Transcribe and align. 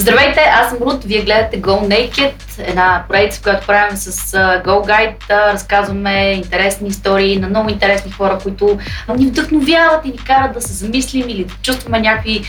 Здравейте, 0.00 0.40
аз 0.40 0.68
съм 0.70 0.78
Рут, 0.80 1.04
вие 1.04 1.22
гледате 1.22 1.62
Go 1.62 1.88
Naked, 1.88 2.32
една 2.58 3.04
проекция, 3.08 3.42
която 3.42 3.66
правим 3.66 3.96
с 3.96 4.32
Go 4.36 4.64
Guide. 4.64 5.14
Разказваме 5.30 6.32
интересни 6.32 6.88
истории 6.88 7.36
на 7.36 7.48
много 7.48 7.70
интересни 7.70 8.12
хора, 8.12 8.38
които 8.42 8.78
ни 9.16 9.26
вдъхновяват 9.26 10.04
и 10.04 10.08
ни 10.08 10.18
карат 10.18 10.52
да 10.52 10.60
се 10.60 10.72
замислим 10.72 11.28
или 11.28 11.44
да 11.44 11.54
чувстваме 11.62 12.00
някакви 12.00 12.42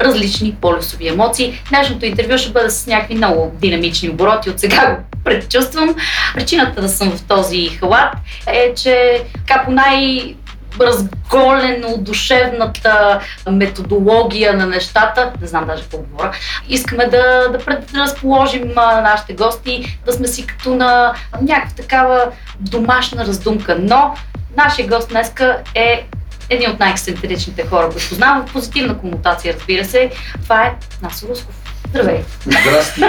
различни 0.00 0.56
полюсови 0.60 1.08
емоции. 1.08 1.62
Днешното 1.68 2.06
интервю 2.06 2.38
ще 2.38 2.52
бъде 2.52 2.70
с 2.70 2.86
някакви 2.86 3.14
много 3.14 3.52
динамични 3.54 4.10
обороти. 4.10 4.50
От 4.50 4.60
сега 4.60 4.90
го 4.90 5.18
предчувствам. 5.24 5.94
Причината 6.34 6.80
да 6.80 6.88
съм 6.88 7.10
в 7.10 7.22
този 7.22 7.68
халат 7.68 8.14
е, 8.46 8.74
че 8.74 9.22
така 9.46 9.62
по 9.64 9.70
най- 9.70 10.34
разголено 10.80 11.96
душевната 11.98 13.20
методология 13.50 14.54
на 14.54 14.66
нещата, 14.66 15.32
не 15.40 15.46
знам 15.46 15.66
даже 15.66 15.82
какво 15.82 15.98
говоря, 15.98 16.32
искаме 16.68 17.06
да, 17.06 17.48
да 17.52 17.58
предразположим 17.58 18.72
нашите 18.74 19.32
гости, 19.32 19.98
да 20.06 20.12
сме 20.12 20.28
си 20.28 20.46
като 20.46 20.74
на 20.74 21.14
някаква 21.40 21.76
такава 21.76 22.26
домашна 22.60 23.26
раздумка. 23.26 23.76
Но 23.80 24.14
нашия 24.56 24.88
гост 24.88 25.08
днеска 25.08 25.58
е 25.74 26.06
един 26.50 26.70
от 26.70 26.80
най-ексцентричните 26.80 27.66
хора, 27.66 27.90
които 27.90 28.08
познавам 28.08 28.46
в 28.46 28.52
позитивна 28.52 28.98
комутация, 28.98 29.54
разбира 29.54 29.84
се. 29.84 30.10
Това 30.42 30.62
е 30.62 30.74
Насо 31.02 31.28
Русков. 31.28 31.54
Здравей! 31.90 32.20
Здрасти! 32.46 33.00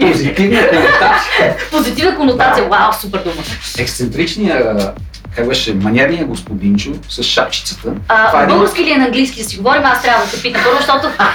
Позитивна 0.00 0.68
конотация. 0.68 1.56
Позитивна 1.70 2.16
конотация, 2.16 2.68
вау, 2.68 2.92
супер 2.92 3.18
дума. 3.18 3.42
Ексцентричният 3.78 4.98
как 5.36 5.48
беше, 5.48 5.74
манерния 5.74 6.26
господинчо 6.26 6.90
с 7.08 7.22
шапчицата. 7.22 7.94
А, 8.08 8.42
е 8.42 8.46
български 8.46 8.82
или 8.82 8.90
е 8.90 8.96
на 8.96 9.04
английски 9.04 9.44
си 9.44 9.56
говорим, 9.56 9.82
аз 9.84 10.02
трябва 10.02 10.24
да 10.24 10.30
те 10.30 10.42
питам 10.42 10.62
първо, 10.64 10.76
защото 10.76 11.08
а, 11.18 11.28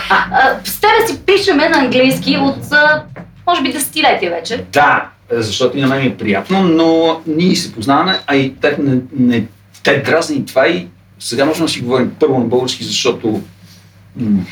с 0.64 0.82
тебе 0.82 1.08
си 1.08 1.20
пишеме 1.26 1.70
на 1.70 1.78
английски 1.78 2.38
от, 2.38 2.72
а, 2.72 3.04
може 3.48 3.62
би, 3.62 3.72
десетилетия 3.72 4.32
вече. 4.32 4.64
Да, 4.74 5.10
защото 5.32 5.78
и 5.78 5.82
на 5.82 5.88
мен 5.88 6.02
ми 6.02 6.08
е 6.08 6.18
приятно, 6.18 6.64
но 6.64 7.22
ние 7.28 7.56
се 7.56 7.74
познаваме, 7.74 8.20
а 8.28 8.36
и 8.36 8.56
те, 8.62 8.76
не, 8.80 8.98
не, 9.20 9.46
те 9.84 9.98
дразни 9.98 10.46
това 10.46 10.68
и 10.68 10.88
сега 11.20 11.46
можем 11.46 11.66
да 11.66 11.72
си 11.72 11.82
говорим 11.82 12.12
първо 12.20 12.40
на 12.40 12.46
български, 12.46 12.84
защото 12.84 13.42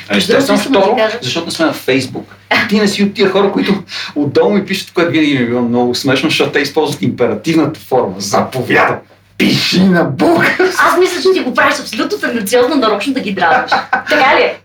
Естествено, 0.09 0.59
второ, 0.59 0.97
защото 1.21 1.45
не 1.45 1.51
сме 1.51 1.65
на 1.65 1.73
Фейсбук. 1.73 2.35
Ти 2.69 2.79
не 2.79 2.87
си 2.87 3.03
от 3.03 3.13
тия 3.13 3.29
хора, 3.29 3.51
които 3.51 3.83
отдолу 4.15 4.53
ми 4.53 4.65
пишат, 4.65 4.91
което 4.93 5.11
винаги 5.11 5.33
ми 5.33 5.43
е 5.43 5.45
било 5.45 5.61
много 5.61 5.95
смешно, 5.95 6.29
защото 6.29 6.51
те 6.51 6.59
използват 6.59 7.01
императивната 7.01 7.79
форма. 7.79 8.15
Заповяда! 8.17 8.99
Пиши 9.43 9.83
на 9.83 10.03
български! 10.03 10.63
Аз 10.79 10.97
мисля, 10.99 11.21
че 11.21 11.33
ти 11.33 11.39
го 11.39 11.53
правиш 11.53 11.79
абсолютно 11.79 12.19
тенденциозно, 12.19 12.75
нарочно 12.75 13.13
да 13.13 13.19
ги 13.19 13.33
дразниш. 13.33 13.71
така 13.91 14.35
ли 14.37 14.41
е? 14.41 14.57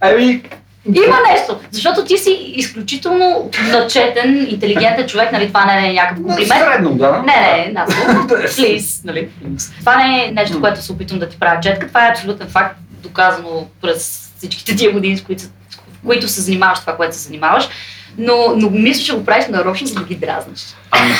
Ами, 0.00 0.42
има 0.86 1.16
нещо, 1.32 1.60
защото 1.70 2.04
ти 2.04 2.18
си 2.18 2.30
изключително 2.54 3.50
начетен, 3.72 4.46
интелигентен 4.50 5.06
човек, 5.08 5.32
нали? 5.32 5.48
Това 5.48 5.64
не 5.64 5.88
е 5.88 5.92
някакъв 5.92 6.24
комплимент. 6.24 6.62
Средно, 6.62 6.94
да. 6.94 7.22
Не, 7.26 7.66
не, 7.66 7.72
нас. 7.72 7.90
Плиз, 8.56 9.00
нали? 9.04 9.28
Това 9.80 9.96
не 9.96 10.24
е 10.24 10.30
нещо, 10.30 10.60
което 10.60 10.82
се 10.82 10.92
опитвам 10.92 11.18
да 11.18 11.28
ти 11.28 11.38
правя 11.38 11.60
четка. 11.60 11.88
Това 11.88 12.06
е 12.06 12.10
абсолютен 12.10 12.48
факт, 12.48 12.76
доказано 12.90 13.66
през 13.82 14.30
всичките 14.38 14.76
тия 14.76 14.92
години, 14.92 15.16
с 15.16 15.22
които, 15.22 15.42
с 15.42 15.48
които 16.06 16.28
се 16.28 16.40
занимаваш 16.40 16.80
това, 16.80 16.96
което 16.96 17.16
се 17.16 17.22
занимаваш. 17.22 17.68
Но, 18.20 18.52
но 18.56 18.70
мисля, 18.70 19.04
че 19.04 19.16
го 19.16 19.24
правиш 19.24 19.44
нарочно, 19.50 19.86
за 19.86 19.94
да 19.94 20.04
ги 20.04 20.14
дразниш. 20.14 20.60
Ами, 20.90 21.14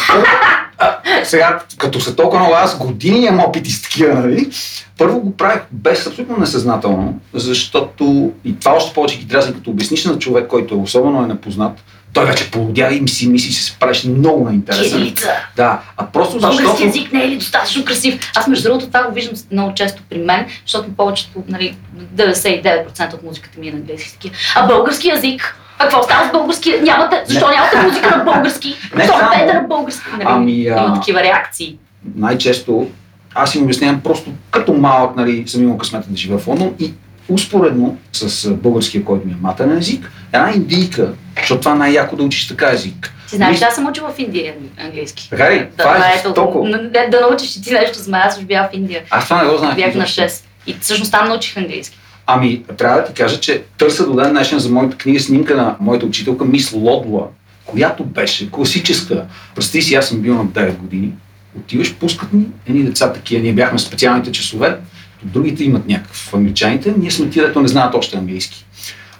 сега, 1.25 1.61
като 1.79 2.01
са 2.01 2.17
толкова 2.17 2.39
много 2.39 2.55
аз 2.55 2.79
години 2.79 3.27
имам 3.27 3.41
опити 3.41 3.70
с 3.70 3.83
такива, 3.83 4.15
нали? 4.15 4.51
Първо 4.98 5.21
го 5.21 5.37
правих 5.37 5.62
без 5.71 6.06
абсолютно 6.06 6.37
несъзнателно, 6.37 7.21
защото 7.34 8.33
и 8.45 8.59
това 8.59 8.73
още 8.73 8.95
повече 8.95 9.19
ги 9.19 9.25
дразни, 9.25 9.55
като 9.55 9.71
обясниш 9.71 10.05
на 10.05 10.19
човек, 10.19 10.47
който 10.48 10.75
е 10.75 10.78
особено 10.78 11.25
е 11.25 11.27
непознат, 11.27 11.73
той 12.12 12.27
вече 12.27 12.51
полудя 12.51 12.89
и 12.93 13.09
си 13.09 13.28
мисли, 13.28 13.53
че 13.53 13.62
се 13.62 13.77
правиш 13.78 14.05
много 14.05 14.45
на 14.45 14.55
интересен. 14.55 15.15
Да, 15.56 15.81
а 15.97 16.06
просто 16.06 16.41
защото... 16.41 16.62
Български 16.62 16.89
език 16.89 17.12
не 17.12 17.25
е 17.25 17.28
ли 17.28 17.37
достатъчно 17.37 17.84
красив? 17.84 18.31
Аз 18.37 18.47
между 18.47 18.69
другото 18.69 18.87
това 18.87 19.03
го 19.03 19.15
виждам 19.15 19.34
много 19.53 19.75
често 19.75 20.03
при 20.11 20.19
мен, 20.19 20.47
защото 20.67 20.97
повечето, 20.97 21.44
нали, 21.49 21.77
99% 22.17 23.15
от 23.15 23.22
музиката 23.22 23.61
ми 23.61 23.69
е 23.69 23.72
на 23.72 23.78
английски. 23.78 24.31
А 24.55 24.67
български 24.67 25.09
язик 25.09 25.56
а 25.81 25.83
какво 25.83 26.03
става 26.03 26.29
с 26.29 26.33
български? 26.33 26.73
Нямате, 26.83 27.23
защо 27.27 27.49
не. 27.49 27.55
нямате 27.55 27.83
музика 27.83 28.17
на 28.17 28.25
български? 28.25 28.69
Не 28.97 29.05
защо 29.05 29.55
на 29.55 29.65
български? 29.69 30.03
Нали? 30.13 30.25
Ами, 30.27 30.69
а... 30.69 30.85
Има 30.85 30.95
такива 30.95 31.23
реакции. 31.23 31.79
Най-често 32.17 32.91
аз 33.35 33.55
им 33.55 33.63
обяснявам 33.63 34.01
просто 34.01 34.31
като 34.51 34.73
малък, 34.73 35.17
нали, 35.17 35.49
съм 35.49 35.63
имал 35.63 35.79
късмета 35.79 36.11
да 36.11 36.17
живея 36.17 36.39
в 36.39 36.47
Лондон 36.47 36.75
и 36.79 36.93
успоредно 37.29 37.99
с 38.13 38.51
българския, 38.51 39.05
който 39.05 39.27
ми 39.27 39.33
е 39.33 39.37
матерен 39.41 39.79
език, 39.79 40.13
една 40.33 40.53
индийка, 40.53 41.13
защото 41.39 41.61
това 41.61 41.75
най-яко 41.75 42.17
да 42.17 42.23
учиш 42.23 42.49
така 42.49 42.71
език. 42.71 43.15
Ти 43.29 43.37
знаеш, 43.37 43.62
аз 43.62 43.75
съм 43.75 43.87
учила 43.87 44.12
в 44.12 44.19
Индия 44.19 44.55
английски. 44.79 45.31
Така 45.31 45.51
ли? 45.51 45.59
Да, 45.59 45.67
това, 45.77 45.95
това 45.95 46.31
е, 46.31 46.35
толкова. 46.35 46.79
Да, 46.79 47.09
да 47.09 47.21
научиш 47.21 47.62
ти 47.62 47.73
нещо 47.73 47.99
за 47.99 48.11
мен, 48.11 48.21
аз 48.25 48.41
бях 48.41 48.71
в 48.71 48.75
Индия. 48.75 49.03
Аз 49.11 49.25
това 49.25 49.43
не 49.43 49.51
го 49.51 49.57
знаех. 49.57 49.77
Бях 49.77 49.95
на 49.95 50.05
6. 50.05 50.45
И 50.67 50.77
всъщност 50.81 51.12
там 51.12 51.29
научих 51.29 51.57
английски. 51.57 51.99
Ами, 52.33 52.63
трябва 52.79 52.97
да 53.01 53.05
ти 53.05 53.15
кажа, 53.15 53.41
че 53.41 53.63
търся 53.79 54.07
до 54.07 54.17
ден 54.17 54.31
днешен 54.31 54.59
за 54.59 54.71
моята 54.71 54.97
книга 54.97 55.21
снимка 55.21 55.57
на 55.57 55.77
моята 55.81 56.07
учителка 56.07 56.45
Мис 56.45 56.73
Лодла, 56.73 57.27
която 57.65 58.05
беше 58.05 58.51
класическа. 58.51 59.25
Представи 59.55 59.83
си, 59.83 59.95
аз 59.95 60.09
съм 60.09 60.21
бил 60.21 60.35
на 60.35 60.47
9 60.47 60.77
години. 60.77 61.13
Отиваш, 61.59 61.95
пускат 61.95 62.33
ни 62.33 62.47
едни 62.67 62.83
деца 62.83 63.13
такива. 63.13 63.43
Ние 63.43 63.53
бяхме 63.53 63.79
специалните 63.79 64.33
часове, 64.33 64.77
другите 65.23 65.65
имат 65.65 65.89
някакъв 65.89 66.35
англичаните, 66.35 66.95
ние 66.99 67.11
сме 67.11 67.31
тия, 67.31 67.47
дето 67.47 67.61
не 67.61 67.69
знаят 67.69 67.95
още 67.95 68.17
английски. 68.17 68.67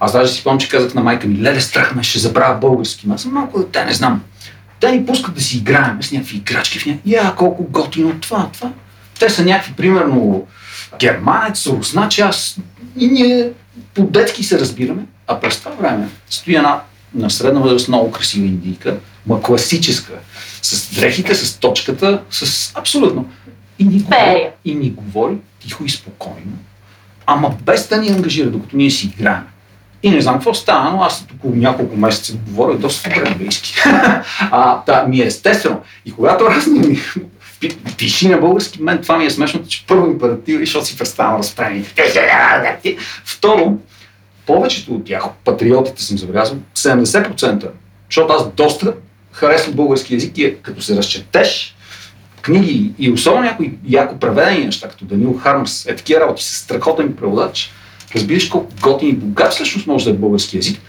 Аз 0.01 0.13
даже 0.13 0.33
си 0.33 0.45
помня, 0.45 0.59
че 0.61 0.69
казах 0.69 0.95
на 0.95 1.03
майка 1.03 1.27
ми, 1.27 1.43
леле, 1.43 1.61
страх 1.61 1.95
ме, 1.95 2.03
ще 2.03 2.19
забравя 2.19 2.59
български. 2.59 3.07
Аз 3.15 3.23
съм 3.23 3.33
малко 3.33 3.59
дете, 3.59 3.85
не 3.85 3.93
знам. 3.93 4.23
Те 4.81 4.93
ни 4.93 5.07
пускат 5.07 5.35
да 5.35 5.41
си 5.41 5.57
играем 5.57 6.03
с 6.03 6.13
някакви 6.13 6.37
играчки 6.37 6.79
в 6.79 6.87
някакви. 6.87 7.13
Я, 7.13 7.35
колко 7.37 7.65
готино 7.65 8.21
това, 8.21 8.49
това. 8.53 8.73
Те 9.19 9.31
са 9.31 9.45
някакви, 9.45 9.73
примерно, 9.73 10.47
германец, 10.99 11.67
руснаци, 11.67 12.21
аз 12.21 12.57
и 12.97 13.09
ние 13.09 13.51
по-детски 13.95 14.45
се 14.45 14.59
разбираме, 14.59 15.03
а 15.27 15.41
през 15.41 15.59
това 15.59 15.71
време 15.71 16.09
стои 16.31 16.57
една 16.57 16.81
на 17.15 17.31
средна 17.31 17.61
възраст 17.61 17.89
много 17.89 18.11
красива 18.11 18.47
индийка, 18.47 18.97
ма 19.27 19.43
класическа, 19.43 20.13
с 20.63 20.95
дрехите, 20.95 21.35
с 21.35 21.59
точката, 21.59 22.23
с 22.31 22.73
абсолютно. 22.75 23.31
И 23.79 23.85
ни, 23.85 23.99
говори, 23.99 24.49
и 24.65 24.75
ни 24.75 24.91
говори 24.91 25.37
тихо 25.61 25.85
и 25.85 25.91
спокойно, 25.91 26.59
ама 27.27 27.57
без 27.63 27.89
да 27.89 27.97
ни 27.97 28.09
ангажира, 28.09 28.51
докато 28.51 28.77
ние 28.77 28.91
си 28.91 29.07
играем. 29.07 29.43
И 30.03 30.11
не 30.11 30.21
знам 30.21 30.35
какво 30.35 30.55
става, 30.55 30.91
но 30.91 31.03
аз 31.03 31.27
около 31.35 31.55
няколко 31.57 31.97
месеца 31.97 32.33
говоря 32.47 32.79
доста 32.79 33.11
добре 33.11 33.29
английски. 33.31 33.75
а, 34.41 34.83
да, 34.87 35.05
ми 35.05 35.21
е 35.21 35.27
естествено. 35.27 35.81
И 36.07 36.13
когато 36.13 36.45
аз 36.45 36.67
ми 36.67 37.01
пиши 37.99 38.29
на 38.29 38.39
български, 38.39 38.83
мен 38.83 39.03
това 39.03 39.19
ми 39.19 39.25
е 39.25 39.31
смешно, 39.31 39.67
че 39.69 39.85
първо 39.87 40.07
императив, 40.07 40.61
защото 40.61 40.87
си 40.87 40.99
представям 40.99 41.39
разправените. 41.39 41.93
Второ, 43.25 43.77
повечето 44.47 44.95
от 44.95 45.05
тях, 45.05 45.25
патриотите 45.45 46.03
съм 46.03 46.19
забелязал, 46.19 46.57
70%, 46.77 47.69
защото 48.09 48.33
аз 48.33 48.53
доста 48.53 48.95
харесвам 49.33 49.75
български 49.75 50.15
язик 50.15 50.39
и 50.39 50.45
е, 50.45 50.55
като 50.55 50.83
се 50.83 50.97
разчетеш, 50.97 51.77
книги 52.43 52.93
и 52.99 53.11
особено 53.11 53.45
някои 53.45 53.73
яко 53.89 54.19
преведени 54.19 54.65
неща, 54.65 54.89
като 54.89 55.05
Данил 55.05 55.39
Хармс, 55.43 55.87
е 55.87 55.97
такива 55.97 56.21
работи 56.21 56.45
с 56.45 56.57
страхотен 56.57 57.17
преводач, 57.17 57.73
разбираш 58.15 58.49
колко 58.49 58.73
готин 58.83 59.09
и 59.09 59.13
богат 59.13 59.53
всъщност 59.53 59.87
може 59.87 60.05
да 60.05 60.11
е 60.11 60.15
български 60.15 60.57
язик. 60.57 60.81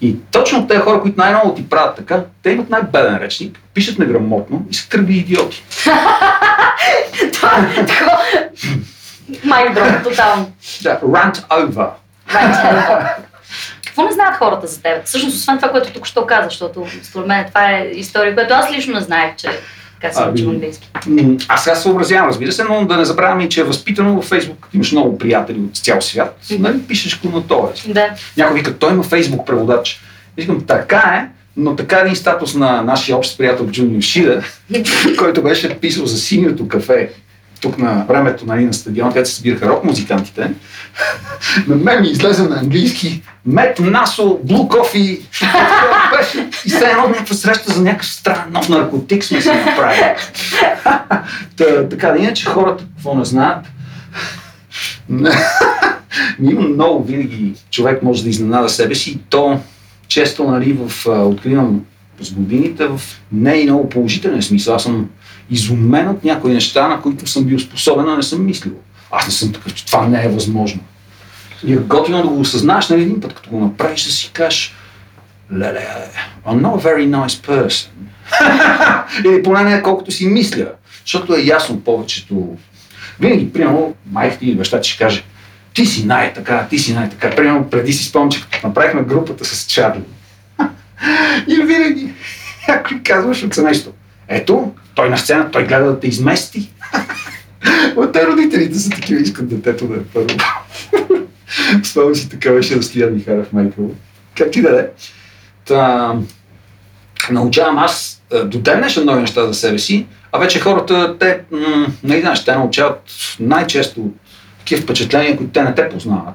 И 0.00 0.16
точно 0.32 0.66
тези 0.66 0.80
хора, 0.80 1.00
които 1.00 1.20
най-много 1.20 1.54
ти 1.54 1.68
правят 1.68 1.96
така, 1.96 2.24
те 2.42 2.50
имат 2.50 2.70
най-беден 2.70 3.16
речник, 3.16 3.58
пишат 3.74 3.98
неграмотно 3.98 4.66
и 4.70 4.74
са 4.74 4.88
тръгли 4.88 5.16
идиоти. 5.16 5.64
Това 7.32 7.68
е 7.76 7.86
такова... 7.86 8.18
Майк 9.44 9.74
дрон, 9.74 10.02
тотално. 10.04 10.52
Да, 10.82 11.00
rant 11.00 11.48
over. 11.48 11.90
Какво 13.86 14.04
не 14.04 14.12
знаят 14.12 14.36
хората 14.36 14.66
за 14.66 14.82
теб? 14.82 15.04
Всъщност, 15.04 15.36
освен 15.36 15.56
това, 15.56 15.70
което 15.70 15.92
тук 15.92 16.06
ще 16.06 16.20
каза, 16.28 16.44
защото 16.44 16.86
според 17.02 17.26
мен 17.26 17.44
това 17.48 17.70
е 17.70 17.90
история, 17.92 18.34
която 18.34 18.54
аз 18.54 18.72
лично 18.72 18.94
не 18.94 19.00
знаех, 19.00 19.36
че 19.36 19.48
така 20.00 20.14
се 20.14 20.22
учи 20.22 20.44
английски. 20.44 20.88
Аз 21.48 21.64
сега 21.64 21.76
съобразявам, 21.76 22.28
разбира 22.28 22.52
се, 22.52 22.64
но 22.64 22.86
да 22.86 22.96
не 22.96 23.04
забравяме, 23.04 23.48
че 23.48 23.60
е 23.60 23.64
възпитано 23.64 24.14
във 24.14 24.24
Фейсбук, 24.24 24.68
имаш 24.74 24.92
много 24.92 25.18
приятели 25.18 25.58
от 25.58 25.76
цял 25.76 26.00
свят, 26.00 26.38
mm-hmm. 26.44 26.58
нали, 26.58 26.78
пишеш 26.78 27.20
го 27.20 27.28
на 27.28 27.46
този. 27.46 27.92
Да. 27.92 28.10
Някой 28.36 28.56
вика, 28.58 28.78
той 28.78 28.92
има 28.92 29.02
Фейсбук 29.02 29.46
преводач. 29.46 30.00
Искам, 30.36 30.60
така 30.66 30.96
е, 30.96 31.28
но 31.56 31.76
така 31.76 31.98
един 31.98 32.16
статус 32.16 32.54
на 32.54 32.82
нашия 32.82 33.16
общ 33.16 33.38
приятел 33.38 33.66
Джуниор 33.66 34.02
Шида, 34.02 34.42
който 35.18 35.42
беше 35.42 35.78
писал 35.78 36.06
за 36.06 36.18
синьото 36.18 36.68
кафе 36.68 37.10
тук 37.60 37.78
на 37.78 38.04
времето 38.08 38.46
нали, 38.46 38.64
на 38.64 38.72
стадион, 38.72 39.08
където 39.08 39.28
се 39.28 39.34
събираха 39.34 39.68
рок 39.68 39.84
музикантите, 39.84 40.50
на 41.66 41.76
мен 41.76 42.00
ми 42.00 42.08
излезе 42.08 42.42
на 42.42 42.58
английски 42.58 43.22
Мет 43.46 43.78
Насо, 43.78 44.40
Блу 44.44 44.68
Кофи, 44.68 45.00
и 46.66 46.70
все 46.70 46.90
едно 46.90 47.08
някаква 47.08 47.34
среща 47.34 47.72
за 47.72 47.82
някакъв 47.82 48.06
странен 48.06 48.52
нов 48.52 48.68
наркотик 48.68 49.24
сме 49.24 49.40
се 49.40 49.54
направили. 49.54 50.00
Та, 51.56 51.88
така 51.88 52.10
да 52.10 52.18
иначе 52.18 52.46
хората 52.46 52.84
какво 52.96 53.14
не 53.14 53.24
знаят. 53.24 53.66
Има 56.42 56.60
много 56.60 57.04
винаги 57.04 57.54
човек 57.70 58.02
може 58.02 58.22
да 58.22 58.28
изненада 58.28 58.68
себе 58.68 58.94
си 58.94 59.10
и 59.10 59.18
то 59.30 59.60
често 60.08 60.44
нали, 60.44 60.72
в, 60.72 61.06
откривам 61.06 61.80
с 62.20 62.32
годините 62.32 62.86
в 62.86 63.00
не 63.32 63.54
и 63.54 63.64
много 63.64 63.88
положителен 63.88 64.42
смисъл. 64.42 64.74
Аз 64.74 64.82
съм 64.82 65.08
изумен 65.50 66.08
от 66.08 66.24
някои 66.24 66.52
неща, 66.52 66.88
на 66.88 67.00
които 67.00 67.26
съм 67.26 67.44
бил 67.44 67.58
способен, 67.58 68.08
а 68.08 68.16
не 68.16 68.22
съм 68.22 68.46
мислил. 68.46 68.72
Аз 69.10 69.26
не 69.26 69.32
съм 69.32 69.52
такъв, 69.52 69.74
че 69.74 69.86
това 69.86 70.06
не 70.06 70.24
е 70.24 70.28
възможно. 70.28 70.80
И 71.64 71.76
готино 71.76 72.22
да 72.22 72.28
го 72.28 72.40
осъзнаеш 72.40 72.88
нали, 72.88 73.02
един 73.02 73.20
път, 73.20 73.34
като 73.34 73.50
го 73.50 73.60
направиш, 73.60 74.04
да 74.04 74.12
си 74.12 74.30
кажеш, 74.32 74.74
леле, 75.52 75.86
I'm 76.46 76.60
not 76.60 76.74
a 76.74 76.80
very 76.80 77.08
nice 77.08 77.46
person. 77.46 77.88
Или 79.24 79.42
поне 79.42 79.62
не 79.64 79.82
колкото 79.82 80.10
си 80.10 80.26
мисля. 80.26 80.66
Защото 81.04 81.34
е 81.34 81.40
ясно 81.40 81.80
повечето. 81.80 82.56
Винаги, 83.20 83.52
примерно, 83.52 83.94
майка 84.10 84.38
ти 84.38 84.46
или 84.46 84.56
баща 84.56 84.80
ти 84.80 84.88
ще 84.88 85.04
каже, 85.04 85.24
ти 85.74 85.86
си 85.86 86.06
най-така, 86.06 86.66
ти 86.70 86.78
си 86.78 86.94
най-така. 86.94 87.30
Примерно, 87.30 87.70
преди 87.70 87.92
си 87.92 88.04
спомням, 88.04 88.30
че 88.30 88.44
направихме 88.64 89.02
групата 89.02 89.44
с 89.44 89.66
Чарли. 89.66 90.02
и 91.48 91.54
винаги 91.54 92.12
някой 92.68 93.00
казваш 93.04 93.42
от 93.42 93.54
семейството, 93.54 93.96
ето, 94.28 94.72
той 94.94 95.10
на 95.10 95.18
сцена, 95.18 95.50
той 95.50 95.66
гледа 95.66 95.84
да 95.84 96.00
те 96.00 96.08
измести. 96.08 96.70
От 97.96 98.12
те 98.12 98.26
родителите 98.26 98.78
са 98.78 98.90
такива, 98.90 99.20
искат 99.20 99.48
детето 99.48 99.86
да 99.86 99.94
е 99.94 100.04
първо. 100.14 100.28
Спомням 101.84 102.14
си 102.14 102.28
така 102.28 102.50
беше 102.50 102.76
да 102.76 102.82
стоя 102.82 103.10
Михайлов 103.10 103.52
Майкъл. 103.52 103.90
Как 104.36 104.50
ти 104.50 104.62
да 104.62 104.80
е? 104.80 104.86
Та, 105.64 106.14
научавам 107.30 107.78
аз 107.78 108.22
до 108.44 108.58
ден 108.58 108.78
днешен 108.78 109.04
нови 109.04 109.20
неща 109.20 109.46
за 109.46 109.54
себе 109.54 109.78
си, 109.78 110.06
а 110.32 110.38
вече 110.38 110.60
хората, 110.60 111.16
те, 111.18 111.40
м- 111.50 111.86
знаеш, 112.04 112.44
те 112.44 112.56
научават 112.56 113.02
най-често 113.40 114.10
такива 114.58 114.82
впечатления, 114.82 115.36
които 115.36 115.52
те 115.52 115.62
не 115.62 115.74
те 115.74 115.88
познават. 115.88 116.34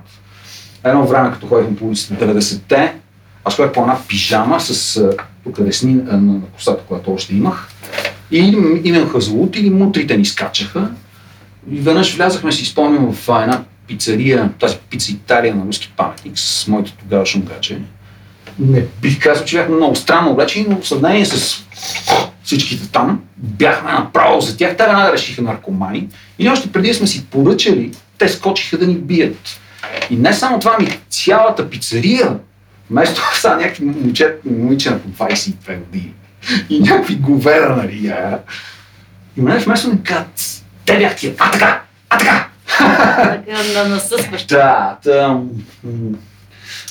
Едно 0.83 1.07
време, 1.07 1.31
като 1.31 1.47
ходихме 1.47 1.75
по 1.75 1.85
улицата 1.85 2.27
90-те, 2.27 2.93
аз 3.45 3.55
ходих 3.55 3.71
по 3.71 3.81
една 3.81 3.97
пижама 4.07 4.59
с 4.59 5.01
тук 5.43 5.61
десни 5.61 5.93
на, 5.93 6.17
на 6.17 6.41
косата, 6.55 6.83
която 6.83 7.13
още 7.13 7.35
имах. 7.35 7.67
И 8.31 8.37
имаха 8.83 9.21
злот 9.21 9.55
или 9.55 9.69
мутрите 9.69 10.17
ни 10.17 10.25
скачаха. 10.25 10.89
И 11.71 11.79
веднъж 11.79 12.15
влязахме, 12.15 12.51
си 12.51 12.65
спомням, 12.65 13.13
в 13.13 13.29
една 13.41 13.63
пицария, 13.87 14.49
тази 14.59 14.77
пица 14.89 15.11
Италия 15.11 15.55
на 15.55 15.65
руски 15.65 15.93
паметник 15.97 16.39
с 16.39 16.67
моите 16.67 16.93
тогава 16.99 17.25
шунгаче. 17.25 17.79
Не 18.59 18.85
бих 19.01 19.19
казал, 19.19 19.45
че 19.45 19.57
бяхме 19.57 19.75
много 19.75 19.95
странно 19.95 20.31
облечени, 20.31 20.65
но 20.69 20.81
в 20.81 20.87
сравнение 20.87 21.25
с 21.25 21.63
всичките 22.43 22.91
там, 22.91 23.21
бяхме 23.37 23.91
направо 23.91 24.41
за 24.41 24.57
тях. 24.57 24.77
Те 24.77 24.83
веднага 24.83 25.13
решиха 25.13 25.41
наркомани. 25.41 26.07
И 26.39 26.49
още 26.49 26.71
преди 26.71 26.93
сме 26.93 27.07
си 27.07 27.25
поръчали, 27.25 27.91
те 28.17 28.29
скочиха 28.29 28.77
да 28.77 28.87
ни 28.87 28.95
бият. 28.95 29.59
И 30.09 30.15
не 30.15 30.33
само 30.33 30.59
това, 30.59 30.77
ми 30.79 30.99
цялата 31.09 31.69
пицария, 31.69 32.37
вместо 32.89 33.21
са 33.41 33.49
някакви 33.55 33.85
момче, 33.85 34.35
момиче 34.45 34.89
на 34.89 34.99
по 34.99 35.09
22 35.09 35.79
години 35.79 36.13
и 36.69 36.79
някакви 36.79 37.15
говера, 37.15 37.75
нали. 37.75 38.13
И 39.37 39.41
мене 39.41 39.59
вместо 39.59 39.89
ми 39.89 40.03
казват, 40.03 40.63
те 40.85 40.97
бях 40.97 41.15
тия, 41.15 41.33
а 41.39 41.51
така, 41.51 41.81
а 42.09 42.17
така. 42.17 42.47
Така 43.17 43.63
на 43.75 43.89
насъсващ. 43.89 44.47
Да, 44.47 44.97
да. 45.03 45.39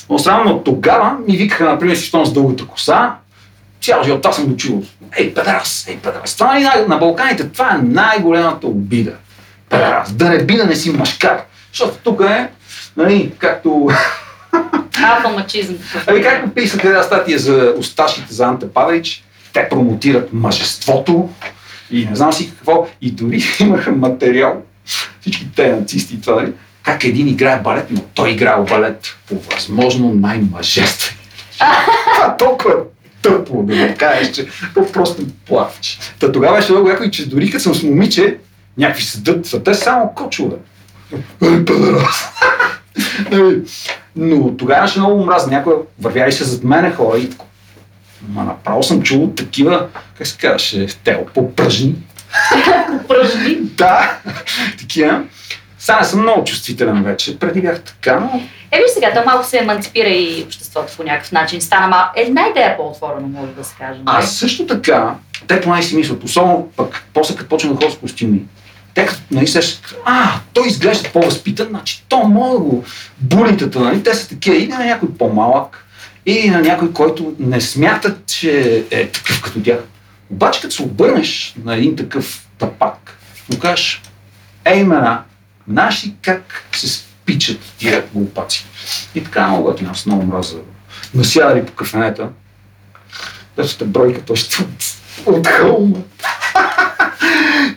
Но 0.09 0.19
странно, 0.19 0.63
тогава 0.63 1.17
ми 1.27 1.37
викаха, 1.37 1.65
например, 1.65 1.95
си 1.95 2.11
с 2.23 2.33
дългата 2.33 2.67
коса, 2.67 3.15
цял 3.81 4.03
живот 4.03 4.25
аз 4.25 4.35
съм 4.35 4.45
го 4.45 4.57
чул. 4.57 4.83
Ей, 5.17 5.33
педрас, 5.33 5.85
ей, 5.89 5.97
педрас. 5.97 6.35
Това 6.35 6.57
е 6.57 6.85
на 6.87 6.97
Балканите, 6.97 7.49
това 7.49 7.75
е 7.75 7.77
най-голямата 7.83 8.67
обида. 8.67 9.13
Педрас, 9.69 10.11
да 10.13 10.29
не 10.29 10.45
би 10.45 10.55
да 10.55 10.65
не 10.65 10.75
си 10.75 10.89
машкар. 10.89 11.41
Защото 11.71 11.97
тук 12.03 12.21
е, 12.21 12.47
нали, 12.97 13.31
както 13.37 13.89
Алфа-мачизъм. 15.03 15.77
Ами 16.07 16.21
както 16.21 16.49
писаха 16.49 16.87
една 16.87 17.03
статия 17.03 17.39
за 17.39 17.73
усташите 17.77 18.33
за 18.33 18.45
Анте 18.45 18.69
Павлич, 18.69 19.23
те 19.53 19.69
промотират 19.69 20.29
мъжеството 20.33 21.29
и 21.91 22.05
не 22.05 22.15
знам 22.15 22.33
си 22.33 22.49
какво. 22.49 22.87
И 23.01 23.11
дори 23.11 23.43
имаха 23.59 23.91
материал, 23.91 24.61
всички 25.21 25.47
те 25.55 25.71
нацисти 25.71 26.15
и 26.15 26.21
това, 26.21 26.35
нали? 26.35 26.53
как 26.83 27.03
един 27.03 27.27
играе 27.27 27.59
балет, 27.59 27.87
но 27.91 28.01
той 28.01 28.29
играе 28.29 28.63
балет 28.63 29.15
по 29.29 29.39
възможно 29.39 30.13
най-мъжествен. 30.13 31.17
Това 32.15 32.37
толкова 32.37 32.75
тъпо 33.21 33.63
да 33.63 33.87
го 33.87 33.93
кажеш, 33.97 34.31
че 34.35 34.47
то 34.73 34.91
просто 34.91 35.23
плавче. 35.47 35.99
Та 36.19 36.31
тогава 36.31 36.57
беше 36.57 36.71
много 36.71 36.89
яко 36.89 37.09
че 37.09 37.29
дори 37.29 37.51
като 37.51 37.63
съм 37.63 37.75
с 37.75 37.83
момиче, 37.83 38.37
някакви 38.77 39.03
седат, 39.03 39.45
са 39.45 39.63
те 39.63 39.73
само 39.73 40.13
кочове. 40.15 40.55
Нали? 43.31 43.61
Но 44.15 44.57
тогава 44.57 44.81
беше 44.81 44.99
много 44.99 45.25
мразно. 45.25 45.51
Някой 45.51 45.73
вървяли 46.01 46.31
се 46.31 46.43
зад 46.43 46.63
мене 46.63 46.91
хора 46.91 47.17
и 47.17 47.29
Ма 48.29 48.43
направо 48.43 48.83
съм 48.83 49.01
чул 49.01 49.33
такива, 49.37 49.87
как 50.17 50.27
се 50.27 50.37
казваше, 50.37 50.87
тело 51.03 51.25
по-пръжни. 51.33 51.95
Пръжни? 53.07 53.57
да, 53.61 54.19
такива. 54.79 55.23
Сега 55.79 55.99
не 55.99 56.05
съм 56.05 56.21
много 56.21 56.43
чувствителен 56.43 57.03
вече. 57.03 57.39
Преди 57.39 57.61
бях 57.61 57.81
така, 57.81 58.19
но... 58.19 58.41
Е, 58.71 58.77
виж 58.77 58.91
сега, 58.93 59.13
то 59.13 59.23
малко 59.25 59.45
се 59.45 59.57
еманципира 59.57 60.09
и 60.09 60.43
обществото 60.45 60.93
по 60.97 61.03
някакъв 61.03 61.31
начин. 61.31 61.61
Стана 61.61 61.87
малко... 61.87 62.13
Една 62.15 62.47
идея 62.47 62.77
по-отворено, 62.77 63.27
може 63.27 63.51
да 63.51 63.63
се 63.63 63.75
каже. 63.75 63.99
А 64.05 64.21
също 64.21 64.67
така, 64.67 65.15
те 65.47 65.61
поне 65.61 65.83
си 65.83 65.95
мислят, 65.95 66.23
особено 66.23 66.69
пък 66.75 67.03
после 67.13 67.35
като 67.35 67.49
почна 67.49 67.69
да 67.69 67.75
ходя 67.75 67.91
с 67.91 67.97
костюми, 67.97 68.41
те 68.93 69.05
като 69.05 69.21
нали, 69.31 69.47
сещат, 69.47 69.95
а, 70.05 70.31
той 70.53 70.67
изглежда 70.67 71.09
по-възпитан, 71.09 71.67
значи 71.69 72.05
то 72.09 72.17
мога 72.23 72.53
да 72.53 72.59
го 72.59 72.83
булитата, 73.17 73.79
нали? 73.79 74.03
Те 74.03 74.13
са 74.13 74.29
такива, 74.29 74.57
и 74.57 74.67
на 74.67 74.85
някой 74.85 75.09
по-малък, 75.09 75.84
и 76.25 76.49
на 76.49 76.61
някой, 76.61 76.93
който 76.93 77.35
не 77.39 77.61
смятат, 77.61 78.25
че 78.25 78.85
е 78.91 79.07
такъв 79.07 79.41
като 79.41 79.63
тях. 79.63 79.79
Обаче 80.29 80.61
като 80.61 80.75
се 80.75 80.83
обърнеш 80.83 81.55
на 81.63 81.75
един 81.75 81.95
такъв 81.95 82.47
тапак, 82.57 83.17
му 83.53 83.59
кажеш, 83.59 84.01
ей 84.65 84.83
мена, 84.83 85.23
знаеш 85.67 86.05
ли 86.05 86.13
как 86.21 86.65
се 86.71 86.87
спичат 86.87 87.59
тия 87.77 88.05
глупаци? 88.13 88.65
И 89.15 89.23
така 89.23 89.47
много 89.47 89.63
готино, 89.63 89.91
аз 89.91 90.05
много 90.05 90.25
мраза. 90.25 90.57
Насядали 91.13 91.65
по 91.65 91.73
кафенета, 91.73 92.29
те 93.55 93.85
бройка 93.85 94.21
точно 94.21 94.65
от, 95.25 95.35
от 95.35 95.47
хълма. 95.47 95.97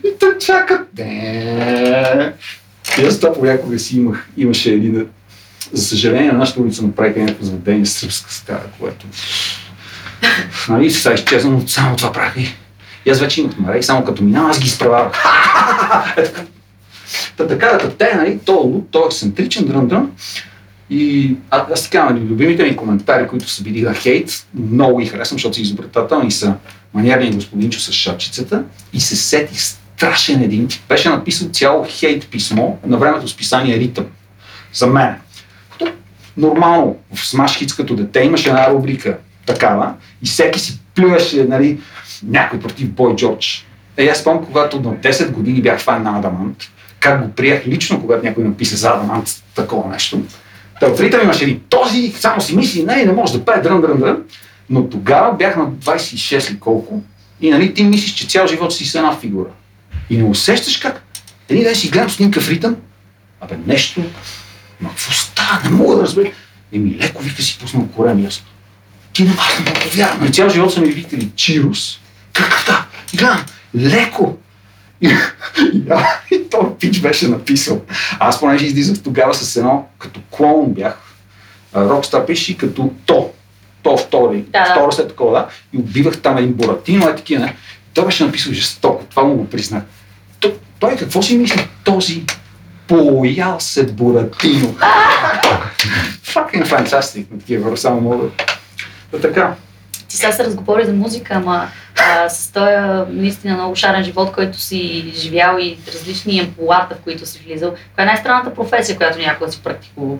И 0.05 0.19
те 0.21 0.27
чакат. 0.47 0.89
Не. 0.99 2.33
И 2.99 3.05
аз 3.07 3.21
това 3.21 3.33
понякога 3.33 3.79
си 3.79 3.97
имах, 3.97 4.29
имаше 4.37 4.73
един, 4.73 5.07
за 5.73 5.85
съжаление, 5.85 6.33
на 6.33 6.39
нашата 6.39 6.61
улица 6.61 6.83
направиха 6.83 7.21
някакво 7.21 7.45
заведение 7.45 7.87
сръбска 7.87 8.33
стара, 8.33 8.65
което... 8.81 9.07
Нали, 10.69 10.91
сега 10.91 11.15
изчезна, 11.15 11.51
но 11.51 11.69
само 11.69 11.97
това 11.97 12.13
правих. 12.13 12.55
И 13.07 13.11
аз 13.11 13.21
вече 13.21 13.41
имах 13.41 13.79
и 13.79 13.83
само 13.83 14.05
като 14.05 14.23
минавам, 14.23 14.51
аз 14.51 14.61
ги 14.61 14.67
изправях. 14.67 15.13
е 16.17 16.23
така. 16.23 16.43
Та 17.37 17.47
така, 17.47 17.67
да 17.67 17.91
те, 17.91 18.15
нали, 18.15 18.39
то 18.45 18.53
лук, 18.53 18.89
то 18.91 19.07
ексцентричен, 19.07 19.65
дрън-дрън. 19.65 20.11
И 20.91 21.35
а, 21.51 21.67
аз 21.73 21.85
така, 21.85 22.05
нали, 22.05 22.21
любимите 22.21 22.65
ми 22.65 22.77
коментари, 22.77 23.29
които 23.29 23.51
са 23.51 23.63
били 23.63 23.95
хейт, 23.95 24.47
много 24.55 24.99
ги 24.99 25.07
харесвам, 25.07 25.39
защото 25.39 25.55
са 25.55 25.61
изобретателни 25.61 26.31
са 26.31 26.55
маниерния 26.95 27.33
господинчо 27.33 27.81
с 27.81 27.93
шапчицата 27.93 28.65
и 28.93 29.01
се 29.01 29.17
сетих 29.17 29.61
страшен 29.61 30.43
един. 30.43 30.69
Беше 30.89 31.09
написал 31.09 31.49
цяло 31.49 31.87
хейт 31.89 32.29
писмо 32.29 32.77
на 32.87 32.97
времето 32.97 33.29
с 33.29 33.37
писание 33.37 33.79
Ритъм. 33.79 34.07
За 34.73 34.87
мен. 34.87 35.15
Нормално, 36.39 36.97
в 37.15 37.19
Smash 37.19 37.65
Hits 37.65 37.77
като 37.77 37.97
дете 37.97 38.21
имаше 38.21 38.49
една 38.49 38.71
рубрика 38.71 39.17
такава 39.47 39.95
и 40.23 40.27
всеки 40.27 40.61
си 40.61 40.81
плюеше, 40.95 41.45
нали, 41.45 41.81
някой 42.23 42.61
против 42.61 42.89
Бой 42.89 43.17
Джордж. 43.17 43.67
Е, 43.97 44.07
аз 44.07 44.19
спомням, 44.19 44.45
когато 44.45 44.81
на 44.81 44.97
10 44.97 45.31
години 45.31 45.63
бях 45.63 45.81
фан 45.81 46.03
на 46.03 46.19
Адамант, 46.19 46.57
как 47.01 47.23
го 47.23 47.33
приех 47.33 47.67
лично, 47.67 48.01
когато 48.01 48.25
някой 48.25 48.45
написа 48.45 48.77
за 48.77 48.89
Адамант 48.89 49.29
такова 49.55 49.91
нещо. 49.91 50.21
Та 50.81 50.95
в 50.95 51.01
Ритъм 51.01 51.21
имаше 51.23 51.45
един 51.45 51.61
този, 51.69 52.13
само 52.13 52.41
си 52.41 52.57
мисли, 52.57 52.85
не, 52.85 53.05
не 53.05 53.13
може 53.13 53.39
да 53.39 53.45
пее 53.45 53.61
дрън, 53.61 53.81
дрън, 53.81 54.01
дрън. 54.01 54.23
Но 54.71 54.89
тогава 54.89 55.37
бях 55.37 55.57
на 55.57 55.67
26 55.67 56.51
или 56.51 56.61
колко 56.61 57.03
и 57.41 57.51
нали, 57.51 57.75
ти 57.75 57.85
мислиш, 57.85 58.15
че 58.15 58.27
цял 58.27 58.47
живот 58.47 58.75
си 58.75 58.87
с 58.87 58.95
една 58.95 59.17
фигура. 59.17 59.49
И 60.11 60.17
не 60.17 60.25
усещаш 60.25 60.77
как 60.77 61.03
един 61.49 61.65
ден 61.65 61.75
си 61.75 61.91
гледам 61.91 62.11
снимка 62.11 62.41
в 62.41 62.51
ритъм, 62.51 62.77
абе 63.41 63.57
нещо, 63.67 64.03
ма 64.81 64.89
какво 64.89 65.13
става, 65.13 65.61
не 65.65 65.71
мога 65.71 65.97
да 65.97 66.03
разбера. 66.03 66.31
Еми 66.73 66.97
леко 67.01 67.23
вика 67.23 67.43
си 67.43 67.59
пуснал 67.61 67.89
корем 67.97 68.19
и 68.19 68.27
аз. 68.27 68.43
Ти 69.13 69.23
не 69.23 69.31
аз 69.39 69.59
не 69.59 69.65
мога 69.65 69.81
да 69.81 69.97
вярвам. 69.97 70.27
И 70.27 70.33
цял 70.33 70.49
живот 70.49 70.73
са 70.73 70.81
ми 70.81 70.89
викали 70.89 71.31
Чирус. 71.37 72.01
Как 72.33 72.65
да? 72.67 72.87
И 73.15 73.17
гледам, 73.17 73.45
леко. 73.77 74.39
И, 75.01 75.07
и, 75.75 75.83
и 76.35 76.51
то 76.51 76.77
пич 76.81 77.01
беше 77.01 77.29
написал. 77.29 77.83
Аз 78.19 78.41
понеже 78.41 78.67
излизах 78.67 79.03
тогава 79.03 79.35
с 79.35 79.57
едно, 79.57 79.89
като 79.99 80.21
клоун 80.31 80.73
бях, 80.73 80.99
Рокстар 81.77 82.27
пише 82.27 82.57
като 82.57 82.91
то 83.07 83.33
то 83.83 83.97
втори, 83.97 84.45
да, 84.53 84.65
второ 84.65 84.93
след 84.93 85.09
такова, 85.09 85.33
да, 85.33 85.49
и 85.73 85.79
убивах 85.79 86.21
там 86.21 86.39
един 86.39 86.53
Буратино, 86.53 87.09
е 87.09 87.17
такива. 87.17 87.53
Той 87.95 88.05
беше 88.05 88.25
написал 88.25 88.53
жестоко, 88.53 89.05
това 89.11 89.25
му 89.25 89.35
го 89.35 89.49
признах. 89.49 89.83
Той, 90.41 90.55
той 90.79 90.97
какво 90.97 91.23
си 91.23 91.39
мисли 91.39 91.69
този 91.85 92.23
Поял 92.89 93.61
се 93.61 93.87
Буратино. 93.87 94.75
Fucking 96.25 96.67
fantastic. 96.67 97.27
На 97.33 97.39
такива 97.39 97.77
само 97.77 98.01
мога. 98.01 98.29
Да, 99.13 99.21
така. 99.21 99.55
Ти 100.09 100.17
сега 100.17 100.33
се 100.33 100.45
разговори 100.45 100.87
за 100.87 100.93
музика, 100.93 101.35
ама 101.35 101.69
а, 101.97 102.29
с 102.29 102.53
този 102.53 102.71
наистина 103.09 103.55
много 103.55 103.77
шарен 103.77 104.05
живот, 104.05 104.33
който 104.33 104.61
си 104.61 105.13
живял 105.17 105.57
и 105.61 105.79
различни 105.95 106.39
емплуата, 106.39 106.95
в 106.95 106.99
които 107.05 107.27
си 107.27 107.43
влизал. 107.47 107.71
Коя 107.71 108.03
е 108.03 108.07
най-странната 108.07 108.55
професия, 108.55 108.97
която 108.97 109.19
някога 109.19 109.53
си 109.53 109.61
практикувал? 109.65 110.19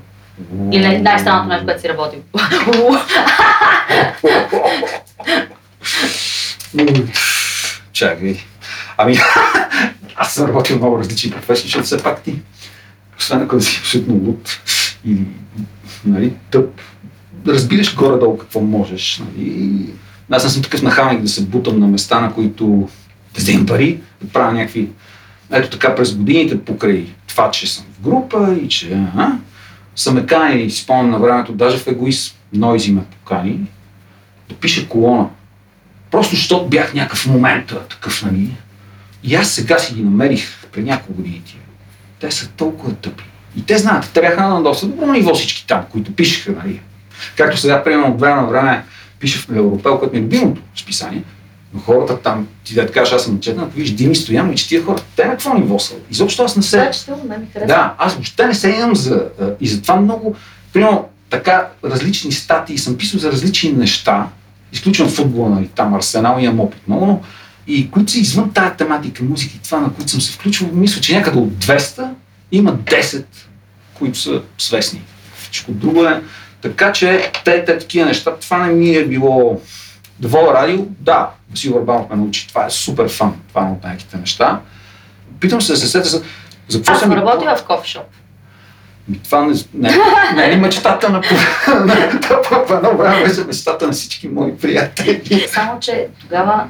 Или 0.73 0.99
най-странното 0.99 1.49
нещо, 1.49 1.65
което 1.65 1.81
си 1.81 1.89
работил? 1.89 2.21
Чакай. 7.93 8.41
Ами, 8.97 9.19
аз 10.17 10.35
съм 10.35 10.47
работил 10.47 10.77
много 10.77 10.99
различни 10.99 11.31
професии, 11.31 11.67
защото 11.67 11.85
все 11.85 12.03
пак 12.03 12.23
ти, 12.23 12.35
освен 13.19 13.43
ако 13.43 13.61
си 13.61 13.79
абсолютно 13.81 14.15
луд 14.15 14.61
или 15.05 15.27
нали, 16.05 16.33
тъп, 16.51 16.81
разбираш 17.47 17.97
горе-долу 17.97 18.39
какво 18.39 18.61
можеш. 18.61 19.23
Нали. 19.25 19.87
Аз 20.31 20.45
не 20.45 20.51
съм 20.51 20.63
такъв 20.63 20.83
нахалник 20.83 21.23
да 21.23 21.29
се 21.29 21.47
бутам 21.47 21.79
на 21.79 21.87
места, 21.87 22.21
на 22.21 22.35
които 22.35 22.89
да 23.35 23.41
вземам 23.41 23.67
пари, 23.67 24.01
да 24.23 24.33
правя 24.33 24.53
някакви... 24.53 24.89
Ето 25.51 25.71
така 25.71 25.95
през 25.95 26.15
годините, 26.15 26.65
покрай 26.65 27.07
това, 27.27 27.51
че 27.51 27.73
съм 27.73 27.85
в 27.93 28.03
група 28.05 28.57
и 28.63 28.69
че 28.69 28.93
а, 29.17 29.33
са 29.97 30.13
ме 30.13 30.71
си 30.71 30.83
спомням 30.83 31.11
на 31.11 31.19
времето, 31.19 31.53
даже 31.53 31.79
в 31.79 31.87
егоист 31.87 32.39
Нойзи 32.53 32.93
ме 32.93 33.03
покани, 33.05 33.61
да 34.49 34.55
пише 34.55 34.89
колона. 34.89 35.29
Просто 36.11 36.37
защото 36.37 36.69
бях 36.69 36.95
някакъв 36.95 37.27
момент 37.27 37.67
такъв, 37.67 38.23
нали. 38.23 38.51
И 39.25 39.35
аз 39.35 39.51
сега 39.51 39.79
си 39.79 39.95
ги 39.95 40.03
намерих 40.03 40.67
при 40.73 40.83
няколко 40.83 41.13
години 41.13 41.43
тия. 41.45 41.61
Те 42.21 42.31
са 42.31 42.49
толкова 42.49 42.93
тъпи. 42.95 43.25
И 43.57 43.63
те 43.63 43.79
знаят, 43.79 44.11
те 44.15 44.21
бяха 44.21 44.49
на 44.49 44.63
доста 44.63 44.87
добро 44.87 45.13
ниво 45.13 45.35
всички 45.35 45.67
там, 45.67 45.85
които 45.91 46.15
пишеха, 46.15 46.53
нали. 46.53 46.81
Както 47.37 47.57
сега, 47.57 47.85
примерно, 47.85 48.15
от 48.15 48.21
време 48.21 48.41
на 48.41 48.47
време 48.47 48.85
пише 49.19 49.39
в 49.39 49.49
Европел, 49.51 49.99
което 49.99 50.15
ми 50.15 50.21
е 50.21 50.23
любимото 50.23 50.61
списание, 50.77 51.23
но 51.75 51.81
хората 51.81 52.19
там, 52.19 52.49
ти 52.65 52.75
да 52.75 52.93
кажеш, 52.93 53.15
аз 53.15 53.25
съм 53.25 53.41
четен, 53.41 53.63
ако 53.63 53.71
видиш 53.71 53.91
Дими 53.91 54.17
Стоян, 54.17 54.55
че 54.55 54.69
тия 54.69 54.85
хора, 54.85 55.03
те 55.17 55.25
на 55.25 55.31
какво 55.31 55.55
ниво 55.55 55.79
са? 55.79 55.95
Изобщо 56.11 56.43
аз 56.43 56.57
не 56.57 56.63
се... 56.63 56.77
Да, 56.77 56.91
че 56.91 57.11
ми 57.11 57.47
харесва. 57.53 57.67
Да, 57.67 57.95
аз 57.99 58.15
въобще 58.15 58.47
не 58.47 58.55
се 58.55 58.71
имам 58.71 58.97
за... 58.97 59.27
И 59.61 59.69
затова 59.69 59.97
много, 59.97 60.37
примерно, 60.73 61.09
така 61.31 61.69
различни 61.85 62.33
статии 62.33 62.79
съм 62.79 62.97
писал 62.97 63.21
за 63.21 63.33
различни 63.33 63.73
неща, 63.73 64.27
изключвам 64.73 65.09
футбола, 65.09 65.51
нали, 65.51 65.69
там 65.69 65.95
Арсенал 65.95 66.39
имам 66.41 66.61
опит 66.61 66.89
много, 66.89 67.07
но 67.07 67.21
и 67.69 67.91
които 67.91 68.13
са 68.13 68.19
извън 68.19 68.53
тази 68.53 68.77
тематика, 68.77 69.25
музика 69.25 69.55
и 69.57 69.63
това, 69.63 69.81
на 69.81 69.93
които 69.95 70.11
съм 70.11 70.21
се 70.21 70.33
включвал, 70.33 70.71
мисля, 70.73 71.01
че 71.01 71.17
някъде 71.17 71.39
от 71.39 71.51
200 71.51 72.09
има 72.53 72.75
10, 72.75 73.25
които 73.95 74.19
са 74.19 74.43
свестни. 74.59 75.03
Всичко 75.37 75.73
друго 75.73 76.05
е. 76.05 76.23
Така 76.61 76.93
че 76.93 77.31
те, 77.45 77.65
те 77.65 77.79
такива 77.79 78.07
неща, 78.07 78.37
това 78.41 78.67
не 78.67 78.73
ми 78.73 78.95
е 78.95 79.07
било 79.07 79.61
Довола 80.21 80.55
радио, 80.55 80.87
да, 81.01 81.31
Васил 81.51 81.75
Върбанов 81.75 82.11
ме 82.11 82.17
научи, 82.17 82.49
това 82.49 82.67
е 82.67 82.71
супер 82.71 83.09
фан, 83.09 83.35
това 83.49 83.69
е 83.69 83.73
от 83.73 83.85
най-ките 83.85 84.17
неща. 84.17 84.61
Питам 85.41 85.61
се, 85.61 85.77
се 85.77 86.03
за, 86.03 86.23
за 86.69 86.79
какво 86.79 86.93
Аз 86.93 87.01
съм 87.01 87.13
работила 87.13 87.57
в 87.57 87.65
кофешоп. 87.65 88.07
Това 89.25 89.45
не, 89.45 89.55
не, 89.75 89.91
не 90.35 90.53
е 90.53 90.57
мечтата 90.57 91.11
на, 91.11 91.23
на, 91.85 92.13
по 92.67 92.75
едно 92.75 92.97
време 92.97 93.25
беше 93.25 93.45
мечтата 93.45 93.87
на 93.87 93.93
всички 93.93 94.29
мои 94.29 94.57
приятели. 94.57 95.47
Само, 95.49 95.81
че 95.81 96.09
тогава 96.21 96.65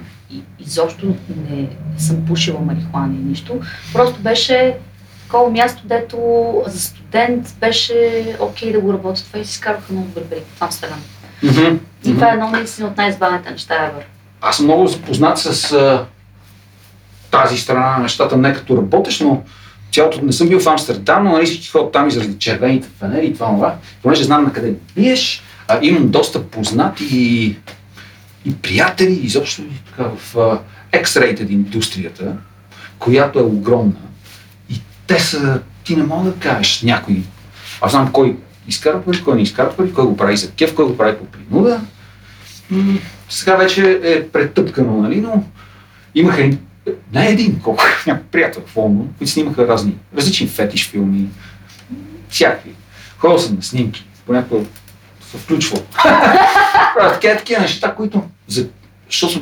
изобщо 0.59 1.15
не 1.51 1.69
съм 1.99 2.27
пушила 2.27 2.61
марихуана 2.61 3.15
и 3.15 3.25
нищо. 3.25 3.61
Просто 3.93 4.21
беше 4.21 4.77
такова 5.23 5.51
място, 5.51 5.83
дето 5.85 6.19
за 6.67 6.81
студент 6.81 7.57
беше 7.61 8.37
окей 8.41 8.73
да 8.73 8.81
го 8.81 8.93
работя 8.93 9.25
това 9.25 9.39
и 9.39 9.45
си 9.45 9.55
скараха 9.55 9.93
много 9.93 10.07
добре 10.07 10.25
пари 10.25 10.41
в 10.57 10.63
Амстердам. 10.63 11.03
И 12.05 12.15
това 12.15 12.31
е 12.31 12.33
едно 12.33 12.51
наистина 12.51 12.89
от 12.89 12.97
най-избавените 12.97 13.51
неща 13.51 13.75
ever. 13.75 14.03
Аз 14.41 14.57
съм 14.57 14.67
много 14.67 14.87
запознат 14.87 15.39
с 15.39 15.73
а, 15.73 16.07
тази 17.31 17.59
страна 17.59 17.97
на 17.97 18.03
нещата, 18.03 18.37
не 18.37 18.55
като 18.55 18.77
работеш, 18.77 19.21
но 19.21 19.43
цялото 19.93 20.25
не 20.25 20.33
съм 20.33 20.49
бил 20.49 20.61
в 20.61 20.67
Амстердам, 20.67 21.25
но 21.25 21.33
нали 21.33 21.47
всички 21.47 21.69
ходят 21.69 21.93
там 21.93 22.09
и 22.09 22.11
заради 22.11 22.39
червените 22.39 22.89
фенери 22.99 23.27
и 23.27 23.35
това, 23.35 23.47
това. 23.47 23.75
Понеже 24.03 24.25
знам 24.25 24.45
на 24.45 24.53
къде 24.53 24.75
биеш, 24.95 25.43
а, 25.69 25.79
имам 25.83 26.09
доста 26.09 26.43
познати 26.43 27.05
и, 27.11 27.57
и 28.45 28.55
приятели, 28.55 29.13
изобщо 29.13 29.63
и 29.63 29.91
така 29.91 30.11
в 30.17 30.37
X-rated 30.93 31.51
индустрията, 31.51 32.37
която 32.99 33.39
е 33.39 33.43
огромна. 33.43 34.01
И 34.71 34.81
те 35.07 35.21
са, 35.21 35.61
ти 35.85 35.97
не 35.97 36.03
мога 36.03 36.31
да 36.31 36.37
кажеш 36.37 36.83
някой, 36.83 37.23
аз 37.81 37.91
знам 37.91 38.13
кой 38.13 38.37
изкарва 38.69 39.05
пари, 39.05 39.25
кой 39.25 39.37
не 39.37 39.43
изкарва 39.43 39.77
пари, 39.77 39.93
кой 39.93 40.07
го 40.07 40.17
прави 40.17 40.37
за 40.37 40.51
кеф, 40.51 40.75
кой 40.75 40.85
го 40.85 40.97
прави 40.97 41.19
по 41.19 41.25
принуда. 41.25 41.81
Сега 43.29 43.57
вече 43.57 44.01
е 44.03 44.29
претъпкано, 44.29 45.03
нали, 45.03 45.21
но 45.21 45.45
имаха 46.15 46.51
не 47.13 47.29
един, 47.29 47.61
колко 47.61 47.83
някой 48.07 48.25
приятел 48.25 48.63
в 48.67 48.77
Лондон, 48.77 49.09
които 49.19 49.33
снимаха 49.33 49.69
разни, 49.69 49.97
различни 50.17 50.47
фетиш 50.47 50.89
филми, 50.89 51.29
всякакви. 52.31 52.71
Ходил 53.19 53.39
съм 53.39 53.57
на 53.57 53.63
снимки, 53.63 54.07
понякога 54.27 54.65
се 55.31 55.39
включвал. 55.39 55.83
Правят 56.95 57.15
такива, 57.15 57.37
такива 57.37 57.61
неща, 57.61 57.95
които, 57.95 58.23
за, 58.47 58.67
защото 59.11 59.41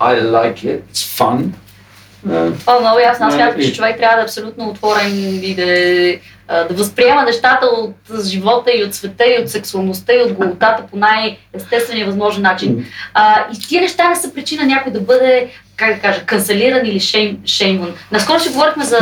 I 0.00 0.22
like 0.22 0.54
it, 0.64 0.80
it's 0.92 1.18
fun. 1.18 1.44
Е, 2.30 2.52
О, 2.66 2.80
много 2.80 2.98
ясно. 2.98 3.26
Аз 3.26 3.34
смятам, 3.34 3.60
че 3.60 3.68
и- 3.68 3.74
човек 3.74 3.96
трябва 3.98 4.16
да 4.16 4.20
е 4.22 4.24
абсолютно 4.24 4.68
отворен 4.68 5.16
и 5.44 5.54
да, 5.54 6.18
а, 6.48 6.64
да 6.64 6.74
възприема 6.74 7.22
нещата 7.22 7.66
от 7.66 7.94
живота 8.24 8.70
и 8.72 8.84
от 8.84 8.94
света 8.94 9.24
и 9.26 9.42
от 9.42 9.50
сексуалността 9.50 10.12
и 10.14 10.22
от 10.22 10.32
голотата 10.32 10.82
по 10.90 10.96
най-естествения 10.96 12.06
възможен 12.06 12.42
начин. 12.42 12.86
А, 13.14 13.46
и 13.54 13.68
тия 13.68 13.82
неща 13.82 14.08
не 14.08 14.16
са 14.16 14.34
причина 14.34 14.64
някой 14.66 14.92
да 14.92 15.00
бъде, 15.00 15.50
как 15.80 15.94
да 15.94 16.00
кажа, 16.00 16.24
канцелиран 16.26 16.86
или 16.86 17.00
шейм, 17.00 17.38
шеймван. 17.46 17.92
Наскоро 18.10 18.40
си 18.40 18.48
говорихме 18.48 18.84
за 18.84 18.98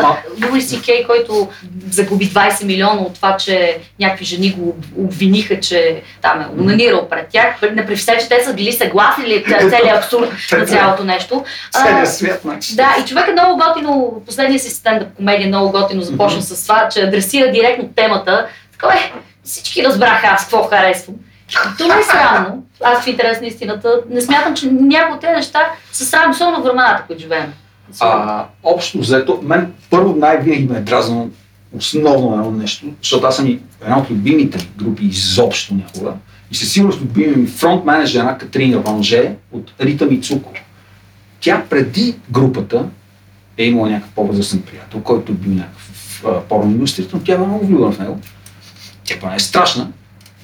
Луи 0.50 0.60
Си 0.62 0.82
Кей, 0.82 1.06
който 1.06 1.48
загуби 1.90 2.30
20 2.30 2.64
милиона 2.64 3.00
от 3.00 3.14
това, 3.14 3.36
че 3.36 3.78
някакви 4.00 4.24
жени 4.24 4.50
го 4.50 4.68
об- 4.68 4.84
обвиниха, 4.96 5.60
че 5.60 6.02
там 6.22 6.40
е 6.40 6.60
унанирал 6.60 7.08
пред 7.08 7.28
тях. 7.28 7.46
Не 7.74 7.86
при 7.86 7.96
все, 7.96 8.16
че 8.18 8.28
те 8.28 8.44
са 8.44 8.54
били 8.54 8.72
съгласни 8.72 9.24
или 9.24 9.44
целият 9.70 10.04
абсурд 10.04 10.30
на 10.52 10.66
цялото 10.66 11.04
нещо. 11.04 11.44
Целият 11.72 12.14
свят, 12.14 12.40
значи. 12.42 12.76
да, 12.76 12.94
и 13.02 13.08
човек 13.08 13.28
е 13.28 13.32
много 13.32 13.62
готино, 13.66 14.22
последния 14.26 14.58
си 14.58 14.70
стендъп 14.70 15.14
комедия 15.16 15.48
много 15.48 15.70
готино 15.72 16.02
започна 16.02 16.42
с 16.42 16.62
това, 16.66 16.88
че 16.88 17.02
адресира 17.02 17.52
директно 17.52 17.88
темата. 17.96 18.46
Така 18.72 18.94
е, 18.94 19.12
всички 19.44 19.84
разбраха 19.84 20.26
аз 20.26 20.42
какво 20.42 20.62
харесвам. 20.62 21.16
То 21.78 21.88
не 21.88 22.00
е 22.00 22.02
срамно. 22.02 22.64
Аз 22.84 23.04
в 23.04 23.06
интерес 23.06 23.40
на 23.40 23.46
истината 23.46 24.00
не 24.10 24.20
смятам, 24.20 24.54
че 24.54 24.70
някои 24.70 25.14
от 25.14 25.20
тези 25.20 25.32
неща 25.32 25.60
са 25.92 26.04
срамни, 26.04 26.30
особено 26.30 26.60
в 26.60 26.64
времената, 26.64 27.04
които 27.06 27.22
живеем. 27.22 27.52
А, 28.00 28.44
общо 28.62 28.98
взето, 28.98 29.40
мен 29.42 29.72
първо 29.90 30.16
най-винаги 30.16 30.64
ме 30.64 30.78
е 30.78 30.80
дразнало 30.80 31.28
основно 31.76 32.34
едно 32.34 32.50
нещо, 32.50 32.86
защото 33.02 33.26
аз 33.26 33.36
съм 33.36 33.46
и 33.46 33.60
една 33.82 33.98
от 33.98 34.10
любимите 34.10 34.58
ми 34.58 34.70
групи 34.76 35.04
изобщо 35.04 35.74
някога. 35.74 36.12
И 36.50 36.54
със 36.54 36.72
сигурност 36.72 37.00
любими 37.00 37.36
ми 37.36 37.46
фронт 37.46 37.84
менеджер 37.84 38.20
една 38.20 38.38
Катрина 38.38 38.78
Ванже 38.78 39.34
от 39.52 39.72
Рита 39.80 40.06
Мицуко. 40.06 40.52
Тя 41.40 41.64
преди 41.70 42.16
групата 42.30 42.84
е 43.58 43.64
имала 43.64 43.90
някакъв 43.90 44.14
по-възрастен 44.14 44.62
приятел, 44.62 45.00
който 45.00 45.32
бил 45.32 45.52
някакъв 45.52 45.82
в 46.22 46.42
порно 46.48 46.70
индустрията, 46.70 47.16
но 47.16 47.22
тя 47.22 47.34
е 47.34 47.38
много 47.38 47.66
влюбена 47.66 47.92
в 47.92 47.98
него. 47.98 48.18
Тя 49.04 49.14
поне 49.20 49.34
е 49.34 49.38
страшна. 49.38 49.88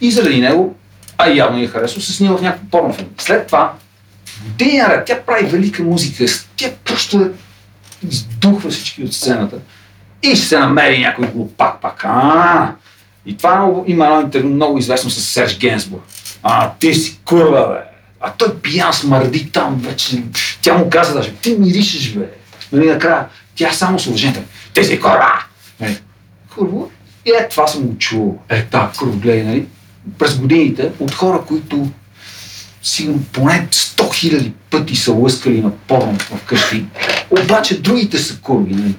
И 0.00 0.10
заради 0.10 0.40
него, 0.40 0.76
а 1.18 1.28
явно 1.28 1.62
я 1.62 1.68
харесва, 1.68 2.00
се 2.00 2.12
снима 2.12 2.36
в 2.36 2.42
някакъв 2.42 2.70
порно 2.70 2.92
филм. 2.92 3.08
След 3.18 3.46
това, 3.46 3.72
години 4.44 4.82
тя 5.06 5.22
прави 5.26 5.46
велика 5.46 5.82
музика. 5.82 6.24
Тя 6.56 6.70
просто 6.84 7.20
е 7.20 7.30
издухва 8.08 8.70
всички 8.70 9.02
от 9.02 9.14
сцената. 9.14 9.56
И 10.22 10.36
ще 10.36 10.46
се 10.46 10.58
намери 10.58 10.98
някой 10.98 11.26
глупак 11.26 11.80
пак. 11.80 12.04
А, 12.04 12.72
и 13.26 13.36
това 13.36 13.56
много, 13.56 13.84
има 13.86 14.06
едно 14.06 14.20
интервю 14.20 14.48
много 14.48 14.78
известно 14.78 15.10
с 15.10 15.20
Серж 15.20 15.58
Генсбург. 15.58 16.02
А, 16.42 16.70
ти 16.78 16.94
си 16.94 17.20
курва, 17.24 17.68
бе. 17.68 17.90
А 18.20 18.30
той 18.30 18.58
пиян 18.58 18.92
смърди 18.92 19.50
там 19.50 19.74
вече. 19.74 20.22
Тя 20.62 20.74
му 20.74 20.90
каза 20.90 21.14
даже, 21.14 21.32
ти 21.32 21.56
миришеш, 21.58 22.12
бе. 22.12 22.30
Нали, 22.72 22.86
накрая, 22.86 23.26
тя 23.54 23.72
само 23.72 23.98
с 23.98 24.06
уважението. 24.06 24.48
Ти 24.74 24.84
си 24.84 25.00
курва! 25.00 25.44
Нали, 25.80 25.98
Курво. 26.54 26.90
И 27.26 27.30
е, 27.30 27.48
това 27.48 27.66
съм 27.66 27.82
го 27.82 27.98
чувал. 27.98 28.38
Е, 28.48 28.62
да, 28.62 28.90
курво, 28.98 29.18
гледай, 29.18 29.42
нали. 29.42 29.66
През 30.18 30.38
годините 30.38 30.92
от 31.00 31.14
хора, 31.14 31.42
които 31.48 31.88
сигурно 32.82 33.22
поне 33.32 33.68
100 33.70 34.14
хиляди 34.14 34.52
пъти 34.70 34.96
са 34.96 35.12
лъскали 35.12 35.60
на 35.60 35.70
порно 35.70 36.18
вкъщи. 36.18 36.84
Обаче 37.30 37.80
другите 37.80 38.18
са 38.18 38.40
курви. 38.40 38.74
Нали? 38.74 38.94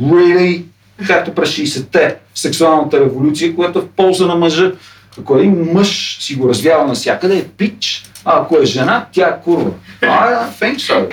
Really? 0.00 0.62
Както 1.06 1.34
през 1.34 1.50
60-те, 1.50 2.16
сексуалната 2.34 3.00
революция, 3.00 3.54
която 3.54 3.78
е 3.78 3.82
в 3.82 3.88
полза 3.88 4.26
на 4.26 4.34
мъжа. 4.34 4.72
Ако 5.18 5.38
един 5.38 5.72
мъж 5.72 6.18
си 6.20 6.34
го 6.34 6.48
развява 6.48 6.86
навсякъде, 6.86 7.38
е 7.38 7.44
пич, 7.44 8.04
а 8.24 8.40
ако 8.40 8.58
е 8.58 8.64
жена, 8.64 9.06
тя 9.12 9.28
е 9.28 9.40
курва. 9.44 9.70
А, 10.02 10.30
да, 10.30 10.50
фенч, 10.50 10.88
бе. 10.88 11.08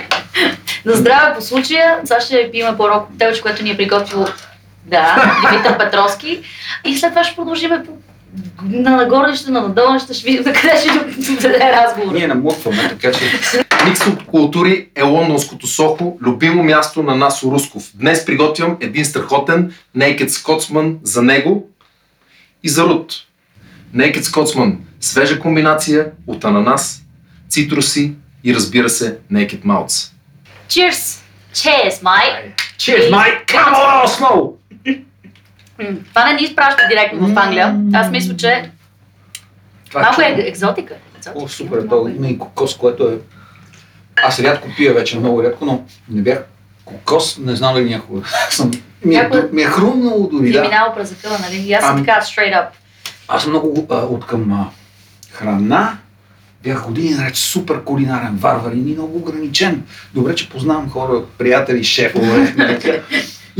На 0.84 0.92
здраве 0.92 1.34
по 1.34 1.42
случая, 1.42 2.00
сега 2.04 2.20
ще 2.20 2.48
пием 2.52 2.76
по-рок 2.76 3.06
коктейл, 3.06 3.32
което 3.42 3.62
ни 3.62 3.70
е 3.70 3.76
приготвил 3.76 4.26
Да, 4.86 5.34
Димитър 5.50 5.78
Петровски. 5.78 6.40
И 6.84 6.96
след 6.96 7.10
това 7.10 7.24
ще 7.24 7.36
продължим 7.36 7.70
по 7.86 7.92
на 8.62 8.96
нагорнище, 8.96 9.50
на 9.50 9.60
надолнище, 9.60 10.14
ще 10.14 10.30
видим 10.30 10.44
къде 10.44 10.76
ще 11.38 11.48
даде 11.48 11.72
разговор. 11.72 12.14
Ние 12.14 12.26
намутваме, 12.26 12.88
така 12.88 13.12
че... 13.12 13.20
Микс 13.86 14.06
от 14.06 14.26
култури 14.26 14.88
е 14.94 15.02
лондонското 15.02 15.66
Сохо, 15.66 16.18
любимо 16.22 16.62
място 16.62 17.02
на 17.02 17.14
Насо 17.14 17.50
Русков. 17.50 17.90
Днес 17.94 18.26
приготвям 18.26 18.76
един 18.80 19.04
страхотен 19.04 19.74
Naked 19.96 20.28
Scotsman 20.28 20.96
за 21.02 21.22
него 21.22 21.68
и 22.62 22.68
за 22.68 22.84
Рут. 22.84 23.14
Naked 23.96 24.20
Scotsman– 24.20 24.76
свежа 25.00 25.40
комбинация 25.40 26.10
от 26.26 26.44
ананас, 26.44 27.02
цитруси 27.48 28.12
и 28.44 28.54
разбира 28.54 28.88
се 28.88 29.18
Naked 29.32 29.64
Malts. 29.64 30.12
Cheers! 30.68 31.20
Cheers, 31.54 32.02
mate! 32.02 32.54
Cheers, 32.78 33.10
mate! 33.10 33.46
Come 33.46 33.74
on, 33.74 34.06
Snow! 34.06 34.59
Това 36.08 36.26
не 36.26 36.32
ни 36.32 36.42
изпраща 36.42 36.82
директно 36.88 37.28
в 37.28 37.38
Англия. 37.38 37.80
Аз 37.92 38.10
мисля, 38.10 38.36
че 38.36 38.70
Това 39.88 40.00
малко 40.02 40.20
е 40.22 40.24
екзотика. 40.24 40.48
екзотика. 40.48 40.94
О, 41.34 41.48
супер, 41.48 41.82
то 41.88 42.08
има 42.16 42.28
и 42.28 42.38
кокос, 42.38 42.76
което 42.76 43.08
е... 43.08 43.18
Аз 44.22 44.40
рядко 44.40 44.68
пия 44.76 44.94
вече, 44.94 45.18
много 45.18 45.42
рядко, 45.42 45.64
но 45.64 45.82
не 46.08 46.22
бях 46.22 46.44
кокос, 46.84 47.38
не 47.38 47.56
знам 47.56 47.74
дали 47.74 47.90
някога 47.90 48.22
съм... 48.50 48.70
Ми 49.04 49.14
е, 49.14 49.30
ми 49.52 49.62
е 49.62 49.66
хрумнало 49.66 50.26
дори, 50.26 50.48
е 50.48 50.52
да. 50.52 50.62
минава 50.62 50.94
през 50.94 51.08
закъла, 51.08 51.38
нали? 51.38 51.56
И 51.56 51.72
аз 51.72 51.84
съм 51.84 51.96
Ами- 51.96 52.06
така, 52.06 52.20
straight 52.20 52.52
up. 52.54 52.66
Аз 53.28 53.42
съм 53.42 53.50
много 53.50 53.86
а, 53.90 53.96
от 53.96 54.26
към 54.26 54.52
а, 54.52 54.70
храна. 55.32 55.98
Бях 56.62 56.86
години 56.86 57.10
наред 57.10 57.36
супер 57.36 57.84
кулинарен 57.84 58.36
варвар 58.36 58.72
и 58.72 58.76
много 58.76 59.18
ограничен. 59.18 59.82
Добре, 60.14 60.34
че 60.34 60.48
познавам 60.48 60.90
хора, 60.90 61.22
приятели, 61.38 61.84
шефове. 61.84 62.54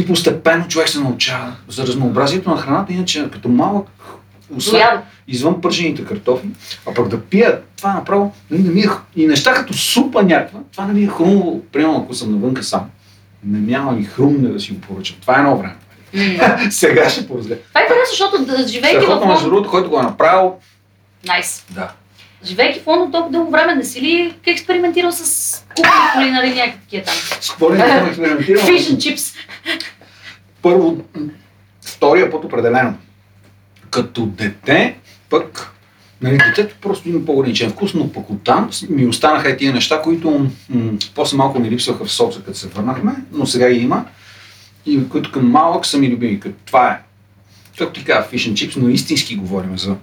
нали, 0.01 0.05
и 0.05 0.07
постепенно 0.07 0.69
човек 0.69 0.89
се 0.89 1.01
научава 1.01 1.53
за 1.69 1.87
разнообразието 1.87 2.51
на 2.51 2.57
храната, 2.57 2.93
иначе 2.93 3.31
като 3.33 3.49
малък, 3.49 3.87
освен, 4.57 4.73
Доядо. 4.81 5.03
извън 5.29 5.61
пържените 5.61 6.05
картофи, 6.05 6.49
а 6.87 6.95
пък 6.95 7.09
да 7.09 7.21
пия 7.21 7.61
това 7.77 7.95
направо, 7.95 8.33
нали, 8.51 8.63
не 8.63 8.71
ми 8.71 8.81
е, 8.81 8.89
и 9.17 9.27
неща 9.27 9.55
като 9.55 9.75
супа 9.75 10.23
някаква, 10.23 10.61
това 10.73 10.85
не 10.85 10.93
ми 10.93 11.03
е 11.03 11.09
хрумно, 11.09 11.63
примерно 11.73 12.01
ако 12.05 12.15
съм 12.15 12.33
навънка 12.33 12.63
сам. 12.63 12.91
Не 13.45 13.59
няма 13.73 13.93
ми 13.93 14.05
хрумне 14.05 14.49
да 14.49 14.61
си 14.61 14.73
го 14.73 14.81
поръчам. 14.81 15.17
Това 15.21 15.37
е 15.37 15.39
едно 15.39 15.57
време. 15.57 15.77
М. 16.15 16.59
Сега 16.71 17.11
ще 17.11 17.29
поразгледам. 17.29 17.65
Това 17.69 17.81
е 17.81 17.85
интересно, 17.85 18.11
защото 18.11 18.45
да- 18.45 18.69
живейки 18.69 18.97
в 18.97 19.01
Страхотно, 19.03 19.27
между 19.27 19.45
Лондон... 19.45 19.51
другото, 19.51 19.71
който 19.71 19.91
го 19.91 19.99
е 19.99 20.03
направил, 20.03 20.55
Найс. 21.27 21.65
да. 21.71 21.91
Живейки 22.45 22.81
в 22.81 22.87
Лондон 22.87 23.13
толкова 23.13 23.33
дълго 23.33 23.51
време, 23.51 23.75
не 23.75 23.85
си 23.85 24.01
ли 24.01 24.35
експериментирал 24.47 25.13
с 25.13 25.65
кухни, 25.77 25.91
кулинари, 26.15 26.55
някакви 26.55 26.81
такива 26.81 27.05
там? 27.05 27.15
С 27.41 27.51
какво 27.51 27.75
ли 27.75 27.79
не 27.79 27.89
съм 27.89 28.07
експериментирал? 28.07 28.63
Fish 28.63 28.79
and 28.79 28.97
chips. 28.97 29.35
Първо, 30.63 31.05
втория 31.85 32.31
път 32.31 32.45
определено. 32.45 32.95
Като 33.91 34.27
дете, 34.27 34.97
пък, 35.31 35.71
нали, 36.23 36.39
детето 36.39 36.75
просто 36.81 37.09
има 37.09 37.25
по-ограничен 37.27 37.71
вкус, 37.71 37.95
но 37.95 38.13
пък 38.13 38.31
оттам 38.31 38.71
ми 38.89 39.07
останаха 39.07 39.51
и 39.51 39.57
тия 39.57 39.73
неща, 39.73 40.03
които 40.03 40.51
м- 40.69 40.93
после 41.15 41.37
малко 41.37 41.59
ми 41.59 41.71
липсваха 41.71 42.05
в 42.05 42.13
соца, 42.13 42.43
като 42.43 42.59
се 42.59 42.69
върнахме, 42.69 43.13
но 43.33 43.47
сега 43.47 43.71
ги 43.71 43.79
има. 43.81 44.05
И 44.87 45.09
които 45.09 45.33
към 45.33 45.51
малък 45.51 45.87
са 45.87 45.99
ми 45.99 46.09
любими. 46.11 46.41
Като 46.41 46.57
това 46.65 46.91
е, 46.91 46.99
както 47.79 48.01
ти 48.01 48.07
казва, 48.07 48.31
fish 48.33 48.51
and 48.51 48.53
chips, 48.53 48.77
но 48.77 48.89
истински 48.89 49.37
говорим 49.37 49.79
за 49.79 49.97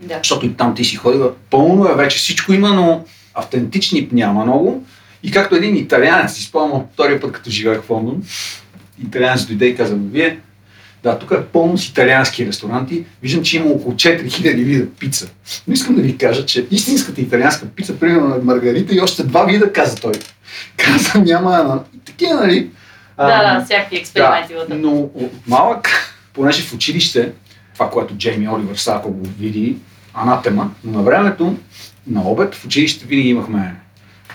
Да. 0.00 0.18
защото 0.18 0.46
и 0.46 0.54
там 0.54 0.74
ти 0.74 0.84
си 0.84 0.96
ходила. 0.96 1.32
Пълно 1.50 1.88
е 1.88 1.94
вече, 1.94 2.18
всичко 2.18 2.52
има, 2.52 2.68
но 2.68 3.04
автентични 3.34 4.08
няма 4.12 4.44
много. 4.44 4.84
И 5.22 5.30
както 5.30 5.54
един 5.54 5.76
италианец, 5.76 6.32
си 6.32 6.42
спомням 6.42 6.84
втория 6.92 7.20
път, 7.20 7.32
като 7.32 7.50
живеех 7.50 7.82
в 7.82 7.90
Лондон, 7.90 8.22
италианец 9.02 9.46
дойде 9.46 9.66
и 9.66 9.76
каза, 9.76 9.96
вие, 9.96 10.38
да, 11.02 11.18
тук 11.18 11.30
е 11.30 11.44
пълно 11.44 11.78
с 11.78 11.88
италиански 11.88 12.46
ресторанти, 12.46 13.04
виждам, 13.22 13.44
че 13.44 13.56
има 13.56 13.70
около 13.70 13.94
4000 13.94 14.64
вида 14.64 14.86
пица. 14.98 15.30
Но 15.68 15.74
искам 15.74 15.94
да 15.94 16.02
ви 16.02 16.18
кажа, 16.18 16.46
че 16.46 16.66
истинската 16.70 17.20
италианска 17.20 17.66
пица, 17.66 17.98
примерно 17.98 18.28
на 18.28 18.36
Маргарита 18.42 18.94
и 18.94 19.00
още 19.00 19.22
два 19.22 19.44
вида, 19.44 19.72
каза 19.72 19.96
той. 19.96 20.12
Каза, 20.76 21.18
няма, 21.18 21.84
такива, 22.04 22.34
нали? 22.34 22.70
Да, 23.16 23.24
А, 23.24 23.58
да, 23.58 23.64
всякакви 23.64 23.96
експерименти 23.96 24.54
да, 24.68 24.74
но 24.74 25.10
малък, 25.46 25.88
понеже 26.32 26.62
в 26.62 26.74
училище, 26.74 27.32
това, 27.74 27.90
което 27.90 28.14
Джейми 28.14 28.48
Оливър 28.48 28.76
сега, 28.76 28.96
ако 28.96 29.12
го 29.12 29.28
види, 29.38 29.76
анатема, 30.16 30.70
но 30.84 30.98
на 30.98 31.02
времето, 31.02 31.56
на 32.06 32.28
обед, 32.28 32.54
в 32.54 32.64
училище 32.64 33.06
винаги 33.06 33.28
имахме 33.28 33.74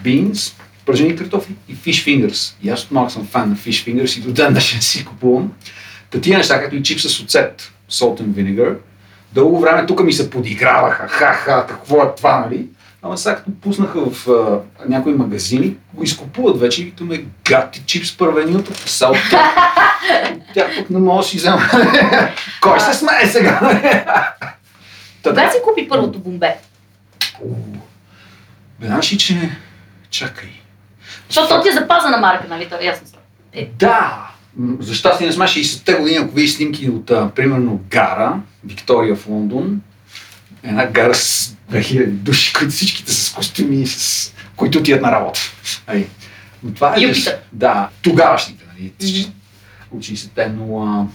beans, 0.04 0.54
пържени 0.86 1.16
картофи 1.16 1.56
и 1.70 1.76
fish 1.76 2.08
fingers. 2.08 2.54
И 2.64 2.70
аз 2.70 2.84
от 2.84 2.92
малък 2.92 3.12
съм 3.12 3.28
фан 3.28 3.50
на 3.50 3.56
fish 3.56 3.88
fingers 3.88 4.20
и 4.20 4.22
до 4.22 4.32
ден 4.32 4.52
днешен 4.52 4.82
си 4.82 5.06
купувам. 5.06 5.52
Та 6.10 6.22
тия 6.22 6.38
неща, 6.38 6.64
като 6.64 6.76
и 6.76 6.84
чипса 6.84 7.10
с 7.10 7.20
оцет, 7.20 7.72
salt 7.92 8.22
and 8.22 8.28
vinegar, 8.28 8.76
дълго 9.34 9.60
време 9.60 9.86
тук 9.86 10.04
ми 10.04 10.14
се 10.14 10.30
подиграваха, 10.30 11.08
ха-ха, 11.08 11.66
какво 11.68 12.04
е 12.04 12.16
това, 12.18 12.40
нали? 12.40 12.68
Ама 13.04 13.18
сега 13.18 13.36
като 13.36 13.52
пуснаха 13.62 14.00
в 14.12 14.28
а, 14.28 14.60
някои 14.90 15.14
магазини, 15.14 15.76
го 15.94 16.04
изкупуват 16.04 16.60
вече 16.60 16.82
и 16.82 16.86
викаме 16.86 17.26
гати 17.50 17.84
чипс 17.86 18.18
първени 18.18 18.56
от 18.56 18.78
сал. 18.78 19.16
Тя 20.54 20.68
пък 20.78 20.90
не 20.90 21.00
може 21.00 21.26
да 21.26 21.30
си 21.30 21.38
взема. 21.38 21.62
Кой 22.62 22.80
се 22.80 22.94
смее 22.94 23.28
сега? 23.28 23.60
Та 25.22 25.30
Кога 25.30 25.46
да. 25.46 25.52
си 25.52 25.58
купи 25.64 25.90
първото 25.90 26.20
бомбе? 26.20 26.58
Знаеш 28.82 29.14
ли, 29.14 29.18
че... 29.18 29.50
Чакай. 30.10 30.50
Защото 31.28 31.50
то 31.50 31.62
ти 31.62 31.70
е 31.70 31.72
запазена 31.72 32.18
марка, 32.18 32.48
нали? 32.50 32.70
То 32.70 32.76
е 32.76 32.86
ясно. 32.86 33.08
Е, 33.54 33.70
Да! 33.80 34.28
За 34.80 34.96
щастие 34.96 35.28
не 35.28 35.34
сме 35.34 35.46
60-те 35.46 35.94
години, 35.94 36.18
ако 36.18 36.36
видиш 36.36 36.54
снимки 36.56 36.90
от, 36.90 37.12
а, 37.12 37.30
примерно, 37.36 37.82
гара, 37.90 38.40
Виктория 38.64 39.16
в 39.16 39.28
Лондон, 39.28 39.82
една 40.64 40.86
гара 40.86 41.16
с 41.16 41.56
2000 41.72 42.08
души, 42.08 42.54
които 42.54 42.72
всичките 42.74 43.14
с 43.14 43.34
костюми, 43.34 43.88
с... 43.88 44.34
които 44.56 44.80
отиват 44.80 45.02
на 45.02 45.12
работа. 45.12 45.40
Ай. 45.88 46.08
Но 46.64 46.74
това 46.74 46.96
е... 46.98 47.02
Юпитър. 47.02 47.38
Да, 47.52 47.90
тогавашните, 48.02 48.66
нали? 48.74 48.94
От 49.92 50.02
60-те, 50.02 50.48
но... 50.48 50.84
А... 50.86 51.08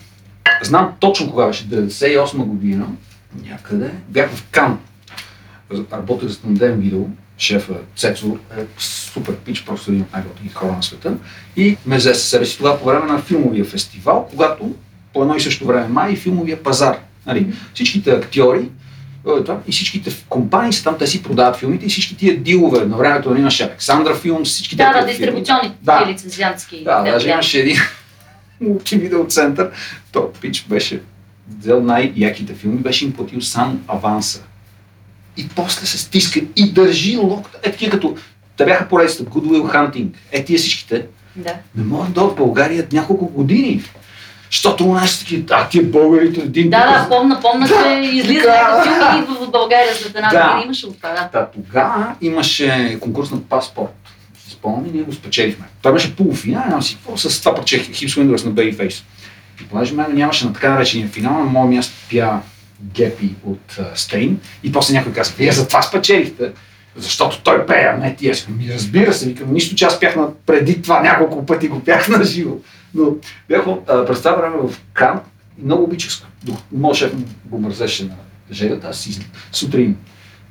Знам 0.62 0.92
точно 1.00 1.30
кога 1.30 1.46
беше, 1.46 1.64
98 1.68 2.36
година, 2.36 2.86
някъде, 3.44 3.90
бях 4.08 4.30
в 4.30 4.44
Кан. 4.50 4.78
Работех 5.92 6.28
за 6.28 6.40
Тандем 6.40 6.80
Видео, 6.80 7.06
шефа 7.38 7.74
Цецо 7.96 8.38
е 8.58 8.64
супер 8.78 9.36
пич, 9.36 9.64
просто 9.64 9.90
един 9.90 10.02
от 10.02 10.12
най-готините 10.12 10.54
хора 10.54 10.72
на 10.72 10.82
света. 10.82 11.14
И 11.56 11.76
ме 11.86 11.96
взе 11.96 12.14
със 12.14 12.28
себе 12.28 12.46
си 12.46 12.58
тогава 12.58 12.78
по 12.78 12.84
време 12.84 13.06
на 13.06 13.18
филмовия 13.18 13.64
фестивал, 13.64 14.28
когато 14.30 14.74
по 15.12 15.22
едно 15.22 15.36
и 15.36 15.40
също 15.40 15.66
време 15.66 15.88
май 15.88 16.12
и 16.12 16.16
филмовия 16.16 16.62
пазар. 16.62 16.98
Нали, 17.26 17.52
всичките 17.74 18.10
актьори 18.10 18.70
е, 19.28 19.52
и 19.66 19.72
всичките 19.72 20.16
компании 20.28 20.72
са 20.72 20.84
там, 20.84 20.98
те 20.98 21.06
си 21.06 21.22
продават 21.22 21.56
филмите 21.56 21.86
и 21.86 21.88
всички 21.88 22.16
тия 22.16 22.36
дилове. 22.36 22.86
На 22.86 22.96
времето 22.96 23.30
нали, 23.30 23.40
имаше 23.40 23.64
Александра 23.64 24.14
филм, 24.14 24.44
всички 24.44 24.76
Да, 24.76 24.92
да, 24.92 25.06
дистрибуционни 25.06 25.72
Да. 25.82 26.06
лицензиантски. 26.08 26.84
Да, 26.84 27.02
даже 27.02 27.26
да. 27.26 27.32
имаше 27.32 27.58
един 27.58 27.76
мултивидеоцентър. 28.60 29.70
То 30.12 30.32
пич 30.40 30.66
беше 30.68 31.00
взел 31.58 31.80
най-яките 31.82 32.54
филми, 32.54 32.76
беше 32.78 33.04
им 33.04 33.12
платил 33.12 33.40
само 33.40 33.78
аванса. 33.88 34.42
И 35.36 35.48
после 35.48 35.86
се 35.86 35.98
стиска 35.98 36.40
и 36.56 36.72
държи 36.72 37.16
локта. 37.16 37.58
Е, 37.62 37.70
такива 37.70 37.90
като 37.90 38.16
те 38.56 38.64
бяха 38.64 38.88
поредицата 38.88 39.24
Good 39.30 39.44
Will 39.46 39.74
Hunting. 39.74 40.08
Е, 40.32 40.44
тия 40.44 40.58
всичките 40.58 41.06
Да. 41.36 41.54
не 41.74 41.84
могат 41.84 42.12
да 42.12 42.20
в 42.20 42.36
България 42.36 42.86
няколко 42.92 43.26
години. 43.28 43.82
Защото 44.50 44.84
у 44.84 44.94
нас 44.94 45.18
такива, 45.18 45.42
а 45.50 45.68
тия 45.68 45.84
българите 45.84 46.40
един 46.40 46.70
Да, 46.70 46.78
да, 46.78 47.08
помна, 47.08 47.40
помна, 47.40 47.68
че 47.68 48.00
излиза 48.12 48.42
Да. 48.42 48.52
някакъв 48.52 48.84
филм 48.84 49.16
и 49.16 49.22
идва 49.22 49.46
в 49.46 49.50
България 49.50 49.94
след 49.94 50.16
една 50.16 50.28
Да. 50.28 50.42
година. 50.42 50.62
Имаше 50.64 50.86
от 50.86 50.96
това, 50.96 51.08
да. 51.12 51.28
Та, 51.32 51.50
тогава 51.50 52.14
имаше 52.20 52.98
конкурс 53.00 53.30
на 53.30 53.40
паспорт. 53.40 53.92
Си 54.46 54.50
спомням 54.50 54.86
и 54.86 54.90
ние 54.92 55.02
го 55.02 55.12
спечелихме. 55.12 55.64
Той 55.82 55.92
беше 55.92 56.16
полуфинал, 56.16 56.82
си 56.82 56.94
какво, 56.96 57.16
с 57.16 57.40
това 57.40 57.54
парче 57.54 57.78
Хипс 57.78 58.16
Уиндърс 58.16 58.44
на 58.44 58.50
Babyface. 58.52 59.02
Понеже 59.64 59.94
мен 59.94 60.14
нямаше 60.14 60.46
на 60.46 60.52
така 60.52 60.70
наречения 60.70 61.08
финал, 61.08 61.32
на 61.38 61.44
моят 61.44 61.70
място 61.70 61.94
пя 62.10 62.40
Гепи 62.82 63.34
от 63.44 63.78
Стейн. 63.94 64.40
И 64.62 64.72
после 64.72 64.94
някой 64.94 65.12
каза, 65.12 65.34
вие 65.38 65.52
за 65.52 65.68
това 65.68 65.82
спечелихте. 65.82 66.52
Защото 66.96 67.42
той 67.42 67.66
пее, 67.66 67.90
а 67.94 67.96
не 67.96 68.16
ти. 68.16 68.30
Аз 68.30 68.48
ми 68.48 68.74
разбира 68.74 69.12
се, 69.12 69.26
викам, 69.26 69.52
нищо, 69.52 69.74
че 69.74 69.84
аз 69.84 70.00
пях 70.00 70.16
на, 70.16 70.28
преди 70.46 70.82
това 70.82 71.02
няколко 71.02 71.46
пъти 71.46 71.68
го 71.68 71.80
пях 71.84 72.08
на 72.08 72.24
живо. 72.24 72.56
Но 72.94 73.04
бях 73.48 73.64
през 73.86 74.18
това 74.18 74.32
време 74.32 74.56
в 74.56 74.80
Кан 74.92 75.20
много 75.62 75.84
обичах. 75.84 76.12
Моят 76.72 77.14
го 77.44 77.58
мързеше 77.58 78.04
на 78.04 78.14
жегата, 78.52 78.88
аз 78.88 78.98
си 78.98 79.20
сутрин 79.52 79.96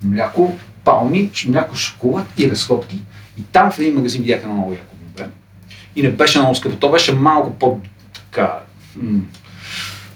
мляко, 0.03 0.57
пални, 0.83 1.29
ш- 1.33 1.47
мляко, 1.47 1.75
шоколад 1.75 2.25
и 2.37 2.51
разходки. 2.51 2.99
И 3.39 3.43
там 3.43 3.71
в 3.71 3.79
един 3.79 3.95
магазин 3.95 4.21
видях 4.21 4.39
едно 4.41 4.53
много 4.53 4.71
яко 4.71 4.95
бомбе. 4.95 5.29
И 5.95 6.03
не 6.03 6.11
беше 6.11 6.39
много 6.39 6.55
скъпо. 6.55 6.75
То 6.75 6.91
беше 6.91 7.13
малко 7.13 7.53
по 7.53 7.79
така, 8.13 8.59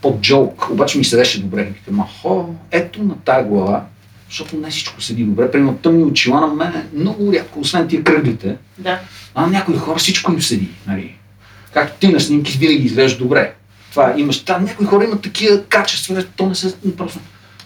под 0.02 0.22
джок, 0.22 0.70
обаче 0.72 0.98
ми 0.98 1.04
седеше 1.04 1.42
добре. 1.42 1.62
И 1.62 1.74
викам, 1.74 2.02
ахо, 2.02 2.56
ето 2.72 3.04
на 3.04 3.16
тая 3.26 3.44
глава, 3.44 3.86
защото 4.30 4.58
не 4.58 4.70
всичко 4.70 5.02
седи 5.02 5.24
добре. 5.24 5.52
Примерно 5.52 5.78
тъмни 5.78 6.04
очила 6.04 6.42
на 6.42 6.48
мен 6.48 6.88
много 6.94 7.34
рядко, 7.34 7.60
освен 7.60 7.88
тия 7.88 8.04
кръглите, 8.04 8.58
Да. 8.78 9.00
а 9.36 9.42
на 9.42 9.48
някои 9.48 9.78
хора 9.78 9.98
всичко 9.98 10.32
им 10.32 10.42
седи. 10.42 10.70
Нали? 10.88 11.16
Както 11.74 12.00
ти 12.00 12.08
на 12.08 12.20
снимки 12.20 12.58
винаги 12.58 12.86
изглеждаш 12.86 13.18
добре. 13.18 13.54
Това 13.92 14.12
е, 14.12 14.20
имаш, 14.20 14.44
там 14.44 14.64
някои 14.64 14.86
хора 14.86 15.04
имат 15.04 15.22
такива 15.22 15.64
качества, 15.64 16.24
то 16.36 16.46
не 16.46 16.56
се 16.56 16.76
просто. 16.98 17.20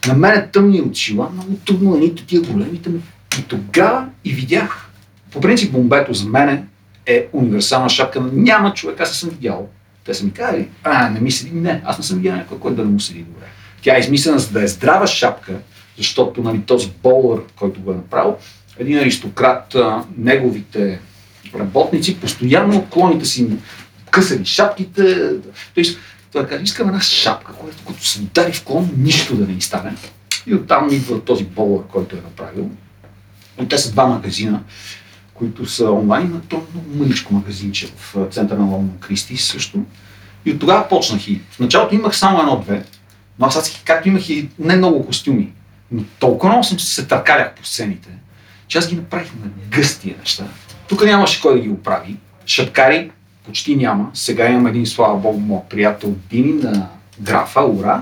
На 0.08 0.14
мен 0.14 0.32
е 0.32 0.48
тъмни 0.48 0.82
очила, 0.82 1.30
много 1.34 1.56
трудно 1.66 1.96
едните 1.96 2.26
тия 2.26 2.42
големите 2.42 2.90
ми. 2.90 3.00
И 3.40 3.44
тогава 3.44 4.06
и 4.26 4.32
видях. 4.34 4.90
По 5.32 5.42
принцип 5.42 5.72
бомбето 5.72 6.14
за 6.14 6.30
мен 6.30 6.68
е 7.06 7.28
универсална 7.34 7.90
шапка. 7.90 8.22
Няма 8.34 8.74
човек, 8.74 9.02
аз 9.02 9.12
съм 9.12 9.30
видял. 9.30 9.70
Те 10.06 10.14
са 10.14 10.26
ми 10.26 10.32
казали, 10.32 10.68
а, 10.84 11.10
не 11.10 11.20
ми 11.20 11.32
седи. 11.32 11.52
Не, 11.52 11.82
аз 11.86 11.98
не 11.98 12.04
съм 12.04 12.18
видял 12.18 12.36
някой, 12.36 12.60
който 12.60 12.76
да 12.76 12.86
не 12.86 12.92
му 12.92 13.00
седи 13.00 13.20
добре. 13.20 13.46
Тя 13.82 13.96
е 13.96 14.00
измислена 14.00 14.40
за 14.40 14.52
да 14.52 14.64
е 14.64 14.68
здрава 14.68 15.08
шапка, 15.08 15.54
защото 15.98 16.44
нали, 16.44 16.62
този 16.62 16.92
болър, 17.04 17.42
който 17.56 17.82
го 17.82 17.92
е 17.92 17.96
направил, 17.96 18.36
един 18.80 18.98
аристократ, 18.98 19.76
неговите 20.18 21.00
работници 21.60 22.20
постоянно 22.20 22.86
клоните 22.90 23.26
си 23.26 23.48
късали 24.12 24.46
шапките. 24.46 25.30
Той 26.32 26.48
каже, 26.48 26.64
искам 26.64 26.88
една 26.88 27.02
шапка, 27.02 27.54
която 27.54 27.78
като 27.88 28.06
се 28.06 28.22
удари 28.22 28.52
в 28.52 28.64
клон, 28.64 28.92
нищо 28.98 29.36
да 29.36 29.48
не 29.48 29.54
ни 29.54 29.62
стане. 29.62 29.96
И 30.48 30.56
оттам 30.56 30.90
идва 30.92 31.22
този 31.22 31.44
болър, 31.44 31.84
който 31.92 32.16
е 32.16 32.22
направил. 32.22 32.70
И 33.62 33.68
те 33.68 33.78
са 33.78 33.92
два 33.92 34.06
магазина, 34.06 34.64
които 35.34 35.66
са 35.66 35.92
онлайн, 35.92 36.32
на 36.32 36.42
то 36.42 36.64
много 36.74 36.98
мъничко 36.98 37.34
магазинче 37.34 37.88
в 37.88 38.28
центъра 38.32 38.60
на 38.60 38.66
Лондон 38.66 38.98
Кристи 39.00 39.38
също. 39.38 39.84
И 40.46 40.52
от 40.52 40.60
тогава 40.60 40.90
почнах 40.90 41.28
и. 41.28 41.42
В 41.52 41.60
началото 41.60 41.96
имах 41.96 42.18
само 42.18 42.40
едно-две, 42.40 42.84
но 43.40 43.46
аз 43.46 43.82
както 43.86 44.08
имах 44.08 44.30
и 44.30 44.50
не 44.60 44.76
много 44.76 45.06
костюми, 45.06 45.52
но 45.92 46.04
толкова 46.20 46.50
много 46.50 46.64
съм 46.64 46.80
се 46.80 47.08
търкалях 47.08 47.56
по 47.56 47.66
сцените, 47.66 48.10
че 48.68 48.78
аз 48.78 48.90
ги 48.90 48.96
направих 48.96 49.32
на 49.34 49.52
гъстия 49.70 50.16
неща. 50.20 50.44
Тук 50.88 51.06
нямаше 51.06 51.42
кой 51.42 51.54
да 51.54 51.60
ги 51.60 51.70
оправи. 51.70 52.16
Шапкари 52.46 53.12
почти 53.46 53.76
няма. 53.76 54.12
Сега 54.14 54.50
имам 54.50 54.68
един, 54.68 54.86
слава 54.86 55.20
богу, 55.20 55.40
моят 55.40 55.70
приятел 55.70 56.16
Дими 56.30 56.54
на 56.54 56.88
графа, 57.22 57.62
ура. 57.62 58.02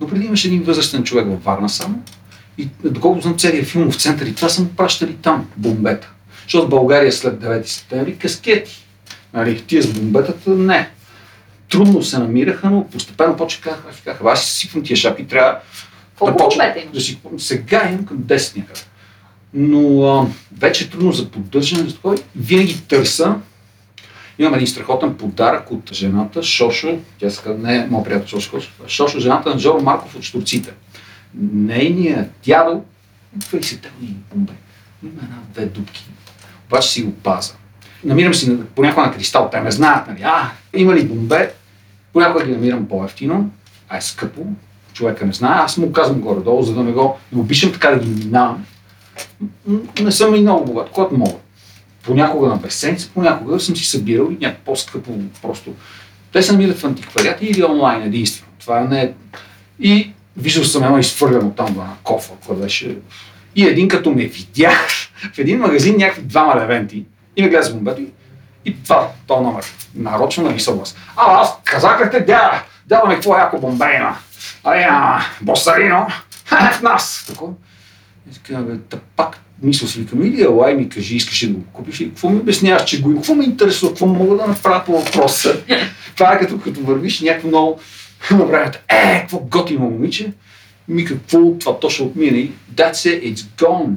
Но 0.00 0.08
преди 0.08 0.26
имаше 0.26 0.48
един 0.48 0.62
възрастен 0.62 1.04
човек 1.04 1.26
във 1.26 1.44
Варна 1.44 1.68
само. 1.68 2.02
И 2.58 2.68
доколкото 2.84 3.22
знам 3.22 3.38
целият 3.38 3.66
филмов 3.66 3.96
център 3.96 4.26
и 4.26 4.34
това 4.34 4.48
са 4.48 4.62
му 4.62 4.68
пращали 4.68 5.16
там, 5.16 5.46
бомбета. 5.56 6.10
Защото 6.50 6.66
в 6.66 6.70
България 6.70 7.12
след 7.12 7.34
9 7.42 7.66
септември 7.66 8.16
каскети. 8.16 8.86
Нали, 9.32 9.62
тия 9.62 9.82
с 9.82 9.92
бомбетата 9.92 10.50
не. 10.50 10.90
Трудно 11.68 12.02
се 12.02 12.18
намираха, 12.18 12.70
но 12.70 12.88
постепенно 12.88 13.36
почнаха 13.36 13.82
казаха, 13.82 14.04
казаха, 14.04 14.30
аз 14.30 14.44
си 14.44 14.56
сипвам 14.56 14.82
тия 14.82 14.96
шапки, 14.96 15.26
трябва 15.26 15.58
Колко 16.18 16.38
да 16.38 16.44
почна 16.44 16.74
да 16.92 17.00
си 17.00 17.14
купувам. 17.14 17.40
Сега 17.40 17.88
имам 17.88 18.06
към 18.06 18.18
10 18.18 18.56
някъде. 18.56 18.80
Но 19.54 20.04
а, 20.04 20.26
вече 20.58 20.84
е 20.84 20.88
трудно 20.88 21.12
за 21.12 21.30
поддържане, 21.30 21.88
за 21.88 21.94
такова. 21.94 22.18
Винаги 22.36 22.80
търса. 22.80 23.34
Имам 24.38 24.54
един 24.54 24.66
страхотен 24.66 25.14
подарък 25.14 25.70
от 25.70 25.92
жената 25.92 26.42
Шошо, 26.42 26.98
тя 27.18 27.30
се 27.30 27.42
казва, 27.42 27.58
не 27.58 27.76
е 27.76 27.86
моят 27.86 28.04
приятел 28.04 28.40
Шошо, 28.40 28.60
Шошо, 28.88 29.20
жената 29.20 29.50
на 29.50 29.56
Джоро 29.60 29.82
Марков 29.82 30.16
от 30.16 30.22
Штурците. 30.22 30.72
Нейният 31.52 32.30
дядо, 32.46 32.84
20-те 33.38 33.88
години 33.88 34.16
бомбе, 34.34 34.52
има 35.02 35.22
една-две 35.22 35.66
дубки, 35.66 36.04
обаче 36.70 36.88
си 36.88 37.02
го 37.02 37.12
паза. 37.12 37.52
Намирам 38.04 38.34
си 38.34 38.50
на- 38.50 38.64
понякога 38.64 39.06
на 39.06 39.12
кристал, 39.12 39.48
те 39.52 39.60
ме 39.60 39.70
знаят, 39.70 40.08
нали, 40.08 40.22
а, 40.24 40.50
има 40.76 40.94
ли 40.94 41.04
бомбе, 41.04 41.52
понякога 42.12 42.44
ги 42.44 42.50
намирам 42.50 42.88
по-ефтино, 42.88 43.50
а 43.88 43.96
е 43.96 44.00
скъпо, 44.00 44.46
човека 44.92 45.26
не 45.26 45.32
знае, 45.32 45.58
аз 45.58 45.76
му 45.76 45.92
казвам 45.92 46.20
горе-долу, 46.20 46.62
за 46.62 46.74
да 46.74 46.82
не 46.82 46.92
го, 46.92 47.18
не 47.32 47.40
обичам 47.40 47.72
така 47.72 47.90
да 47.90 47.98
ги 47.98 48.24
минавам. 48.24 48.66
Не 50.00 50.12
съм 50.12 50.34
и 50.34 50.40
много 50.40 50.64
богат, 50.64 50.90
когато 50.90 51.16
мога. 51.16 51.38
Понякога 52.02 52.48
на 52.48 52.56
безценица, 52.56 53.10
понякога 53.14 53.60
съм 53.60 53.76
си 53.76 53.84
събирал 53.84 54.28
и 54.30 54.44
някакво 54.44 54.64
по-скъпо 54.64 55.12
просто. 55.42 55.74
Те 56.32 56.42
се 56.42 56.52
намират 56.52 56.78
в 56.78 56.84
антиквариати 56.84 57.46
или 57.46 57.64
онлайн 57.64 58.02
единствено. 58.02 58.52
Това 58.58 58.80
не 58.80 59.02
е... 59.02 59.12
И 59.80 60.10
виждал 60.36 60.64
съм 60.64 60.84
едно 60.84 60.98
изфърлено 60.98 61.50
там 61.50 61.66
една 61.66 61.90
кофа, 62.02 62.32
която 62.46 62.62
беше... 62.62 62.96
И 63.56 63.66
един 63.66 63.88
като 63.88 64.10
ме 64.10 64.24
видях 64.24 64.88
в 65.32 65.38
един 65.38 65.58
магазин 65.58 65.96
някакви 65.96 66.22
двама 66.22 66.56
левенти 66.56 67.04
и 67.36 67.42
ме 67.42 67.48
гледа 67.48 67.62
с 67.62 67.74
бомбето 67.74 68.00
и, 68.00 68.06
и 68.64 68.82
това, 68.82 69.08
то 69.26 69.40
номер. 69.40 69.64
Нарочно 69.94 70.44
на 70.44 70.50
висок 70.50 70.76
глас. 70.76 70.96
А, 71.16 71.40
аз 71.40 71.58
те, 72.10 72.20
дяда, 72.20 72.62
дяда 72.86 73.08
ми 73.08 73.14
какво 73.14 73.38
яко 73.38 73.60
бомбе 73.60 73.96
има. 73.96 74.16
Ай, 74.64 74.84
а, 74.84 75.20
босарино, 75.40 76.06
в 76.72 76.82
нас. 76.82 77.24
Такова. 77.28 77.52
И 78.30 78.34
така, 78.34 78.60
бе, 78.60 78.78
та 78.78 78.98
пак 79.16 79.40
мисля 79.62 79.88
си, 79.88 80.00
викам, 80.00 80.22
или 80.22 80.42
елай 80.42 80.74
ми 80.74 80.88
кажи, 80.88 81.16
искаш 81.16 81.42
ли 81.42 81.48
да 81.48 81.54
го 81.54 81.64
купиш 81.72 82.00
и 82.00 82.08
какво 82.08 82.30
ми 82.30 82.40
обясняваш, 82.40 82.84
че 82.84 83.02
го 83.02 83.14
какво 83.14 83.34
ме 83.34 83.44
интересува, 83.44 83.92
какво 83.92 84.06
мога 84.06 84.36
да 84.36 84.46
направя 84.46 84.84
по 84.84 85.00
въпроса. 85.00 85.56
Това 86.16 86.32
е 86.32 86.38
като, 86.38 86.60
като 86.60 86.80
вървиш 86.80 87.20
някакво 87.20 87.48
много 87.48 87.80
времето. 88.30 88.78
Е, 88.88 89.20
какво 89.20 89.38
готино 89.38 89.80
момиче. 89.80 90.32
Ми 90.88 91.04
какво 91.04 91.58
това 91.58 91.78
точно 91.78 92.06
отмина 92.06 92.38
и 92.38 92.50
that's 92.74 92.92
it, 92.92 93.34
it's 93.34 93.46
gone. 93.58 93.94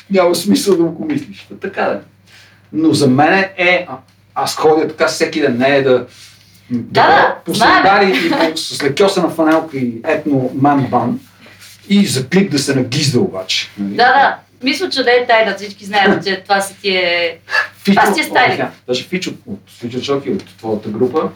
Няма 0.10 0.34
смисъл 0.34 0.76
да 0.76 0.82
го 0.82 1.04
мислиш. 1.04 1.46
Та 1.48 1.54
Така 1.54 1.82
да. 1.82 2.00
Но 2.72 2.92
за 2.92 3.08
мен 3.08 3.44
е, 3.56 3.86
а, 3.88 3.96
аз 4.34 4.56
ходя 4.56 4.88
така 4.88 5.06
всеки 5.08 5.40
ден, 5.40 5.58
не 5.58 5.76
е 5.76 5.82
да 5.82 6.06
Да, 6.70 7.36
по 7.44 7.54
сандари 7.54 8.26
и 8.26 8.30
по, 8.30 8.56
с 8.56 8.82
лекосана 8.82 9.30
фанелка 9.30 9.78
и 9.78 9.92
етно 10.04 10.50
манбан 10.54 11.20
и 11.88 12.06
за 12.06 12.28
клип 12.28 12.50
да 12.50 12.58
се 12.58 12.74
нагизда 12.74 13.20
обаче. 13.20 13.70
нали? 13.78 13.94
Да, 13.96 14.04
да. 14.04 14.36
Мисля, 14.62 14.90
че 14.90 15.02
не 15.02 15.10
е 15.10 15.26
тайна. 15.26 15.54
Всички 15.56 15.84
знаят, 15.84 16.24
че 16.26 16.42
това 16.42 16.60
са 16.60 16.74
ти 16.82 16.88
е... 16.96 17.38
Фичо, 17.84 18.00
Това 18.00 18.14
си 18.14 18.20
е 18.20 18.24
стайлинг. 18.24 18.58
да, 18.58 18.70
Даже 18.86 19.04
Фичо 19.04 19.32
от 19.46 19.60
Фичо 19.80 20.00
Чоки 20.00 20.30
от 20.30 20.44
твоята 20.58 20.88
група, 20.88 21.30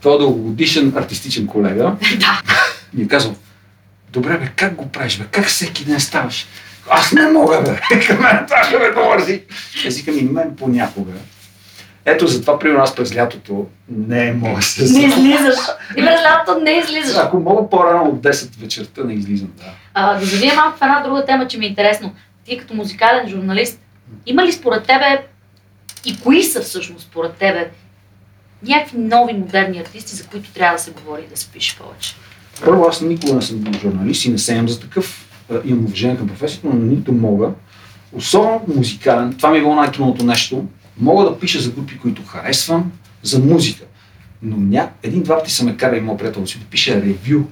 твой 0.00 0.18
дългогодишен 0.18 0.92
артистичен 0.96 1.46
колега, 1.46 1.96
Да. 2.18 2.42
Ми 2.94 3.08
казал, 3.08 3.34
добре 4.10 4.38
бе, 4.38 4.52
как 4.56 4.74
го 4.74 4.88
правиш 4.88 5.18
бе, 5.18 5.24
как 5.24 5.46
всеки 5.46 5.84
ден 5.84 6.00
ставаш? 6.00 6.46
Аз 6.90 7.12
не 7.12 7.26
мога 7.26 7.62
бе, 7.62 8.00
към 8.06 8.20
мен 8.20 8.46
това 8.46 8.64
ще 8.64 8.78
ме 8.78 8.90
довързи. 8.90 9.42
Аз 9.86 9.96
викам 9.96 10.18
и 10.18 10.22
мен 10.22 10.56
понякога. 10.56 11.12
Ето 12.04 12.26
затова, 12.26 12.58
примерно 12.58 12.82
аз 12.82 12.94
през 12.94 13.16
лятото 13.16 13.66
не 13.88 14.32
мога 14.32 14.56
да 14.56 14.62
се 14.62 14.98
Не 15.00 15.06
излизаш. 15.06 15.56
И 15.96 16.04
през 16.04 16.20
лятото 16.22 16.60
не 16.60 16.70
излизаш. 16.70 17.16
Ако 17.16 17.40
мога 17.40 17.70
по-рано 17.70 18.10
от 18.10 18.20
10 18.20 18.60
вечерта, 18.60 19.04
не 19.04 19.14
излизам, 19.14 19.48
да. 19.56 19.64
А, 19.94 20.18
да 20.18 20.26
завия 20.26 20.54
малко 20.54 20.78
в 20.78 20.82
една 20.82 21.00
друга 21.00 21.24
тема, 21.24 21.46
че 21.46 21.58
ми 21.58 21.66
е 21.66 21.68
интересно. 21.68 22.14
Ти 22.44 22.58
като 22.58 22.74
музикален 22.74 23.28
журналист, 23.28 23.80
има 24.26 24.46
ли 24.46 24.52
според 24.52 24.86
тебе 24.86 25.22
и 26.04 26.20
кои 26.20 26.42
са 26.42 26.60
всъщност 26.60 27.06
според 27.10 27.32
тебе 27.32 27.70
някакви 28.62 28.98
нови 28.98 29.32
модерни 29.32 29.78
артисти, 29.78 30.16
за 30.16 30.26
които 30.26 30.52
трябва 30.52 30.76
да 30.76 30.82
се 30.82 30.90
говори 30.90 31.22
и 31.22 31.30
да 31.30 31.36
се 31.36 31.48
пише 31.48 31.78
повече? 31.78 32.14
Първо, 32.64 32.86
аз 32.88 33.00
никога 33.00 33.34
не 33.34 33.42
съм 33.42 33.58
бил 33.58 33.72
журналист 33.80 34.24
и 34.24 34.30
не 34.30 34.38
се 34.38 34.54
имам 34.54 34.68
за 34.68 34.80
такъв. 34.80 35.28
Имам 35.64 35.84
уважение 35.84 36.16
към 36.16 36.28
професията, 36.28 36.68
но 36.68 36.74
нито 36.74 37.12
мога. 37.12 37.50
Особено 38.12 38.62
музикален, 38.76 39.34
това 39.34 39.50
ми 39.50 39.58
е 39.58 39.60
било 39.60 39.74
най-трудното 39.74 40.24
нещо. 40.24 40.64
Мога 41.00 41.24
да 41.24 41.38
пиша 41.38 41.60
за 41.60 41.70
групи, 41.70 41.98
които 41.98 42.24
харесвам, 42.24 42.92
за 43.22 43.38
музика. 43.38 43.84
Но 44.42 44.56
ня... 44.56 44.90
един-два 45.02 45.38
пъти 45.38 45.52
са 45.52 45.64
ме 45.64 45.76
карали 45.76 46.00
моят 46.00 46.18
приятел 46.18 46.46
си 46.46 46.58
да 46.58 46.64
пише 46.64 47.02
ревю. 47.02 47.44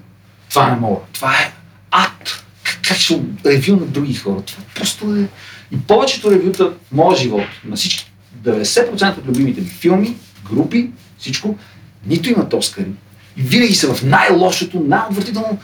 Това 0.50 0.70
не 0.70 0.76
мога. 0.76 1.00
Това 1.12 1.32
е 1.32 1.52
ад. 1.90 2.44
Как 2.82 2.96
ще 2.96 3.20
ревю 3.46 3.76
на 3.76 3.86
други 3.86 4.14
хора? 4.14 4.40
Това 4.40 4.62
просто 4.74 5.16
е... 5.16 5.28
И 5.70 5.78
повечето 5.78 6.30
ревюта 6.30 6.70
в 6.70 6.92
моя 6.92 7.16
живот, 7.16 7.46
на 7.64 7.76
всички 7.76 8.12
90% 8.42 9.18
от 9.18 9.26
любимите 9.26 9.60
ми 9.60 9.66
филми, 9.66 10.16
групи, 10.50 10.90
всичко, 11.18 11.58
нито 12.06 12.30
имат 12.30 12.52
Оскари. 12.52 12.90
И 13.36 13.42
винаги 13.42 13.74
са 13.74 13.94
в 13.94 14.02
най-лошото, 14.02 14.80
най-отвратително. 14.80 15.58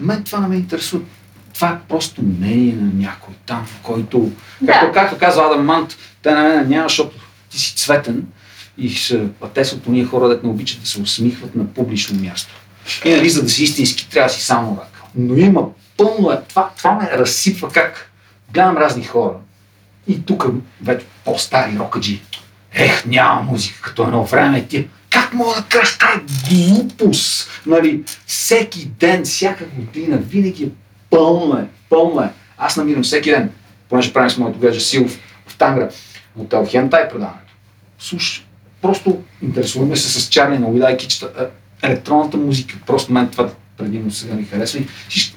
Мен 0.00 0.24
това 0.24 0.40
не 0.40 0.48
ме 0.48 0.56
интересува. 0.56 1.02
Това 1.54 1.68
е 1.68 1.88
просто 1.88 2.22
мнение 2.22 2.74
на 2.74 2.90
някой 2.94 3.34
там, 3.46 3.66
който, 3.82 4.32
Да. 4.60 4.72
както, 4.72 4.92
както 4.92 5.18
казва 5.18 5.46
Адам 5.46 5.64
Мант, 5.66 5.96
те 6.22 6.30
на 6.30 6.42
мен 6.42 6.68
няма, 6.68 6.88
защото 6.88 7.16
ти 7.50 7.58
си 7.58 7.76
цветен 7.76 8.26
и 8.78 8.90
са, 8.90 9.26
а 9.42 9.48
те 9.48 9.64
са 9.64 9.74
от 9.74 9.88
ние 9.88 10.04
хора, 10.04 10.28
да 10.28 10.40
не 10.42 10.48
обичат 10.48 10.80
да 10.80 10.86
се 10.86 11.00
усмихват 11.00 11.54
на 11.54 11.66
публично 11.66 12.20
място. 12.20 12.54
И 13.04 13.10
нали, 13.10 13.30
за 13.30 13.42
да 13.42 13.48
си 13.48 13.64
истински, 13.64 14.08
трябва 14.10 14.28
да 14.28 14.34
си 14.34 14.42
само 14.42 14.78
рак. 14.80 15.02
Но 15.14 15.36
има 15.36 15.62
пълно 15.96 16.30
е. 16.30 16.40
Това, 16.48 16.70
това 16.76 16.92
ме 16.92 17.10
разсипва 17.10 17.68
как 17.72 18.10
гледам 18.52 18.76
разни 18.76 19.04
хора. 19.04 19.34
И 20.08 20.22
тук 20.22 20.44
вече 20.82 21.06
по-стари 21.24 21.78
рокаджи. 21.78 22.22
Ех, 22.72 23.06
няма 23.06 23.42
музика 23.42 23.80
като 23.82 24.02
едно 24.02 24.24
време. 24.24 24.66
Ти, 24.66 24.88
мога 25.36 25.54
да 25.54 25.62
кажеш 25.62 25.98
тази 25.98 26.54
глупост? 26.54 27.50
Нали, 27.66 28.04
всеки 28.26 28.86
ден, 28.86 29.24
всяка 29.24 29.64
година, 29.64 30.16
винаги 30.16 30.64
е 30.64 30.68
пълно 31.10 31.58
е, 31.58 31.66
пълно 31.88 32.20
е. 32.20 32.28
Аз 32.58 32.76
намирам 32.76 33.02
всеки 33.02 33.30
ден, 33.30 33.50
понеже 33.88 34.12
правим 34.12 34.30
с 34.30 34.38
моето 34.38 34.58
гадже 34.58 34.80
Силов 34.80 35.18
в 35.46 35.56
Тангра, 35.58 35.88
хотел 36.36 36.66
Хентай 36.66 37.08
предаването. 37.08 37.52
Слушай, 37.98 38.44
просто 38.82 39.22
интересуваме 39.42 39.96
се 39.96 40.20
с 40.20 40.28
Чарли 40.28 40.58
на 40.58 40.68
Уидай 40.68 40.96
Кичета, 40.96 41.50
е, 41.82 41.86
електронната 41.86 42.36
музика. 42.36 42.74
Просто 42.86 43.12
мен 43.12 43.28
това 43.28 43.50
предимно 43.76 44.10
сега 44.10 44.34
ми 44.34 44.44
харесва. 44.44 44.80
И 44.80 44.86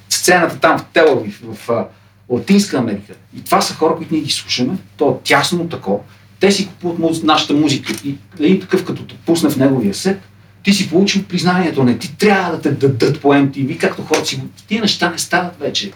сцената 0.10 0.60
там 0.60 0.80
в 0.80 0.86
Телавив, 0.94 1.42
в 1.44 1.70
а, 1.70 1.88
Латинска 2.30 2.78
Америка. 2.78 3.14
И 3.38 3.44
това 3.44 3.62
са 3.62 3.74
хора, 3.74 3.96
които 3.96 4.14
ние 4.14 4.24
ги 4.24 4.32
слушаме. 4.32 4.78
То 4.98 5.10
е 5.12 5.24
тясно 5.24 5.70
такова. 5.70 6.00
Те 6.40 6.52
си 6.52 6.68
купуват 6.68 7.24
нашата 7.24 7.54
музика. 7.54 7.94
И 8.06 8.16
един 8.40 8.60
такъв, 8.60 8.86
като 8.86 9.04
те 9.06 9.16
пусне 9.26 9.50
в 9.50 9.58
неговия 9.58 9.94
сет, 9.94 10.22
Ти 10.64 10.74
си 10.74 10.90
получил 10.90 11.24
признанието, 11.24 11.84
не 11.84 11.98
ти 11.98 12.18
трябва 12.18 12.52
да 12.52 12.62
те 12.62 12.72
дадат 12.72 13.22
по 13.22 13.28
MTV, 13.28 13.78
както 13.78 14.02
хората 14.02 14.26
си. 14.26 14.42
Тия 14.68 14.82
неща 14.82 15.10
не 15.10 15.18
стават 15.18 15.60
вече. 15.60 15.92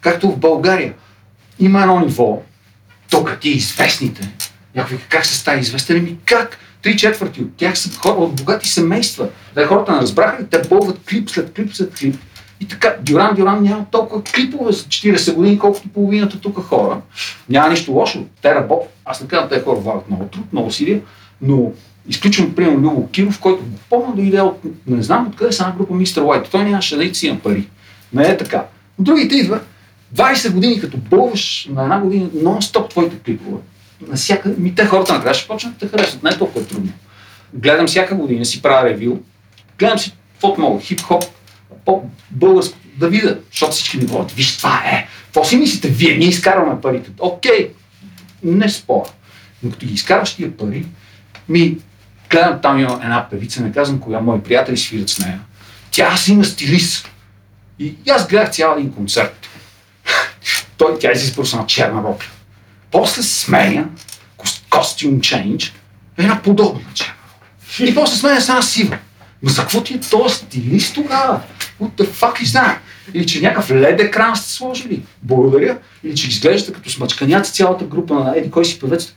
Както 0.00 0.30
в 0.30 0.38
България. 0.38 0.94
Има 1.58 1.80
едно 1.80 2.00
ниво, 2.00 2.42
тук 3.10 3.38
ти 3.40 3.48
известните. 3.48 4.32
Някой 4.74 4.98
как 5.08 5.26
се 5.26 5.38
става 5.38 5.58
известен? 5.58 5.96
Ами 5.96 6.16
как? 6.24 6.58
Три 6.82 6.96
четвърти 6.96 7.40
от 7.40 7.56
тях 7.56 7.78
са 7.78 7.98
хора 7.98 8.16
от 8.16 8.36
богати 8.36 8.68
семейства. 8.68 9.28
Да, 9.54 9.66
хората 9.66 9.92
не 9.92 10.00
разбраха 10.00 10.42
и 10.42 10.46
те 10.46 10.68
бълват 10.68 11.00
клип 11.08 11.30
след 11.30 11.52
клип 11.52 11.74
след 11.74 11.94
клип. 11.94 12.16
И 12.60 12.68
така, 12.68 12.96
Дюран 13.00 13.34
Дюран 13.36 13.62
няма 13.62 13.84
толкова 13.90 14.22
клипове 14.22 14.72
за 14.72 14.82
40 14.82 15.34
години, 15.34 15.58
колкото 15.58 15.88
половината 15.88 16.40
тук 16.40 16.58
хора. 16.58 17.00
Няма 17.48 17.68
нищо 17.68 17.92
лошо. 17.92 18.24
Те 18.42 18.54
работят. 18.54 18.92
Аз 19.04 19.20
не 19.20 19.28
казвам, 19.28 19.48
те 19.48 19.60
хора 19.60 19.76
влагат 19.76 20.10
много 20.10 20.24
труд, 20.24 20.44
много 20.52 20.68
усилия, 20.68 21.00
но 21.42 21.72
изключвам, 22.08 22.54
примерно, 22.54 22.78
Любо 22.78 23.08
Киров, 23.08 23.40
който 23.40 23.64
помня 23.90 24.14
дойде 24.16 24.40
от, 24.40 24.60
не 24.86 25.02
знам 25.02 25.26
откъде 25.26 25.52
са 25.52 25.62
една 25.62 25.76
група 25.76 25.94
Мистер 25.94 26.22
Уайт. 26.22 26.48
Той 26.50 26.64
нямаше 26.64 26.96
да 26.96 27.14
си 27.14 27.30
на 27.30 27.38
пари. 27.38 27.68
Не 28.12 28.28
е 28.28 28.36
така. 28.36 28.64
Другите 28.98 29.36
идват 29.36 29.66
20 30.14 30.52
години, 30.52 30.80
като 30.80 30.96
бълваш 30.96 31.68
на 31.72 31.82
една 31.82 32.00
година 32.00 32.28
нон-стоп 32.28 32.90
твоите 32.90 33.16
клипове. 33.18 33.60
Насякъде, 34.08 34.60
ми 34.60 34.74
те 34.74 34.86
хората 34.86 35.12
накрая 35.12 35.34
ще 35.34 35.48
почнат 35.48 35.78
да 35.78 35.78
те 35.78 35.96
харесват. 35.96 36.22
Не 36.22 36.30
е 36.30 36.38
толкова 36.38 36.66
трудно. 36.66 36.92
Гледам 37.54 37.86
всяка 37.86 38.14
година, 38.14 38.44
си 38.44 38.62
правя 38.62 38.88
ревю. 38.88 39.16
Гледам 39.78 39.98
си 39.98 40.16
каквото 40.32 40.60
мога, 40.60 40.80
хип-хоп, 40.80 41.24
поп, 41.88 42.04
българско, 42.30 42.78
да 42.96 43.08
видя, 43.08 43.38
защото 43.50 43.72
всички 43.72 43.96
ми 43.96 44.06
говорят, 44.06 44.32
виж 44.32 44.56
това 44.56 44.82
е, 44.84 45.08
какво 45.24 45.44
си 45.44 45.56
мислите, 45.56 45.88
вие, 45.88 46.16
ние 46.16 46.28
изкарваме 46.28 46.80
парите. 46.80 47.10
Окей, 47.18 47.70
не 48.42 48.68
спора. 48.68 49.08
Но 49.62 49.70
като 49.70 49.86
ги 49.86 49.94
изкарваш 49.94 50.34
тия 50.34 50.56
пари, 50.56 50.86
ми 51.48 51.76
гледам 52.30 52.60
там 52.62 52.78
има 52.78 53.00
една 53.02 53.26
певица, 53.30 53.62
не 53.62 53.72
казвам 53.72 54.00
коя, 54.00 54.20
мои 54.20 54.42
приятели 54.42 54.76
свират 54.76 55.08
с 55.08 55.18
нея. 55.18 55.40
Тя 55.90 56.16
си 56.16 56.32
има 56.32 56.44
стилист. 56.44 57.10
И, 57.78 57.94
и 58.06 58.10
аз 58.10 58.28
гледах 58.28 58.50
цял 58.50 58.74
един 58.78 58.92
концерт. 58.92 59.48
Той, 60.76 60.98
тя 60.98 61.12
изисква 61.12 61.44
с 61.44 61.52
една 61.52 61.66
черна 61.66 62.02
робка. 62.02 62.26
После 62.90 63.22
сменя, 63.22 63.88
костюм 64.70 65.20
чейндж, 65.20 65.74
една 66.18 66.42
подобна 66.42 66.80
черна 66.94 67.14
робка. 67.34 67.90
И 67.90 67.94
после 67.94 68.16
сменя 68.16 68.40
с 68.40 68.48
една 68.48 68.62
сива. 68.62 68.98
Но 69.42 69.50
за 69.50 69.60
какво 69.60 69.82
ти 69.82 69.94
е 69.94 70.00
този 70.00 70.34
стилист 70.34 70.94
тогава? 70.94 71.40
What 71.80 71.90
the 72.02 72.06
fuck 72.06 72.42
is 72.42 72.60
that? 72.60 72.76
Или 73.14 73.26
че 73.26 73.40
някакъв 73.40 73.70
лед 73.70 74.00
екран 74.00 74.36
сте 74.36 74.52
сложили. 74.52 75.02
Благодаря. 75.22 75.78
Или 76.04 76.16
че 76.16 76.28
изглеждате 76.28 76.72
като 76.72 76.90
смачканяци 76.90 77.52
цялата 77.52 77.84
група 77.84 78.14
на 78.14 78.36
еди 78.36 78.50
кой 78.50 78.64
си 78.64 78.80
певец. 78.80 79.14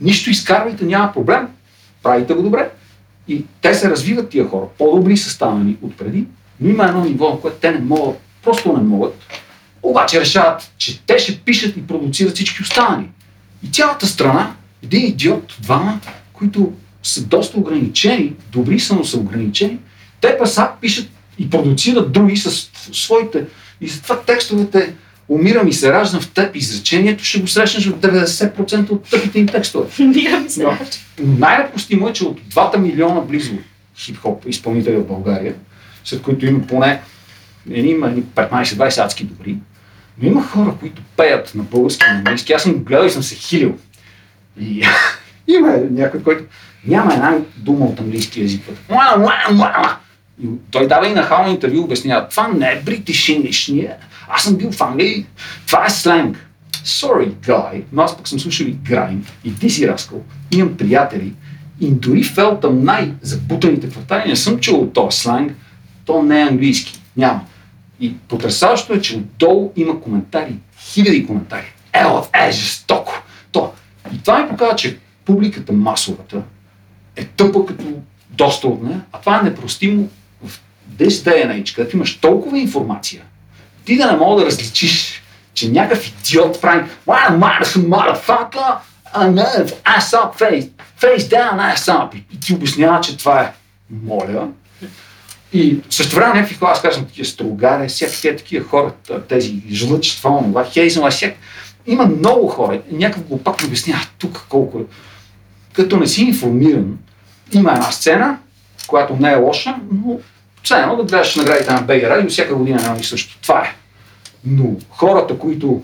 Нищо 0.00 0.30
изкарвайте, 0.30 0.84
няма 0.84 1.12
проблем. 1.12 1.48
Правите 2.02 2.34
го 2.34 2.42
добре. 2.42 2.70
И 3.28 3.44
те 3.60 3.74
се 3.74 3.90
развиват 3.90 4.28
тия 4.28 4.48
хора. 4.48 4.66
По-добри 4.78 5.16
са 5.16 5.30
станали 5.30 5.76
от 5.82 5.96
преди, 5.96 6.26
но 6.60 6.70
има 6.70 6.84
едно 6.84 7.04
ниво, 7.04 7.38
което 7.40 7.56
те 7.56 7.70
не 7.70 7.78
могат, 7.78 8.20
просто 8.44 8.72
не 8.72 8.82
могат. 8.82 9.14
Обаче 9.82 10.20
решават, 10.20 10.72
че 10.78 11.00
те 11.02 11.18
ще 11.18 11.38
пишат 11.38 11.76
и 11.76 11.86
продуцират 11.86 12.34
всички 12.34 12.62
останали. 12.62 13.08
И 13.62 13.70
цялата 13.70 14.06
страна, 14.06 14.54
един 14.82 15.06
идиот, 15.06 15.56
двама, 15.60 16.00
които 16.32 16.72
са 17.02 17.24
доста 17.24 17.58
ограничени, 17.58 18.34
добри 18.52 18.80
са, 18.80 18.94
но 18.94 19.04
са 19.04 19.18
ограничени, 19.18 19.78
те 20.20 20.38
паса 20.38 20.70
пишат 20.80 21.08
и 21.42 21.50
продуцират 21.50 22.12
други 22.12 22.36
с 22.36 22.70
своите. 22.92 23.44
И 23.80 23.88
затова 23.88 24.20
текстовете 24.20 24.94
умирам 25.28 25.68
и 25.68 25.72
се 25.72 25.92
раждам 25.92 26.20
в 26.20 26.30
теб, 26.30 26.56
изречението 26.56 27.24
ще 27.24 27.40
го 27.40 27.48
срещнеш 27.48 27.86
в 27.86 27.98
90% 27.98 28.90
от 28.90 29.10
тъпите 29.10 29.38
им 29.38 29.46
текстове. 29.46 29.88
Умирам 30.00 30.46
и 30.46 30.50
се 30.50 30.64
раждам. 30.64 30.86
Най-допустимо 31.18 32.08
е, 32.08 32.12
че 32.12 32.24
от 32.24 32.40
2 32.40 32.76
милиона 32.76 33.20
близо 33.20 33.52
хип-хоп 33.98 34.46
изпълнители 34.46 34.96
в 34.96 35.06
България, 35.06 35.54
след 36.04 36.22
които 36.22 36.46
има 36.46 36.66
поне 36.66 37.00
има 37.70 38.12
15-20 38.34 39.04
адски 39.04 39.24
добри, 39.24 39.56
но 40.18 40.28
има 40.28 40.42
хора, 40.42 40.74
които 40.80 41.02
пеят 41.16 41.54
на 41.54 41.62
български 41.62 42.04
на 42.08 42.16
английски. 42.16 42.52
Аз 42.52 42.62
съм 42.62 42.74
гледал 42.74 43.06
и 43.06 43.10
съм 43.10 43.22
се 43.22 43.34
хилил. 43.34 43.78
И 44.60 44.84
има 45.48 45.76
някой, 45.90 46.22
който 46.22 46.44
няма 46.86 47.14
една 47.14 47.38
дума 47.56 47.84
от 47.84 48.00
английски 48.00 48.40
язик. 48.40 48.62
И 50.44 50.46
той 50.70 50.88
дава 50.88 51.08
и 51.08 51.12
нахално 51.12 51.50
интервю, 51.50 51.82
обяснява, 51.82 52.28
това 52.28 52.48
не 52.48 52.66
е 52.66 52.80
бритиш 52.84 53.26
English, 53.26 53.72
ние. 53.72 53.96
Аз 54.28 54.42
съм 54.42 54.56
бил 54.56 54.72
в 54.72 54.80
Англия, 54.80 55.24
това 55.66 55.84
е 55.86 55.90
сленг. 55.90 56.46
Sorry, 56.84 57.32
guy, 57.32 57.82
но 57.92 58.02
аз 58.02 58.16
пък 58.16 58.28
съм 58.28 58.40
слушал 58.40 58.66
и 58.66 58.70
Грайн, 58.72 59.26
и 59.44 59.58
ти 59.58 59.70
си 59.70 59.88
Раскал, 59.88 60.22
имам 60.50 60.76
приятели, 60.76 61.32
и 61.80 61.90
дори 61.90 62.22
в 62.22 62.38
Елтъм 62.38 62.84
най-запутаните 62.84 63.88
квартали 63.88 64.28
не 64.28 64.36
съм 64.36 64.58
чул 64.58 64.80
от 64.80 64.92
този 64.92 65.18
сленг, 65.18 65.52
то 66.04 66.22
не 66.22 66.40
е 66.40 66.48
английски, 66.48 67.00
няма. 67.16 67.40
И 68.00 68.16
потрясаващо 68.18 68.92
е, 68.92 69.00
че 69.00 69.16
отдолу 69.16 69.72
има 69.76 70.00
коментари, 70.00 70.54
хиляди 70.78 71.26
коментари. 71.26 71.72
Ела, 71.92 72.26
е 72.34 72.52
жестоко. 72.52 73.22
То. 73.52 73.72
И 74.14 74.18
това 74.18 74.42
ми 74.42 74.48
показва, 74.48 74.76
че 74.76 74.98
публиката 75.24 75.72
масовата 75.72 76.42
е 77.16 77.24
тъпа 77.24 77.66
като 77.66 77.84
доста 78.30 78.68
от 78.68 78.82
нея, 78.82 79.00
а 79.12 79.20
това 79.20 79.40
е 79.40 79.42
непростимо 79.42 80.08
this 80.98 81.08
day 81.08 81.46
and 81.46 81.62
age, 81.62 81.74
където 81.74 81.96
имаш 81.96 82.16
толкова 82.16 82.58
информация, 82.58 83.22
ти 83.84 83.96
да 83.96 84.12
не 84.12 84.16
мога 84.18 84.40
да 84.40 84.46
различиш, 84.46 85.22
че 85.54 85.70
някакъв 85.70 86.08
идиот 86.08 86.60
прави 86.60 86.90
motherfucker, 87.06 88.76
ass 89.84 90.12
up, 90.12 90.38
face, 90.38 90.68
face 91.00 91.18
down, 91.18 91.74
ass 91.74 91.88
up. 91.88 92.22
И 92.32 92.40
ти 92.40 92.54
обяснява, 92.54 93.00
че 93.00 93.16
това 93.16 93.42
е 93.42 93.52
моля. 93.90 94.48
И 95.52 95.78
също 95.90 96.16
време 96.16 96.34
някакви 96.34 96.54
хора, 96.54 96.70
аз 96.70 96.82
казвам 96.82 97.06
такива 97.06 97.24
строгаре, 97.26 97.88
всякакви 97.88 98.36
такива 98.36 98.68
хора, 98.68 98.92
тези 99.28 99.62
жлъч, 99.70 100.16
това, 100.16 100.38
това, 100.40 100.64
хейзъл, 100.64 101.10
всяк... 101.10 101.34
Има 101.86 102.06
много 102.06 102.48
хора. 102.48 102.80
Някакъв 102.90 103.24
го 103.24 103.42
пак 103.42 103.60
обяснява 103.64 104.06
тук 104.18 104.46
колко 104.48 104.78
е. 104.78 104.82
Като 105.72 105.96
не 105.96 106.06
си 106.06 106.22
информиран, 106.22 106.98
има 107.52 107.72
една 107.72 107.90
сцена, 107.92 108.38
която 108.86 109.16
не 109.16 109.32
е 109.32 109.36
лоша, 109.36 109.76
но 109.92 110.18
все 110.62 110.74
едно 110.74 110.96
да 110.96 111.04
гледаш 111.04 111.36
наградите 111.36 111.72
на 111.72 111.80
БГ 111.80 112.02
Радио 112.02 112.30
всяка 112.30 112.54
година 112.54 112.80
едно 112.82 112.96
и 113.00 113.04
също. 113.04 113.38
Това 113.42 113.60
е. 113.60 113.74
Но 114.44 114.64
хората, 114.90 115.38
които, 115.38 115.82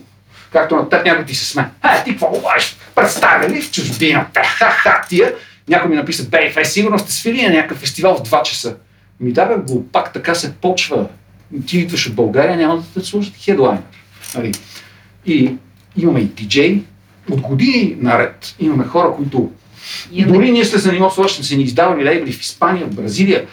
както 0.53 0.77
на 0.77 0.89
теб 0.89 1.05
някой 1.05 1.25
ти 1.25 1.35
се 1.35 1.45
сме, 1.45 1.71
е, 1.85 2.05
ти 2.05 2.11
какво 2.11 2.31
говориш? 2.31 2.77
Представили 2.95 3.63
в 3.63 3.71
чужбина? 3.71 4.27
Ха-ха, 4.35 5.03
тия. 5.09 5.35
Някой 5.69 5.91
ми 5.91 5.97
написа, 5.97 6.29
бей, 6.29 6.51
фе, 6.51 6.65
сигурно 6.65 6.99
сте 6.99 7.13
свили 7.13 7.43
на 7.43 7.55
някакъв 7.55 7.79
фестивал 7.79 8.17
в 8.17 8.29
2 8.29 8.43
часа. 8.43 8.77
Ми 9.21 9.33
да, 9.33 9.47
бе, 9.47 9.55
пак 9.93 10.13
така 10.13 10.35
се 10.35 10.55
почва. 10.55 11.07
Ти 11.67 11.79
идваш 11.79 12.07
от 12.07 12.15
България, 12.15 12.57
няма 12.57 12.77
да 12.77 13.01
те 13.01 13.07
служат 13.07 13.35
хедлайнер. 13.45 13.83
Нали? 14.35 14.53
И 15.27 15.55
имаме 15.97 16.21
и 16.21 16.25
диджей. 16.25 16.83
От 17.31 17.41
години 17.41 17.97
наред 18.01 18.55
имаме 18.59 18.85
хора, 18.85 19.13
които 19.17 19.51
Имаме... 20.13 20.39
Дори 20.39 20.51
ние 20.51 20.65
сте 20.65 20.79
занимавали 20.79 21.15
с 21.15 21.19
още, 21.19 21.45
са 21.45 21.57
ни 21.57 21.63
издавали 21.63 22.05
лейбли 22.05 22.33
в 22.33 22.41
Испания, 22.41 22.87
в 22.87 22.95
Бразилия, 22.95 23.47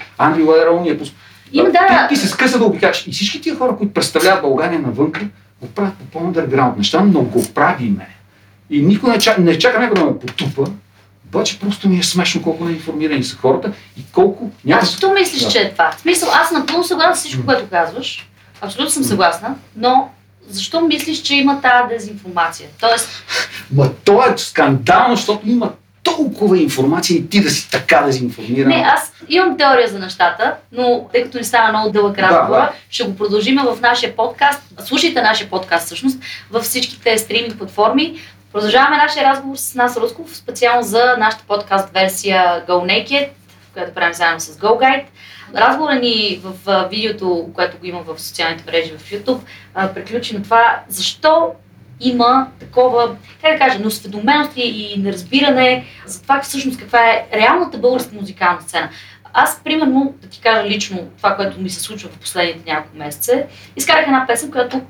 ни 0.84 0.90
е 0.90 0.98
пус... 0.98 1.12
Има, 1.52 1.70
да. 1.72 2.08
Ти, 2.08 2.16
ти 2.16 2.22
се 2.22 2.28
скъса 2.28 2.60
да 2.60 2.66
обикаш. 2.66 3.08
И 3.08 3.12
всички 3.12 3.42
тия 3.42 3.56
хора, 3.56 3.76
които 3.78 3.94
представляват 3.94 4.42
България 4.42 4.80
навън, 4.80 5.12
го 5.62 5.68
правят 5.68 5.94
по 5.94 6.06
по-underground 6.06 6.78
неща, 6.78 7.02
но 7.02 7.22
го 7.22 7.54
правиме. 7.54 8.08
И 8.70 8.82
никой 8.82 9.12
не 9.12 9.20
чака, 9.20 9.42
не 9.42 9.58
чака 9.58 9.80
някой 9.80 10.04
да 10.04 10.06
ме 10.06 10.20
потупа, 10.20 10.72
обаче 11.28 11.60
просто 11.60 11.90
ми 11.90 12.00
е 12.00 12.04
смешно 12.04 12.44
колко 12.44 12.66
неинформирани 12.66 13.24
са 13.24 13.38
хората 13.38 13.72
и 13.98 14.02
колко 14.12 14.52
няма... 14.66 14.82
А 14.82 14.86
защо 14.86 15.14
мислиш, 15.14 15.44
да. 15.44 15.50
че 15.50 15.60
е 15.60 15.72
това? 15.72 15.92
В 15.92 16.02
смисъл, 16.02 16.30
аз 16.34 16.52
напълно 16.52 16.84
съгласна 16.84 17.16
с 17.16 17.20
всичко, 17.20 17.46
което 17.46 17.70
казваш. 17.70 18.30
Абсолютно 18.62 18.92
съм 18.92 19.04
съгласна, 19.04 19.56
но 19.76 20.10
защо 20.50 20.82
мислиш, 20.82 21.22
че 21.22 21.36
има 21.36 21.62
тази 21.62 21.90
дезинформация? 21.90 22.70
Тоест... 22.80 23.10
Ма 23.76 23.90
то 24.06 24.24
е 24.24 24.38
скандално, 24.38 25.16
защото 25.16 25.50
има 25.50 25.72
толкова 26.06 26.58
информация 26.58 27.18
и 27.18 27.30
ти 27.30 27.42
да 27.42 27.50
си 27.50 27.72
така 27.72 28.02
дезинформиран. 28.02 28.70
Не, 28.70 28.86
аз 28.88 29.14
имам 29.30 29.58
теория 29.58 29.88
за 29.88 30.00
нещата, 30.00 30.56
но 30.72 31.10
тъй 31.14 31.24
като 31.24 31.38
ни 31.38 31.44
става 31.44 31.70
много 31.70 31.90
дълъг 31.90 32.20
разговор, 32.20 32.60
да, 32.60 32.62
да. 32.62 32.72
ще 32.90 33.04
го 33.04 33.16
продължим 33.16 33.58
в 33.64 33.82
нашия 33.82 34.16
подкаст. 34.16 34.62
Слушайте 34.86 35.22
нашия 35.22 35.50
подкаст 35.50 35.86
всъщност 35.86 36.20
във 36.52 36.64
всичките 36.64 37.18
стриминг 37.18 37.58
платформи. 37.58 38.20
Продължаваме 38.54 38.98
нашия 38.98 39.30
разговор 39.30 39.56
с 39.56 39.76
нас 39.76 39.98
Русков, 39.98 40.38
специално 40.38 40.84
за 40.84 41.16
нашата 41.20 41.44
подкаст 41.48 41.94
версия 41.94 42.66
Go 42.68 42.86
Naked, 42.86 43.30
която 43.74 43.94
правим 43.94 44.14
заедно 44.14 44.40
с 44.40 44.46
Go 44.46 44.80
Guide. 44.80 45.06
Разговорът 45.56 46.02
ни 46.02 46.42
в 46.44 46.88
видеото, 46.90 47.50
което 47.54 47.78
го 47.78 47.86
има 47.86 48.02
в 48.02 48.22
социалните 48.22 48.64
мрежи 48.68 48.94
в 48.98 49.12
YouTube, 49.12 49.40
приключи 49.94 50.36
на 50.36 50.44
това 50.44 50.80
защо 50.88 51.52
има 52.00 52.48
такова, 52.60 53.16
как 53.42 53.54
да 53.54 53.60
кажа, 53.60 53.80
неосведоменост 53.80 54.52
и 54.56 54.96
неразбиране 54.98 55.86
за 56.06 56.22
това 56.22 56.42
всъщност 56.42 56.80
каква 56.80 57.10
е 57.10 57.26
реалната 57.34 57.78
българска 57.78 58.16
музикална 58.16 58.62
сцена. 58.62 58.90
Аз, 59.34 59.62
примерно, 59.64 60.14
да 60.22 60.28
ти 60.28 60.42
кажа 60.42 60.68
лично 60.68 61.10
това, 61.18 61.36
което 61.36 61.62
ми 61.62 61.70
се 61.70 61.80
случва 61.80 62.10
в 62.10 62.20
последните 62.20 62.72
няколко 62.72 62.98
месеца, 62.98 63.44
изкарах 63.76 64.04
една 64.04 64.26
песен, 64.28 64.52
която 64.52 64.82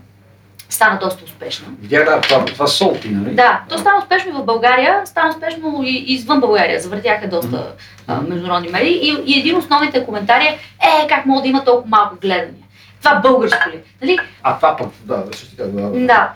стана 0.69 0.99
доста 0.99 1.25
успешна. 1.25 1.67
Видях, 1.81 2.05
да, 2.05 2.21
това, 2.21 2.45
това 2.45 2.67
солти, 2.67 3.09
нали? 3.09 3.35
Да, 3.35 3.61
то 3.69 3.77
стана 3.77 3.97
успешно 3.97 4.31
и 4.31 4.33
в 4.33 4.45
България, 4.45 5.01
стана 5.05 5.29
успешно 5.29 5.83
и 5.83 6.05
извън 6.07 6.39
България. 6.39 6.79
Завъртяха 6.79 7.29
доста 7.29 7.73
а, 8.07 8.21
международни 8.21 8.69
медии. 8.69 8.99
И, 9.01 9.17
и 9.25 9.39
един 9.39 9.55
от 9.55 9.63
основните 9.63 10.05
коментари 10.05 10.43
е, 10.43 10.57
е, 11.03 11.07
как 11.07 11.25
мога 11.25 11.41
да 11.41 11.47
има 11.47 11.63
толкова 11.63 11.89
малко 11.89 12.15
гледания. 12.21 12.65
Това 12.99 13.15
българско 13.15 13.69
ли? 13.69 13.79
Нали? 14.01 14.17
А 14.43 14.55
това 14.55 14.75
пък, 14.77 14.87
да, 15.03 15.29
ти 15.29 15.55
кажа, 15.57 15.69
да, 15.69 15.89
да. 15.89 16.05
Да. 16.05 16.33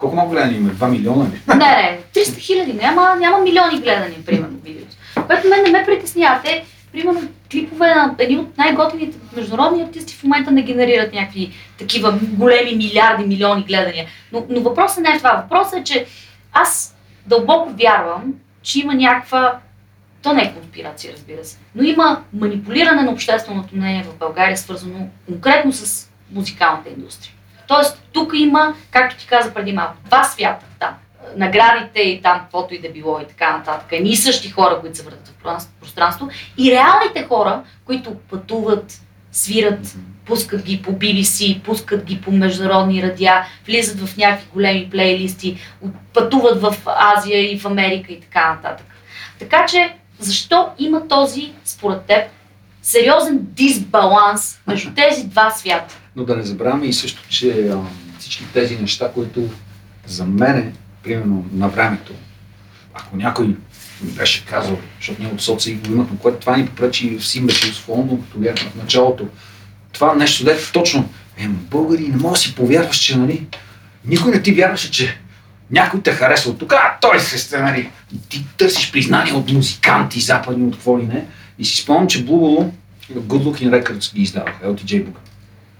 Колко 0.00 0.16
малко 0.16 0.30
гледания 0.30 0.56
има? 0.56 0.70
2 0.70 0.90
милиона 0.90 1.24
ли? 1.24 1.40
Не, 1.48 1.56
не, 1.56 1.98
300 2.14 2.38
хиляди, 2.38 2.72
няма, 2.72 3.16
няма 3.16 3.38
милиони 3.38 3.80
гледания, 3.80 4.24
примерно, 4.26 4.58
видеото. 4.64 4.96
Което 5.26 5.48
мен 5.48 5.62
не 5.62 5.70
ме 5.70 5.84
притеснява. 5.86 6.40
Те, 6.44 6.64
примерно, 6.92 7.28
клипове 7.52 7.86
на 7.86 8.14
едни 8.18 8.36
от 8.36 8.58
най-готините 8.58 9.18
международни 9.36 9.82
артисти 9.82 10.14
в 10.14 10.22
момента 10.22 10.50
не 10.50 10.62
генерират 10.62 11.12
някакви 11.12 11.52
такива 11.78 12.18
големи 12.22 12.76
милиарди, 12.76 13.26
милиони 13.26 13.62
гледания. 13.62 14.06
Но, 14.32 14.46
но 14.48 14.60
въпросът 14.60 15.04
не 15.04 15.10
е 15.10 15.18
това. 15.18 15.32
Въпросът 15.42 15.80
е, 15.80 15.84
че 15.84 16.06
аз 16.52 16.96
дълбоко 17.26 17.70
вярвам, 17.70 18.34
че 18.62 18.80
има 18.80 18.94
някаква 18.94 19.58
то 20.22 20.32
не 20.32 20.42
е 20.42 20.52
конспирация, 20.52 21.12
разбира 21.12 21.44
се, 21.44 21.58
но 21.74 21.82
има 21.82 22.22
манипулиране 22.32 23.02
на 23.02 23.12
общественото 23.12 23.76
мнение 23.76 24.02
в 24.02 24.18
България, 24.18 24.56
свързано 24.56 25.08
конкретно 25.26 25.72
с 25.72 26.10
музикалната 26.32 26.88
индустрия. 26.88 27.34
Тоест, 27.70 28.02
тук 28.12 28.32
има, 28.34 28.74
както 28.90 29.16
ти 29.16 29.26
каза 29.26 29.54
преди 29.54 29.72
малко, 29.72 29.94
два 30.04 30.24
свята 30.24 30.66
там. 30.78 30.94
Наградите 31.36 32.00
и 32.00 32.22
там, 32.22 32.40
каквото 32.40 32.74
и 32.74 32.80
да 32.80 32.88
било 32.90 33.20
и 33.20 33.26
така 33.26 33.56
нататък. 33.56 33.88
Едни 33.92 34.10
и 34.10 34.16
същи 34.16 34.50
хора, 34.50 34.80
които 34.80 34.96
се 34.96 35.02
въртат 35.02 35.28
в 35.28 35.64
пространство. 35.80 36.28
И 36.58 36.70
реалните 36.70 37.26
хора, 37.28 37.62
които 37.84 38.14
пътуват, 38.14 39.00
свират, 39.32 39.96
пускат 40.26 40.62
ги 40.62 40.82
по 40.82 40.90
BBC, 40.90 41.62
пускат 41.62 42.04
ги 42.04 42.20
по 42.20 42.32
международни 42.32 43.02
радиа, 43.02 43.44
влизат 43.66 44.08
в 44.08 44.16
някакви 44.16 44.48
големи 44.52 44.90
плейлисти, 44.90 45.58
пътуват 46.14 46.62
в 46.62 46.76
Азия 46.86 47.52
и 47.52 47.58
в 47.58 47.66
Америка 47.66 48.12
и 48.12 48.20
така 48.20 48.54
нататък. 48.54 48.86
Така 49.38 49.66
че, 49.66 49.94
защо 50.18 50.68
има 50.78 51.08
този, 51.08 51.52
според 51.64 52.02
теб, 52.02 52.30
сериозен 52.82 53.38
дисбаланс 53.42 54.58
между 54.66 54.90
тези 54.94 55.24
два 55.24 55.50
свята? 55.50 55.94
Но 56.16 56.24
да 56.24 56.36
не 56.36 56.42
забравяме 56.42 56.86
и 56.86 56.92
също, 56.92 57.28
че 57.28 57.72
всички 58.18 58.44
тези 58.52 58.76
неща, 58.76 59.10
които 59.14 59.48
за 60.06 60.24
мене, 60.24 60.72
примерно 61.02 61.46
на 61.52 61.68
времето, 61.68 62.12
ако 62.94 63.16
някой 63.16 63.46
ми 63.46 63.56
беше 64.02 64.46
казал, 64.46 64.78
защото 64.98 65.22
ние 65.22 65.32
от 65.32 65.42
соци 65.42 65.74
го 65.74 65.92
имахме, 65.92 66.18
което 66.18 66.38
това 66.38 66.56
ни 66.56 66.66
попречи 66.66 67.18
в 67.18 67.26
Симбеш 67.26 67.64
и 67.64 67.72
като 67.86 68.38
бяхме 68.38 68.70
в 68.70 68.74
началото, 68.74 69.28
това 69.92 70.14
нещо, 70.14 70.44
дето 70.44 70.72
точно, 70.72 71.08
е, 71.38 71.48
българи, 71.48 72.08
не 72.08 72.16
мога 72.16 72.34
да 72.34 72.40
си 72.40 72.54
повярваш, 72.54 72.96
че, 72.96 73.16
нали, 73.16 73.46
никой 74.04 74.32
не 74.32 74.42
ти 74.42 74.52
вярваше, 74.52 74.90
че 74.90 75.18
някой 75.70 76.02
те 76.02 76.12
харесва 76.12 76.50
от 76.50 76.58
тук, 76.58 76.72
а 76.72 76.98
той 77.00 77.20
се 77.20 77.38
сте, 77.38 77.58
нали, 77.58 77.90
ти 78.28 78.44
търсиш 78.56 78.92
признание 78.92 79.32
от 79.32 79.52
музиканти, 79.52 80.20
западни, 80.20 80.66
от 80.66 80.74
какво 80.74 80.98
ли 80.98 81.06
не. 81.06 81.26
И 81.60 81.64
си 81.64 81.82
спомням, 81.82 82.06
че 82.06 82.26
Blue 82.26 82.70
Good 83.12 83.42
Looking 83.44 83.82
Records 83.82 84.14
ги 84.14 84.22
издаваха, 84.22 84.66
LTJ 84.66 85.04
Book. 85.04 85.16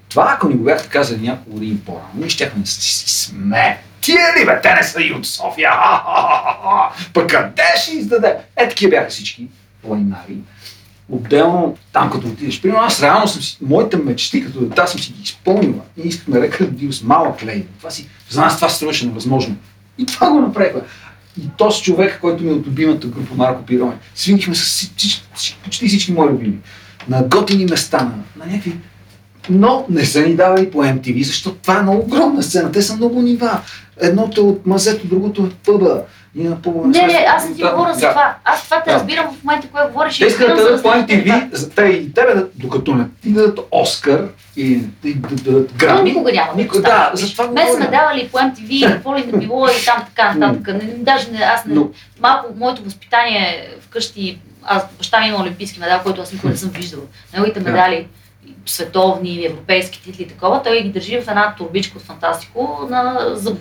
Това, 0.09 0.33
ако 0.37 0.49
ни 0.49 0.55
го 0.55 0.65
бяхте 0.65 0.89
казали 0.89 1.21
няколко 1.21 1.51
години 1.51 1.79
по-рано, 1.87 2.09
ние 2.15 2.29
щяхме 2.29 2.63
да 2.63 2.71
си 2.71 3.11
сме. 3.11 3.79
Тия 4.01 4.41
ли 4.41 4.47
бе, 4.47 4.61
те 4.61 4.75
не 4.75 4.83
са 4.83 5.03
и 5.03 5.13
от 5.13 5.27
София. 5.27 5.71
Пък 7.15 7.31
къде 7.31 7.63
ще 7.83 7.93
издаде? 7.93 8.37
Е, 8.57 8.69
такива 8.69 8.91
бяха 8.91 9.11
всички 9.11 9.49
планинари. 9.83 10.37
Отделно, 11.09 11.77
там 11.93 12.11
като 12.11 12.29
отидеш, 12.29 12.61
примерно 12.63 12.83
аз 12.83 13.03
реално 13.03 13.29
съм 13.29 13.43
си, 13.43 13.59
моите 13.63 13.97
мечти 13.97 14.45
като 14.45 14.61
дета 14.61 14.87
съм 14.87 15.01
си 15.01 15.13
ги 15.13 15.23
изпълнила 15.23 15.83
и 15.97 16.09
искахме 16.09 16.41
рекърд 16.41 16.77
дил 16.77 16.93
с 16.93 17.03
малък 17.03 17.43
лейбъл. 17.45 17.73
Това 17.79 17.91
си, 17.91 18.09
за 18.29 18.41
нас 18.41 18.57
това 18.57 18.69
струваше 18.69 19.07
невъзможно. 19.07 19.57
И 19.99 20.07
това 20.07 20.31
го 20.31 20.41
направихме. 20.41 20.81
И 21.39 21.49
този 21.59 21.83
човек, 21.83 22.19
който 22.21 22.45
ми 22.45 22.51
е 22.51 22.55
от 22.55 22.67
любимата 22.67 23.07
група 23.07 23.35
Марко 23.35 23.63
Пирони, 23.63 23.93
свинихме 24.15 24.55
с 24.55 24.91
почти 25.65 25.89
всички 25.89 26.13
мои 26.13 26.29
любими. 26.29 26.59
На 27.09 27.23
готини 27.23 27.67
места, 27.67 27.99
на, 27.99 28.45
на 28.45 28.53
някакви 28.53 28.77
но 29.51 29.87
не 29.89 30.05
са 30.05 30.23
ни 30.23 30.37
давали 30.37 30.71
по 30.71 30.79
MTV, 30.79 31.23
защото 31.23 31.57
това 31.57 31.79
е 31.79 31.83
много 31.83 32.03
огромна 32.03 32.43
сцена. 32.43 32.73
Те 32.73 32.83
са 32.83 32.97
много 32.97 33.23
нива. 33.23 33.61
Едното 34.01 34.41
е 34.41 34.45
от 34.45 34.67
мазето, 34.67 35.07
другото 35.07 35.43
е 35.43 35.45
от 35.45 35.55
пъба. 35.55 36.03
И. 36.35 36.49
Не, 36.85 37.07
не, 37.07 37.25
аз 37.29 37.49
не 37.49 37.55
ти 37.55 37.63
говоря 37.63 37.95
за 37.95 38.09
това. 38.09 38.35
Аз 38.45 38.65
това 38.65 38.83
те 38.83 38.93
разбирам 38.93 39.35
в 39.35 39.45
момента, 39.45 39.69
когато 39.69 39.93
говориш. 39.93 40.19
Те 40.19 40.27
искат 40.27 40.49
да 40.49 40.57
дадат 40.57 40.83
по 40.83 40.89
MTV, 40.89 41.55
за 41.55 41.71
те 41.71 41.83
и 41.83 42.13
тебе, 42.13 42.45
докато 42.55 42.95
не 42.95 43.05
ти 43.23 43.33
дадат 43.33 43.61
Оскар 43.71 44.29
и 44.57 44.77
да 45.05 45.37
дадат 45.37 45.73
грами. 45.73 46.11
Никога 46.11 46.33
няма. 46.33 46.53
Никога, 46.57 46.83
да, 46.83 47.11
за 47.15 47.33
това 47.33 47.49
Мен 47.49 47.75
сме 47.77 47.87
давали 47.87 48.29
по 48.33 48.39
MTV, 48.39 48.93
какво 48.93 49.17
ли 49.17 49.27
не 49.27 49.39
било 49.39 49.67
и 49.67 49.85
там 49.85 50.05
така 50.07 50.35
нататък. 50.39 50.77
Даже 50.97 51.31
не, 51.31 51.39
аз 51.39 51.65
не, 51.65 51.81
малко 52.21 52.55
моето 52.57 52.83
възпитание 52.83 53.69
вкъщи, 53.81 54.39
аз 54.65 54.83
баща 54.99 55.21
ми 55.21 55.27
има 55.27 55.41
олимпийски 55.41 55.81
медал, 55.81 56.01
който 56.03 56.21
аз 56.21 56.33
никога 56.33 56.51
не 56.51 56.57
съм 56.57 56.71
виждала. 56.71 57.03
Неговите 57.35 57.61
медали 57.61 58.07
световни, 58.67 59.47
европейски 59.47 60.03
титли, 60.03 60.29
такова, 60.29 60.63
той 60.63 60.83
ги 60.83 60.89
държи 60.89 61.21
в 61.21 61.29
една 61.29 61.55
турбичка 61.59 61.99
от 61.99 62.05
фантастико, 62.05 62.87
на, 62.91 63.21
за, 63.33 63.57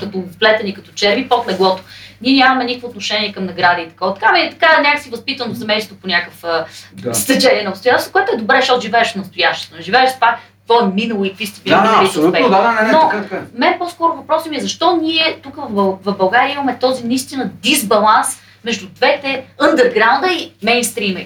като 0.00 0.24
вплетени 0.32 0.74
като 0.74 0.92
черви 0.92 1.28
под 1.28 1.48
леглото. 1.48 1.82
Ние 2.20 2.36
нямаме 2.36 2.64
никакво 2.64 2.88
отношение 2.88 3.32
към 3.32 3.46
награди 3.46 3.82
и 3.82 3.88
такова. 3.88 4.14
Така, 4.14 4.32
е, 4.38 4.50
така 4.50 4.80
някакси 4.80 5.10
възпитано 5.10 5.54
семейство 5.54 5.96
по 5.96 6.06
някакъв 6.06 6.44
да. 6.92 7.14
стечение 7.14 7.62
на 7.62 7.70
обстоятелство, 7.70 8.12
което 8.12 8.32
е 8.34 8.36
добре, 8.36 8.56
защото 8.60 8.80
живееш 8.80 9.12
в 9.12 9.16
настоящето. 9.16 9.82
Живееш 9.82 10.10
с 10.10 10.14
това, 10.14 10.38
какво 10.68 10.84
е 10.84 10.92
минало 10.94 11.24
и 11.24 11.28
какви 11.28 11.46
сте 11.46 11.60
били 11.62 11.74
да, 11.74 12.00
абсолютно, 12.02 12.48
да, 12.48 12.72
не, 12.72 12.82
не, 12.82 12.92
Но, 12.92 13.00
така, 13.00 13.22
така. 13.22 13.42
мен 13.54 13.74
по-скоро 13.78 14.16
въпросът 14.16 14.50
ми 14.50 14.56
е 14.56 14.60
защо 14.60 14.96
ние 14.96 15.38
тук 15.42 15.56
в 15.68 16.14
България 16.18 16.52
имаме 16.54 16.78
този 16.78 17.04
наистина 17.04 17.50
дисбаланс 17.62 18.43
между 18.64 18.88
двете 18.88 19.44
underground 19.60 20.32
и 20.32 20.52
мейнстрима. 20.62 21.20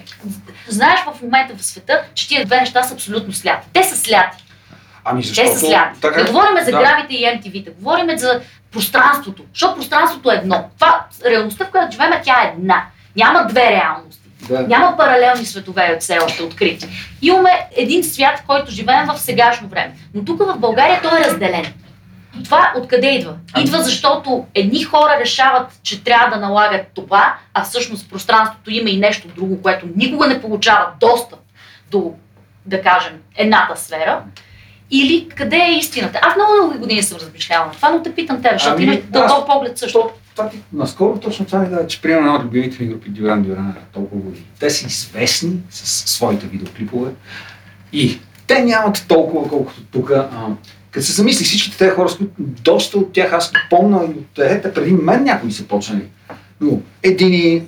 Знаеш 0.67 0.99
в 0.99 1.21
момента 1.21 1.53
в 1.57 1.65
света, 1.65 2.03
че 2.13 2.27
тия 2.27 2.45
две 2.45 2.59
неща 2.59 2.83
са 2.83 2.93
абсолютно 2.93 3.33
сляти. 3.33 3.67
Те 3.73 3.83
са 3.83 3.97
сляти. 3.97 4.43
Ами 5.05 5.23
защото... 5.23 5.47
Те 5.47 5.53
са 5.53 5.59
сляти. 5.59 6.01
Така... 6.01 6.23
Не 6.23 6.29
говорим 6.29 6.65
за 6.65 6.71
да. 6.71 6.79
гравите 6.79 7.13
и 7.15 7.25
MTV-та, 7.25 7.71
говорим 7.71 8.17
за 8.17 8.41
пространството. 8.71 9.43
Защото 9.53 9.75
пространството 9.75 10.31
е 10.31 10.35
едно. 10.35 10.69
Това, 10.79 11.05
реалността, 11.25 11.65
в 11.65 11.69
която 11.69 11.91
живеем, 11.91 12.11
тя 12.23 12.41
е 12.43 12.53
една. 12.57 12.85
Няма 13.15 13.47
две 13.47 13.71
реалности. 13.71 14.29
Да. 14.49 14.59
Няма 14.59 14.97
паралелни 14.97 15.45
светове 15.45 15.93
от 15.95 16.01
все 16.01 16.17
още 16.25 16.43
открити. 16.43 16.87
Имаме 17.21 17.51
един 17.75 18.03
свят, 18.03 18.39
в 18.39 18.43
който 18.47 18.71
живеем 18.71 19.05
в 19.07 19.19
сегашно 19.19 19.67
време. 19.67 19.91
Но 20.13 20.25
тук 20.25 20.39
в 20.39 20.57
България 20.57 21.01
той 21.01 21.19
е 21.19 21.23
разделен. 21.23 21.73
Това 22.43 22.73
откъде 22.77 23.15
идва? 23.15 23.35
Идва 23.59 23.83
защото 23.83 24.45
едни 24.53 24.83
хора 24.83 25.17
решават, 25.19 25.79
че 25.83 26.03
трябва 26.03 26.37
да 26.37 26.47
налагат 26.47 26.81
това, 26.95 27.35
а 27.53 27.63
всъщност 27.63 28.09
пространството 28.09 28.71
има 28.71 28.89
и 28.89 28.97
нещо 28.97 29.27
друго, 29.27 29.61
което 29.61 29.87
никога 29.95 30.27
не 30.27 30.41
получава 30.41 30.87
достъп 30.99 31.39
до, 31.91 32.13
да 32.65 32.81
кажем, 32.81 33.13
едната 33.35 33.81
сфера. 33.81 34.23
Или 34.91 35.29
къде 35.35 35.57
е 35.57 35.77
истината? 35.77 36.19
Аз 36.21 36.35
много 36.35 36.51
дълги 36.61 36.77
години 36.77 37.03
съм 37.03 37.17
размишляла 37.17 37.65
на 37.65 37.71
това, 37.71 37.89
но 37.89 38.03
те 38.03 38.15
питам 38.15 38.41
те, 38.41 38.49
защото 38.53 38.75
ами, 38.75 38.83
имаш 38.83 38.97
дълбок 39.09 39.47
поглед 39.47 39.77
също. 39.77 40.09
Това, 40.35 40.49
наскоро 40.73 41.19
точно 41.19 41.45
това 41.45 41.59
ми 41.59 41.69
дава, 41.69 41.87
че 41.87 42.01
примерно 42.01 42.25
една 42.25 42.35
от 42.35 42.43
любимите 42.43 42.83
ми 42.83 42.89
групи 42.89 43.09
Дюран 43.09 43.43
Дюран 43.43 43.75
толкова 43.93 44.21
години. 44.21 44.45
Те 44.59 44.69
са 44.69 44.87
известни 44.87 45.57
с 45.69 46.09
своите 46.09 46.45
видеоклипове 46.45 47.11
и 47.93 48.19
те 48.47 48.63
нямат 48.63 49.05
толкова, 49.07 49.49
колкото 49.49 49.83
тук 49.83 50.11
като 50.91 51.05
се 51.05 51.11
замисли 51.11 51.45
всичките 51.45 51.77
тези 51.77 51.91
хора, 51.91 52.09
доста 52.39 52.97
от 52.97 53.13
тях 53.13 53.33
аз 53.33 53.51
помня 53.69 54.01
и 54.03 54.09
от 54.09 54.25
те, 54.35 54.73
преди 54.73 54.91
мен 54.91 55.23
някои 55.23 55.51
са 55.51 55.63
почнали. 55.63 56.05
Но 56.61 56.81
едини, 57.03 57.67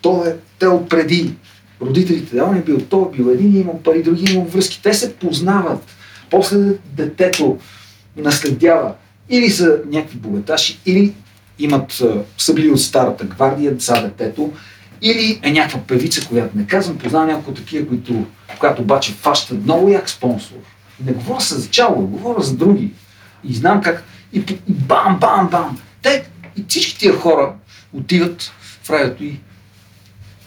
то 0.00 0.24
е, 0.26 0.36
те 0.58 0.66
от 0.66 0.88
преди. 0.88 1.34
Родителите, 1.82 2.36
да, 2.36 2.44
он 2.44 2.56
е 2.56 2.62
бил, 2.62 2.80
той 2.80 3.02
е 3.02 3.16
бил, 3.16 3.30
един 3.30 3.56
е 3.56 3.58
имал 3.58 3.80
пари, 3.82 4.02
други 4.02 4.32
имал 4.32 4.44
връзки. 4.44 4.80
Те 4.82 4.94
се 4.94 5.14
познават. 5.14 5.82
После 6.30 6.58
детето 6.84 7.58
наследява. 8.16 8.94
Или 9.28 9.50
са 9.50 9.78
някакви 9.90 10.18
богаташи, 10.18 10.80
или 10.86 11.14
имат, 11.58 12.02
са 12.38 12.54
били 12.54 12.70
от 12.70 12.80
старата 12.80 13.24
гвардия 13.24 13.74
за 13.78 14.02
детето, 14.02 14.52
или 15.02 15.40
е 15.42 15.52
някаква 15.52 15.80
певица, 15.80 16.28
която 16.28 16.58
не 16.58 16.66
казвам, 16.66 16.98
познавам 16.98 17.28
няколко 17.28 17.52
такива, 17.52 17.88
които, 17.88 18.26
когато 18.58 18.82
обаче 18.82 19.12
фащат 19.12 19.64
много 19.64 19.88
як 19.88 20.10
спонсор 20.10 20.56
не 21.04 21.12
говоря 21.12 21.40
за 21.40 21.70
чало, 21.70 22.06
говоря 22.06 22.42
за 22.42 22.56
други. 22.56 22.92
И 23.44 23.54
знам 23.54 23.80
как. 23.82 24.04
И, 24.32 24.38
и 24.38 24.72
бам, 24.72 25.18
бам, 25.20 25.48
бам. 25.50 25.78
Те, 26.02 26.28
и 26.56 26.64
всички 26.68 26.98
тия 26.98 27.16
хора 27.16 27.52
отиват 27.92 28.52
в 28.82 28.90
радиото 28.90 29.24
и 29.24 29.40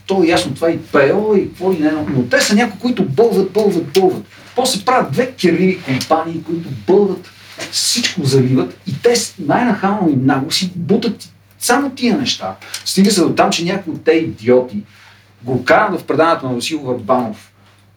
то 0.07 0.23
е 0.23 0.27
ясно, 0.27 0.55
това 0.55 0.71
и 0.71 0.79
ПЕО 0.79 1.35
и 1.35 1.49
какво 1.49 1.73
ли 1.73 1.79
не, 1.79 1.91
но 1.91 2.23
те 2.23 2.41
са 2.41 2.55
някои, 2.55 2.79
които 2.79 3.05
бълват, 3.05 3.51
бълват, 3.51 3.93
бълват. 3.93 4.25
После 4.55 4.85
правят 4.85 5.11
две 5.11 5.31
керливи 5.31 5.81
компании, 5.81 6.43
които 6.43 6.69
бълват, 6.87 7.29
всичко 7.71 8.23
заливат 8.23 8.77
и 8.87 9.01
те 9.01 9.13
най-нахално 9.39 10.09
и 10.09 10.15
много 10.15 10.51
си 10.51 10.71
бутат 10.75 11.29
само 11.59 11.89
тия 11.89 12.17
неща. 12.17 12.55
Стига 12.85 13.11
се 13.11 13.21
до 13.21 13.33
там, 13.33 13.49
че 13.49 13.65
някои 13.65 13.93
от 13.93 14.03
те 14.03 14.11
идиоти 14.11 14.83
го 15.43 15.63
карат 15.65 15.99
в 15.99 16.03
предаването 16.03 16.47
на 16.49 16.53
Васил 16.53 16.79
Варбанов 16.79 17.51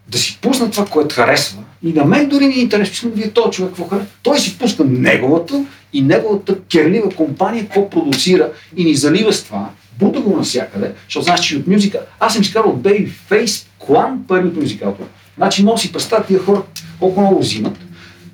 да 0.08 0.18
си 0.18 0.38
пуснат 0.42 0.72
това, 0.72 0.86
което 0.86 1.14
харесва 1.14 1.62
И 1.84 1.92
на 1.92 2.04
мен 2.04 2.28
дори 2.28 2.46
ми 2.46 2.54
е 2.54 2.60
интересно, 2.60 2.94
че 2.94 3.20
вие 3.20 3.30
този 3.30 3.50
човек 3.50 3.70
какво 3.70 3.84
харесва. 3.84 4.08
Той 4.22 4.38
си 4.38 4.58
пуска 4.58 4.84
неговата 4.84 5.64
и 5.92 6.02
неговата 6.02 6.60
керлива 6.60 7.10
компания 7.10 7.64
какво 7.64 7.90
продуцира 7.90 8.50
и 8.76 8.84
ни 8.84 8.94
залива 8.94 9.32
с 9.32 9.44
това. 9.44 9.70
Бута 9.98 10.20
го 10.20 10.36
навсякъде, 10.36 10.92
защото 11.04 11.24
знаеш, 11.24 11.40
че 11.40 11.56
от 11.56 11.66
музика. 11.66 12.00
Аз 12.20 12.32
съм 12.32 12.42
изкарал 12.42 12.70
от 12.70 12.82
Babyface 12.82 13.66
клан 13.78 14.24
пари 14.28 14.46
от 14.46 14.56
музикатор. 14.56 15.04
Значи 15.36 15.64
мога 15.64 15.78
си 15.78 15.92
представя 15.92 16.24
тия 16.24 16.38
хора 16.38 16.62
колко 17.00 17.20
много 17.20 17.40
взимат. 17.40 17.78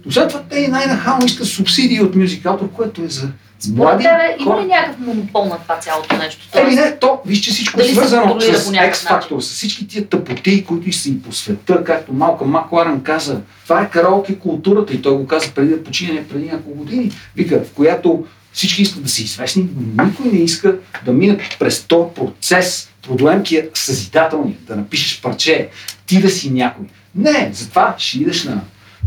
Освен 0.06 0.28
това, 0.28 0.42
те 0.42 0.68
най-нахално 0.68 1.26
искат 1.26 1.46
субсидии 1.46 2.00
от 2.00 2.16
мюзикатор, 2.16 2.70
което 2.70 3.02
е 3.02 3.08
за 3.08 3.28
Според 3.60 3.98
тебе 3.98 4.36
има 4.38 4.62
ли 4.62 4.66
някакъв 4.66 4.98
монопол 4.98 5.44
на 5.44 5.58
това 5.58 5.78
цялото 5.78 6.16
нещо? 6.16 6.46
Еми 6.54 6.74
не, 6.74 6.96
то, 6.96 7.20
виж, 7.26 7.40
че 7.40 7.50
всичко 7.50 7.80
е 7.80 7.84
свързано 7.84 8.40
с 8.40 8.72
X-фактор, 8.72 9.40
с 9.40 9.52
всички 9.52 9.88
тия 9.88 10.06
тъпоти, 10.06 10.64
които 10.64 10.92
са 10.92 11.08
и 11.08 11.22
по 11.22 11.32
света, 11.32 11.84
както 11.84 12.12
Малка 12.12 12.44
Макларен 12.44 13.00
каза. 13.00 13.40
Това 13.64 13.82
е 13.82 13.90
караоке 13.90 14.38
културата 14.38 14.94
и 14.94 15.02
той 15.02 15.16
го 15.16 15.26
каза 15.26 15.50
преди 15.54 15.68
да 15.68 15.84
почине, 15.84 16.28
преди 16.28 16.44
няколко 16.44 16.78
години. 16.78 17.12
Вика, 17.36 17.60
в 17.64 17.72
която 17.72 18.24
всички 18.52 18.82
искат 18.82 19.02
да 19.02 19.08
са 19.08 19.22
известни, 19.22 19.68
но 19.96 20.04
никой 20.04 20.26
не 20.32 20.38
иска 20.38 20.76
да 21.04 21.12
минат 21.12 21.40
през 21.58 21.82
този 21.82 22.14
процес, 22.14 22.90
проблемкия 23.08 23.68
съзидателния, 23.74 24.56
да 24.66 24.76
напишеш 24.76 25.20
парче, 25.20 25.68
ти 26.06 26.20
да 26.20 26.30
си 26.30 26.50
някой. 26.50 26.86
Не, 27.14 27.50
затова 27.52 27.94
ще 27.98 28.18
идеш 28.18 28.44
на 28.44 28.60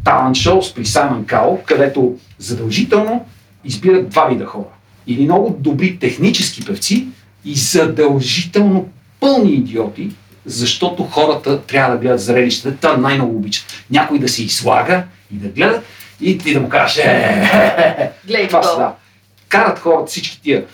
талант 0.03 0.35
шоу 0.35 0.61
при 0.75 0.85
Саймън 0.85 1.25
Као, 1.25 1.63
където 1.63 2.15
задължително 2.39 3.25
избират 3.65 4.09
два 4.09 4.25
вида 4.25 4.45
хора. 4.45 4.65
Или 5.07 5.23
много 5.23 5.57
добри 5.59 5.99
технически 5.99 6.65
певци 6.65 7.07
и 7.45 7.55
задължително 7.55 8.89
пълни 9.19 9.51
идиоти, 9.51 10.09
защото 10.45 11.03
хората 11.03 11.61
трябва 11.61 11.95
да 11.95 12.01
гледат 12.01 12.21
зрелищата. 12.21 12.77
Та 12.77 12.97
най-много 12.97 13.35
обичат. 13.35 13.65
Някой 13.91 14.19
да 14.19 14.29
се 14.29 14.43
излага 14.43 15.03
и 15.33 15.35
да 15.35 15.47
гледа 15.47 15.81
и 16.21 16.37
ти 16.37 16.53
да 16.53 16.59
му 16.59 16.69
кажеш 16.69 16.97
е, 16.97 17.01
е, 17.01 18.11
е, 18.27 18.41
е. 18.41 18.47
Това 18.47 18.59
го. 18.59 18.77
да. 18.77 18.93
Карат 19.49 19.79
хората 19.79 20.05
всички 20.05 20.41
тия. 20.41 20.65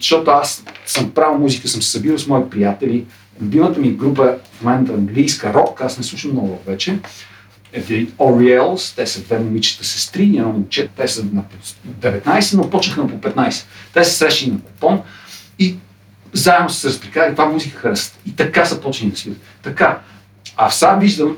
Защото 0.00 0.30
аз 0.30 0.64
съм 0.86 1.10
правил 1.10 1.38
музика, 1.38 1.68
съм 1.68 1.82
се 1.82 1.90
събирал 1.90 2.18
с 2.18 2.26
мои 2.26 2.50
приятели. 2.50 3.04
Любимата 3.40 3.80
ми 3.80 3.90
група 3.90 4.24
е 4.24 4.56
в 4.58 4.62
момента 4.62 4.92
английска 4.92 5.54
рок, 5.54 5.80
аз 5.80 5.98
не 5.98 6.04
слушам 6.04 6.32
много 6.32 6.60
вече. 6.66 6.98
Е 7.74 7.82
The 7.82 8.10
Orioles, 8.10 8.96
те 8.96 9.06
са 9.06 9.22
две 9.22 9.38
момичета 9.38 9.84
сестри, 9.84 10.22
едно 10.22 10.52
момче, 10.52 10.88
те 10.96 11.08
са 11.08 11.24
на 11.32 11.44
19, 12.00 12.56
но 12.56 12.70
почнаха 12.70 13.00
на 13.00 13.08
по 13.08 13.28
15. 13.28 13.64
Те 13.94 14.04
се 14.04 14.12
срещали 14.12 14.50
на 14.50 14.60
купон 14.60 15.02
и 15.58 15.76
заедно 16.32 16.70
се 16.70 16.88
разприкали, 16.88 17.34
това 17.34 17.46
музика 17.46 17.78
харесва. 17.78 18.18
И 18.26 18.36
така 18.36 18.64
са 18.64 18.80
почнали 18.80 19.10
да 19.10 19.18
свират. 19.18 19.38
Така. 19.62 19.98
А 20.56 20.70
сега 20.70 20.94
виждам, 20.94 21.36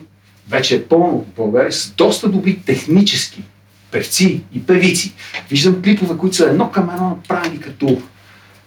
вече 0.49 0.77
е 0.77 0.85
пълно 0.85 1.19
в 1.19 1.37
България, 1.37 1.73
с 1.73 1.91
доста 1.91 2.29
добри 2.29 2.59
технически 2.67 3.43
певци 3.91 4.43
и 4.53 4.67
певици. 4.67 5.15
Виждам 5.51 5.83
клипове, 5.83 6.19
които 6.19 6.37
са 6.37 6.45
едно 6.45 6.71
към 6.71 6.91
едно 6.91 7.09
направени 7.09 7.61
като 7.61 8.03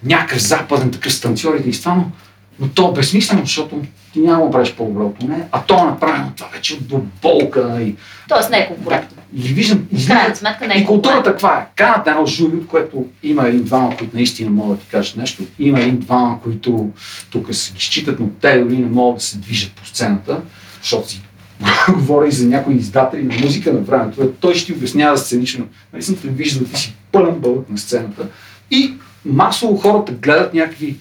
някакъв 0.03 0.41
западен 0.41 0.91
такъв 0.91 1.13
станцорите 1.13 1.69
и 1.69 1.71
това, 1.71 1.95
но, 1.95 2.11
но 2.59 2.67
то 2.67 2.89
е 2.89 2.93
безсмислено, 2.93 3.41
защото 3.41 3.81
ти 4.13 4.19
няма 4.19 4.45
да 4.45 4.51
правиш 4.51 4.73
по-добро 4.73 5.05
от 5.05 5.21
не, 5.21 5.47
а 5.51 5.61
то 5.63 5.79
е 5.79 5.85
направено 5.85 6.31
това 6.35 6.49
вече 6.53 6.79
до 6.81 7.01
болка 7.21 7.77
и, 7.81 7.95
Тоест 8.27 8.49
не 8.51 8.57
е 8.57 8.67
конкурентно. 8.67 9.17
и 9.35 9.41
виждам, 9.41 9.87
излизат 9.91 10.37
сметка 10.37 10.67
не 10.67 10.73
е 10.75 10.77
и 10.77 10.85
културата 10.85 11.31
каква 11.31 11.59
е? 11.59 11.67
Канат 11.75 12.05
на 12.05 12.11
едно 12.11 12.25
жури, 12.25 12.55
от 12.55 12.67
което 12.67 13.05
има 13.23 13.47
един-двама, 13.47 13.97
които 13.97 14.15
наистина 14.15 14.49
могат 14.49 14.77
да 14.77 14.83
ти 14.83 14.89
кажат 14.91 15.17
нещо. 15.17 15.43
Има 15.59 15.79
един-двама, 15.79 16.39
които 16.43 16.89
тук 17.31 17.55
се 17.55 17.73
ги 17.73 17.79
считат, 17.79 18.19
но 18.19 18.29
те 18.41 18.59
дори 18.59 18.77
не 18.77 18.89
могат 18.89 19.17
да 19.17 19.23
се 19.23 19.37
движат 19.37 19.71
по 19.71 19.85
сцената, 19.85 20.41
защото 20.81 21.09
си 21.09 21.21
говоря 21.93 22.27
и 22.27 22.31
за 22.31 22.47
някои 22.47 22.75
издатели 22.75 23.23
на 23.23 23.35
музика 23.35 23.73
на 23.73 23.79
времето. 23.79 24.31
Той 24.39 24.55
ще 24.55 24.65
ти 24.65 24.73
обяснява 24.73 25.17
сценично. 25.17 25.67
Нали 25.93 26.03
съм 26.03 26.15
те 26.15 26.27
виждал, 26.27 26.67
ти 26.67 26.79
си 26.79 26.95
пълен 27.11 27.35
бълък 27.39 27.69
на 27.69 27.77
сцената. 27.77 28.27
И 28.71 28.93
масово 29.25 29.77
хората 29.77 30.11
гледат 30.11 30.53
някакви 30.53 30.95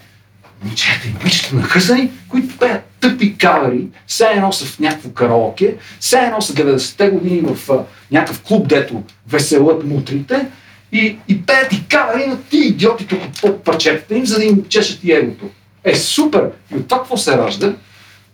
момчета 0.65 1.09
и 1.09 1.13
момичета 1.19 1.57
нахъсани, 1.57 2.11
които 2.29 2.59
пеят 2.59 2.85
тъпи 3.01 3.39
кавери, 3.39 3.87
все 4.07 4.27
едно 4.27 4.53
са 4.53 4.65
в 4.65 4.79
някакво 4.79 5.11
караоке, 5.11 5.77
все 6.01 6.19
едно 6.19 6.41
са 6.41 6.55
90-те 6.55 7.11
години 7.11 7.41
в 7.41 7.71
а, 7.71 7.85
някакъв 8.11 8.43
клуб, 8.43 8.69
дето 8.69 9.03
веселят 9.29 9.85
мутрите 9.85 10.47
и, 10.93 11.17
и 11.29 11.43
пеят 11.43 11.73
и 11.73 11.85
кавери 11.89 12.27
на 12.27 12.43
ти 12.43 12.59
идиоти 12.59 13.07
тук 13.07 13.21
под 13.43 13.65
парчетата 13.65 14.15
им, 14.15 14.27
за 14.27 14.39
да 14.39 14.45
им 14.45 14.65
чешат 14.69 15.05
и 15.05 15.13
егото. 15.13 15.45
Е, 15.85 15.95
супер! 15.95 16.51
И 16.73 16.77
от 16.77 16.89
това 16.89 16.99
какво 16.99 17.17
се 17.17 17.39
ражда? 17.39 17.75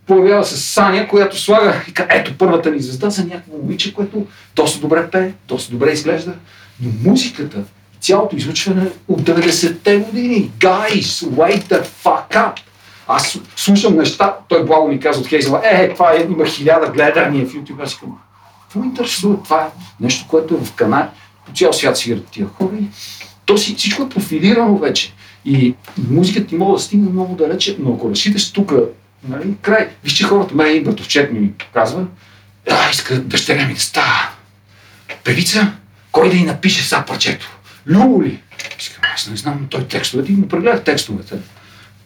Появява 0.07 0.45
се 0.45 0.57
Саня, 0.57 1.09
която 1.09 1.41
слага 1.41 1.85
и 1.89 1.93
казва, 1.93 2.15
ето 2.15 2.39
първата 2.39 2.71
ни 2.71 2.81
звезда 2.81 3.11
за 3.11 3.25
някакво 3.25 3.57
момиче, 3.57 3.95
което 3.95 4.27
доста 4.57 4.81
добре 4.81 5.11
пее, 5.11 5.33
доста 5.49 5.73
добре 5.73 5.91
изглежда. 5.91 6.35
Но 6.81 7.11
музиката 7.11 7.59
цялото 8.05 8.37
излучване 8.37 8.87
от 9.09 9.23
90-те 9.23 9.97
години. 9.97 10.51
Guys, 10.59 11.27
wake 11.27 11.63
the 11.63 11.85
fuck 12.05 12.31
up! 12.31 12.57
Аз 13.09 13.39
слушам 13.57 13.97
неща, 13.97 14.37
той 14.49 14.65
благо 14.65 14.89
ми 14.89 15.01
казва 15.01 15.23
от 15.23 15.29
Хейзела, 15.29 15.63
е, 15.65 15.85
е, 15.85 15.95
това 15.95 16.13
е, 16.13 16.27
има 16.31 16.47
хиляда 16.47 16.91
гледания 16.91 17.47
в 17.47 17.53
YouTube. 17.53 17.83
Аз 17.83 17.95
казвам, 17.95 18.19
какво 18.63 18.81
ме 18.81 18.87
интересува? 18.87 19.43
Това 19.43 19.63
е 19.63 19.69
нещо, 20.01 20.27
което 20.29 20.55
е 20.55 20.65
в 20.65 20.73
канал. 20.73 21.09
По 21.47 21.53
цял 21.53 21.73
свят 21.73 21.99
свират 21.99 22.27
тия 22.27 22.47
хора 22.47 22.73
и 22.81 22.85
то 23.47 23.59
си, 23.59 23.75
всичко 23.75 24.03
е 24.03 24.09
профилирано 24.09 24.79
вече. 24.79 25.13
И 25.45 25.75
музиката 26.11 26.47
ти 26.47 26.57
може 26.57 26.73
да 26.73 26.79
стигне 26.79 27.11
много 27.11 27.35
далече, 27.35 27.77
но 27.79 27.95
ако 27.95 28.11
разчиташ 28.11 28.53
тук, 28.53 28.73
нали, 29.29 29.55
край. 29.63 29.89
Виж, 30.05 30.25
хората, 30.25 30.55
мен 30.55 30.67
един 30.67 30.85
братовчет 30.85 31.33
ми 31.33 31.51
казва, 31.75 32.07
а, 32.71 32.91
иска 32.91 33.21
дъщеря 33.21 33.67
ми 33.67 33.75
да 33.75 33.81
става 33.81 34.29
певица, 35.25 35.73
кой 36.13 36.31
да 36.31 36.37
й 36.37 36.45
напише 36.45 36.83
са 36.83 37.05
парчето? 37.07 37.54
Любо 37.87 38.23
ли? 38.23 38.41
Искам, 38.79 39.03
аз 39.15 39.31
не 39.31 39.37
знам, 39.37 39.67
той 39.71 39.85
текстовете 39.85 40.33
и 40.33 40.37
му 40.37 40.49
прегледах 40.49 40.85
текстовете. 40.85 41.35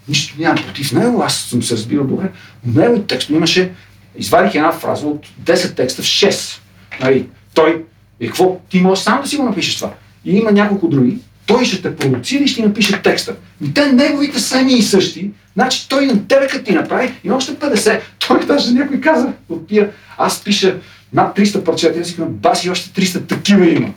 Нищо 0.08 0.34
нямам 0.38 0.64
против 0.64 0.92
него, 0.92 1.22
аз 1.22 1.36
съм 1.36 1.62
се 1.62 1.74
разбирал 1.74 2.04
добре. 2.04 2.30
Но 2.66 2.80
неговите 2.80 3.06
текстове 3.06 3.36
имаше, 3.36 3.72
извадих 4.16 4.54
една 4.54 4.72
фраза 4.72 5.06
от 5.06 5.26
10 5.44 5.76
текста 5.76 6.02
в 6.02 6.06
6. 6.06 6.58
Нали, 7.00 7.26
той, 7.54 7.84
и 8.20 8.26
какво, 8.26 8.60
ти 8.68 8.80
можеш 8.80 9.04
сам 9.04 9.20
да 9.22 9.28
си 9.28 9.36
го 9.36 9.42
напишеш 9.42 9.76
това. 9.76 9.94
И 10.24 10.36
има 10.36 10.52
няколко 10.52 10.88
други. 10.88 11.18
Той 11.46 11.64
ще 11.64 11.82
те 11.82 11.96
продуцира 11.96 12.44
и 12.44 12.48
ще 12.48 12.62
напише 12.62 13.02
текста. 13.02 13.36
И 13.64 13.74
те 13.74 13.92
неговите 13.92 14.40
са 14.40 14.58
едни 14.58 14.74
и 14.74 14.82
същи. 14.82 15.30
Значи 15.54 15.88
той 15.88 16.06
на 16.06 16.28
тебе 16.28 16.46
като 16.46 16.64
ти 16.64 16.72
направи 16.72 17.12
и 17.24 17.30
още 17.30 17.52
50. 17.52 18.00
Той 18.26 18.46
даже 18.46 18.72
някой 18.72 19.00
каза 19.00 19.32
от 19.48 19.68
тия, 19.68 19.90
аз 20.18 20.44
пиша 20.44 20.76
над 21.12 21.36
300 21.36 21.64
парчета, 21.64 22.00
аз 22.00 22.08
си 22.08 22.16
баси 22.20 22.70
още 22.70 23.00
300 23.00 23.28
такива 23.28 23.70
има. 23.70 23.88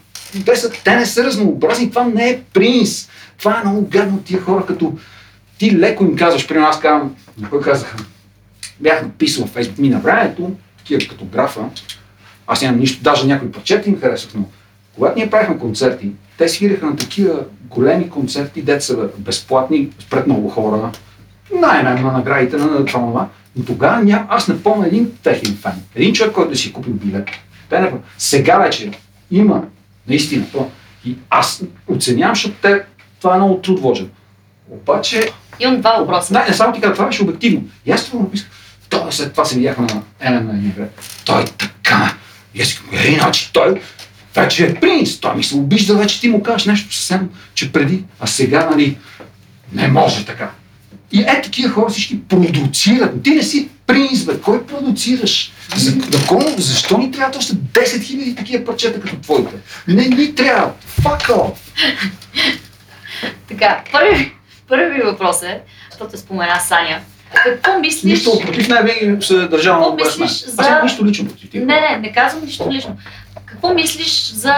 Те, 0.45 0.55
са, 0.55 0.71
те 0.83 0.95
не 0.95 1.05
са 1.05 1.23
разнообразни, 1.23 1.89
това 1.89 2.03
не 2.03 2.29
е 2.29 2.41
принц. 2.53 3.09
Това 3.37 3.59
е 3.59 3.67
много 3.67 3.87
гадно 3.87 4.21
тия 4.21 4.41
хора, 4.41 4.65
като 4.65 4.97
ти 5.57 5.77
леко 5.77 6.03
им 6.03 6.15
казваш, 6.15 6.47
при 6.47 6.57
аз 6.57 6.79
казвам, 6.79 7.15
на 7.37 7.49
кой 7.49 7.61
казаха, 7.61 7.97
бях 8.79 9.01
написал 9.03 9.45
в 9.45 9.49
Фейсбук 9.49 9.77
ми 9.77 9.89
на 9.89 9.99
времето, 9.99 10.51
такива 10.77 11.01
като 11.09 11.25
графа, 11.25 11.61
аз 12.47 12.61
нямам 12.61 12.79
нищо, 12.79 13.03
даже 13.03 13.27
някои 13.27 13.51
парчета 13.51 13.89
им 13.89 13.99
харесвах, 13.99 14.33
но 14.35 14.45
когато 14.95 15.19
ние 15.19 15.29
правихме 15.29 15.57
концерти, 15.57 16.11
те 16.37 16.49
свиреха 16.49 16.85
на 16.85 16.95
такива 16.95 17.39
големи 17.69 18.09
концерти, 18.09 18.61
деца 18.61 18.93
безплатни, 19.17 19.89
пред 20.09 20.27
много 20.27 20.49
хора, 20.49 20.91
най-най 21.55 22.01
на 22.01 22.11
наградите 22.11 22.57
на 22.57 22.85
това, 22.85 22.99
това. 22.99 23.27
Но 23.55 23.65
тогава 23.65 24.03
ням, 24.03 24.25
аз 24.29 24.47
не 24.47 24.63
помня 24.63 24.87
един 24.87 25.11
техен 25.23 25.57
фен. 25.61 25.73
Един 25.95 26.13
човек, 26.13 26.33
който 26.33 26.51
да 26.51 26.57
си 26.57 26.73
купил 26.73 26.93
билет. 26.93 27.29
Сега 28.17 28.57
вече 28.57 28.91
има, 29.31 29.63
наистина. 30.11 30.45
И 31.05 31.15
аз 31.29 31.63
оценявам, 31.87 32.35
защото 32.35 32.55
те, 32.61 32.81
това 33.21 33.35
е 33.35 33.37
много 33.37 33.55
труд 33.55 33.79
вложен. 33.79 34.09
Обаче, 34.69 35.31
Имам 35.59 35.81
два 35.81 35.91
въпроса. 35.91 36.33
не, 36.33 36.45
не 36.47 36.53
само 36.53 36.73
ти 36.73 36.81
кажа, 36.81 36.93
това 36.93 37.05
беше 37.05 37.23
обективно. 37.23 37.63
И 37.85 37.91
аз 37.91 38.05
това 38.05 38.19
написах. 38.19 38.47
Той 38.89 39.11
след 39.11 39.31
това 39.31 39.45
се 39.45 39.55
видяхме 39.55 39.85
на 39.85 40.01
Елен 40.19 40.47
на 40.47 40.53
Нигре. 40.53 40.87
Той 41.25 41.45
така. 41.45 42.15
И 42.55 42.61
аз 42.61 42.79
е, 42.93 43.07
иначе 43.07 43.53
той 43.53 43.81
вече 44.35 44.65
е 44.65 44.75
принц. 44.75 45.19
Той 45.19 45.35
ми 45.35 45.43
се 45.43 45.55
обижда, 45.55 45.95
вече 45.95 46.21
ти 46.21 46.29
му 46.29 46.43
кажеш 46.43 46.65
нещо 46.65 46.93
съвсем, 46.93 47.29
че 47.53 47.71
преди, 47.71 48.03
а 48.19 48.27
сега, 48.27 48.69
нали, 48.69 48.97
не 49.73 49.87
може 49.87 50.25
така. 50.25 50.51
И 51.11 51.21
е, 51.21 51.41
такива 51.43 51.69
хора 51.69 51.89
всички 51.89 52.21
продуцират. 52.21 53.23
Ти 53.23 53.29
не 53.29 53.43
си 53.43 53.69
принц, 53.87 54.19
бе. 54.19 54.33
Кой 54.35 54.65
продуцираш? 54.65 55.51
За, 55.75 55.95
на 55.95 56.27
кого, 56.27 56.49
защо 56.57 56.97
ни 56.97 57.11
трябват 57.11 57.35
още 57.35 57.53
10 57.53 57.83
000 57.83 58.37
такива 58.37 58.65
парчета 58.65 59.01
като 59.01 59.15
твоите? 59.15 59.51
Не 59.87 60.05
ни 60.05 60.35
трябва. 60.35 60.71
Fuck 61.01 61.21
off. 61.21 61.53
Така, 63.47 63.83
първи, 63.91 64.31
първи 64.67 65.01
въпрос 65.01 65.43
е, 65.43 65.61
защото 65.91 66.17
спомена 66.17 66.59
Саня. 66.59 66.99
Какво 67.43 67.79
мислиш? 67.79 68.03
Нищо 68.03 68.39
против 68.41 68.69
нея 68.69 68.83
винаги 68.83 69.25
се 69.25 69.35
държава 69.35 69.97
Какво 69.97 70.23
мислиш 70.23 70.43
Аз 70.47 70.55
за- 70.55 70.79
нищо 70.83 71.05
лично 71.05 71.27
против 71.27 71.49
тия. 71.49 71.65
Не, 71.65 71.81
не, 71.81 71.97
не 71.97 72.11
казвам 72.11 72.45
нищо 72.45 72.67
лично. 72.71 72.97
Какво 73.61 73.73
мислиш 73.73 74.31
за 74.33 74.53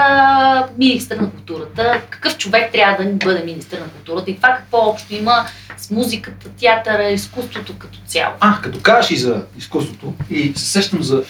министър 0.78 1.18
на 1.18 1.32
културата? 1.32 2.01
Какъв 2.10 2.38
човек 2.38 2.72
трябва 2.72 3.04
да 3.04 3.26
бъде 3.26 3.43
министър 3.43 3.80
на 3.80 3.88
културата? 3.88 4.32
И 4.32 4.36
това 4.36 4.49
какво 4.49 4.78
общо 4.78 5.14
има 5.14 5.45
с 5.78 5.91
музиката, 5.91 6.49
театъра, 6.49 7.10
изкуството 7.10 7.78
като 7.78 7.99
цяло? 8.06 8.34
А, 8.39 8.62
като 8.62 8.82
кажеш 8.82 9.12
и 9.12 9.18
за 9.18 9.45
изкуството, 9.58 10.14
и 10.30 10.54
се 10.56 10.66
сещам 10.66 11.04
за 11.04 11.24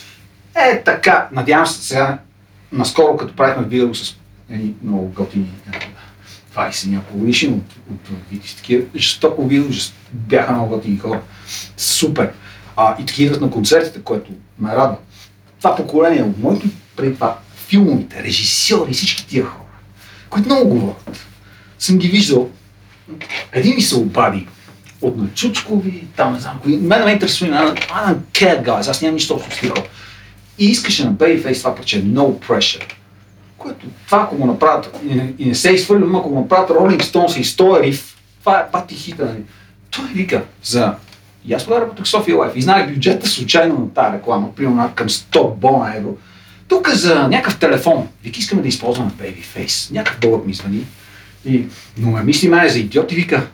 Е, 0.55 0.83
така, 0.83 1.27
надявам 1.31 1.65
се 1.65 1.83
сега, 1.83 2.17
наскоро 2.71 3.17
като 3.17 3.35
правихме 3.35 3.67
видео 3.67 3.95
с 3.95 4.15
едни 4.49 4.73
много 4.83 5.07
готини 5.07 5.49
е, 5.73 5.79
20 6.55 6.89
няколко 6.89 7.17
годишни 7.17 7.49
от, 7.49 7.91
от, 7.91 8.09
от 8.09 8.55
такива 8.57 8.85
жестоко 8.95 9.47
видео, 9.47 9.71
жест... 9.71 9.95
бяха 10.11 10.53
много 10.53 10.75
готини 10.75 10.97
хора. 10.97 11.21
Супер. 11.77 12.31
А, 12.75 12.95
и 13.01 13.05
такива 13.05 13.25
идват 13.25 13.41
на 13.41 13.51
концертите, 13.51 14.03
което 14.03 14.31
ме 14.59 14.69
радва. 14.69 14.97
Това 15.57 15.75
поколение 15.75 16.23
от 16.23 16.37
моето, 16.37 16.67
преди 16.95 17.13
това 17.13 17.37
филмовите, 17.73 18.23
режисьори, 18.23 18.93
всички 18.93 19.27
тия 19.27 19.45
хора, 19.45 19.63
които 20.29 20.49
много 20.49 20.69
говорят. 20.69 21.25
Съм 21.79 21.97
ги 21.97 22.07
виждал. 22.07 22.49
Един 23.51 23.75
ми 23.75 23.81
се 23.81 23.95
обади 23.95 24.47
от 25.01 25.17
на 25.17 25.27
Чучкови, 25.33 26.07
там 26.15 26.33
не 26.33 26.39
знам 26.39 26.59
кои. 26.63 26.77
Мен 26.77 27.03
ме 27.05 27.11
интересува 27.11 27.51
на 27.51 27.73
don't 27.75 28.17
care, 28.33 28.65
guys, 28.65 28.89
аз 28.89 29.01
нямам 29.01 29.13
нищо 29.13 29.33
общо 29.33 29.51
с. 29.51 29.71
И 30.59 30.65
искаше 30.65 31.05
на 31.05 31.13
Babyface 31.13 31.57
това 31.57 31.75
парче 31.75 32.05
No 32.05 32.47
Pressure. 32.47 32.93
Което 33.57 33.85
това 34.05 34.21
ако 34.21 34.35
го 34.35 34.45
направят 34.45 34.99
и 35.09 35.15
не, 35.15 35.33
и 35.39 35.45
не 35.45 35.55
се 35.55 35.71
изхвърля, 35.71 36.05
но 36.05 36.19
ако 36.19 36.29
го 36.29 36.39
направят 36.39 36.69
Rolling 36.69 37.01
Stones 37.01 37.39
и 37.39 37.43
100 37.43 37.83
риф, 37.83 38.17
това 38.39 38.59
е 38.59 38.71
пати 38.71 38.95
хита. 38.95 39.25
Нали? 39.25 39.43
Той 39.91 40.05
вика 40.05 40.43
за... 40.63 40.95
И 41.45 41.53
аз 41.53 41.63
тогава 41.63 41.81
работех 41.81 42.07
София 42.07 42.37
Лайф 42.37 42.53
и 42.55 42.61
знаех 42.61 42.93
бюджета 42.93 43.27
случайно 43.27 43.79
на 43.79 43.93
тази 43.93 44.17
реклама, 44.17 44.55
примерно 44.55 44.91
към 44.95 45.09
100 45.09 45.55
бона 45.55 45.95
евро. 45.97 46.17
Тук 46.67 46.89
е 46.93 46.95
за 46.95 47.27
някакъв 47.27 47.59
телефон. 47.59 48.07
Вика, 48.23 48.39
искаме 48.39 48.61
да 48.61 48.67
използваме 48.67 49.11
Babyface. 49.11 49.91
Някакъв 49.91 50.19
бълък 50.19 50.45
ми 50.45 50.53
звъни. 50.53 50.85
И, 51.45 51.65
но 51.97 52.11
ме 52.11 52.23
мисли 52.23 52.49
мене 52.49 52.69
за 52.69 52.79
идиот 52.79 53.11
и 53.11 53.15
вика, 53.15 53.47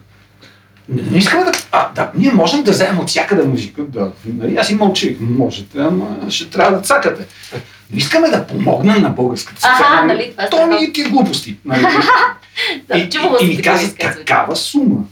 не, 0.90 1.02
не 1.02 1.18
искаме 1.18 1.44
да... 1.44 1.52
А, 1.72 1.92
да, 1.92 2.10
ние 2.14 2.32
можем 2.32 2.62
да 2.62 2.70
вземем 2.70 2.98
от 2.98 3.08
всякъде 3.08 3.42
музика. 3.42 3.82
Да, 3.82 4.12
нали? 4.24 4.56
Аз 4.56 4.70
и 4.70 4.74
мълчи. 4.74 5.16
Можете, 5.20 5.78
ама 5.78 6.30
ще 6.30 6.50
трябва 6.50 6.76
да 6.76 6.82
цакате. 6.82 7.26
Не 7.92 7.98
искаме 7.98 8.28
да 8.28 8.46
помогнем 8.46 9.02
на 9.02 9.08
българската 9.08 9.60
Аха, 9.68 9.84
сцена. 9.84 10.06
нали, 10.06 10.30
това 10.30 10.44
е 10.44 10.50
То 10.50 10.66
ми 10.66 10.92
ти 10.92 11.02
глупости. 11.02 11.56
Нали? 11.64 11.86
Да, 12.88 12.98
и, 12.98 13.00
и, 13.00 13.44
и 13.44 13.46
ми 13.46 13.62
каза 13.62 13.94
какава 13.94 14.56
сума. 14.56 15.04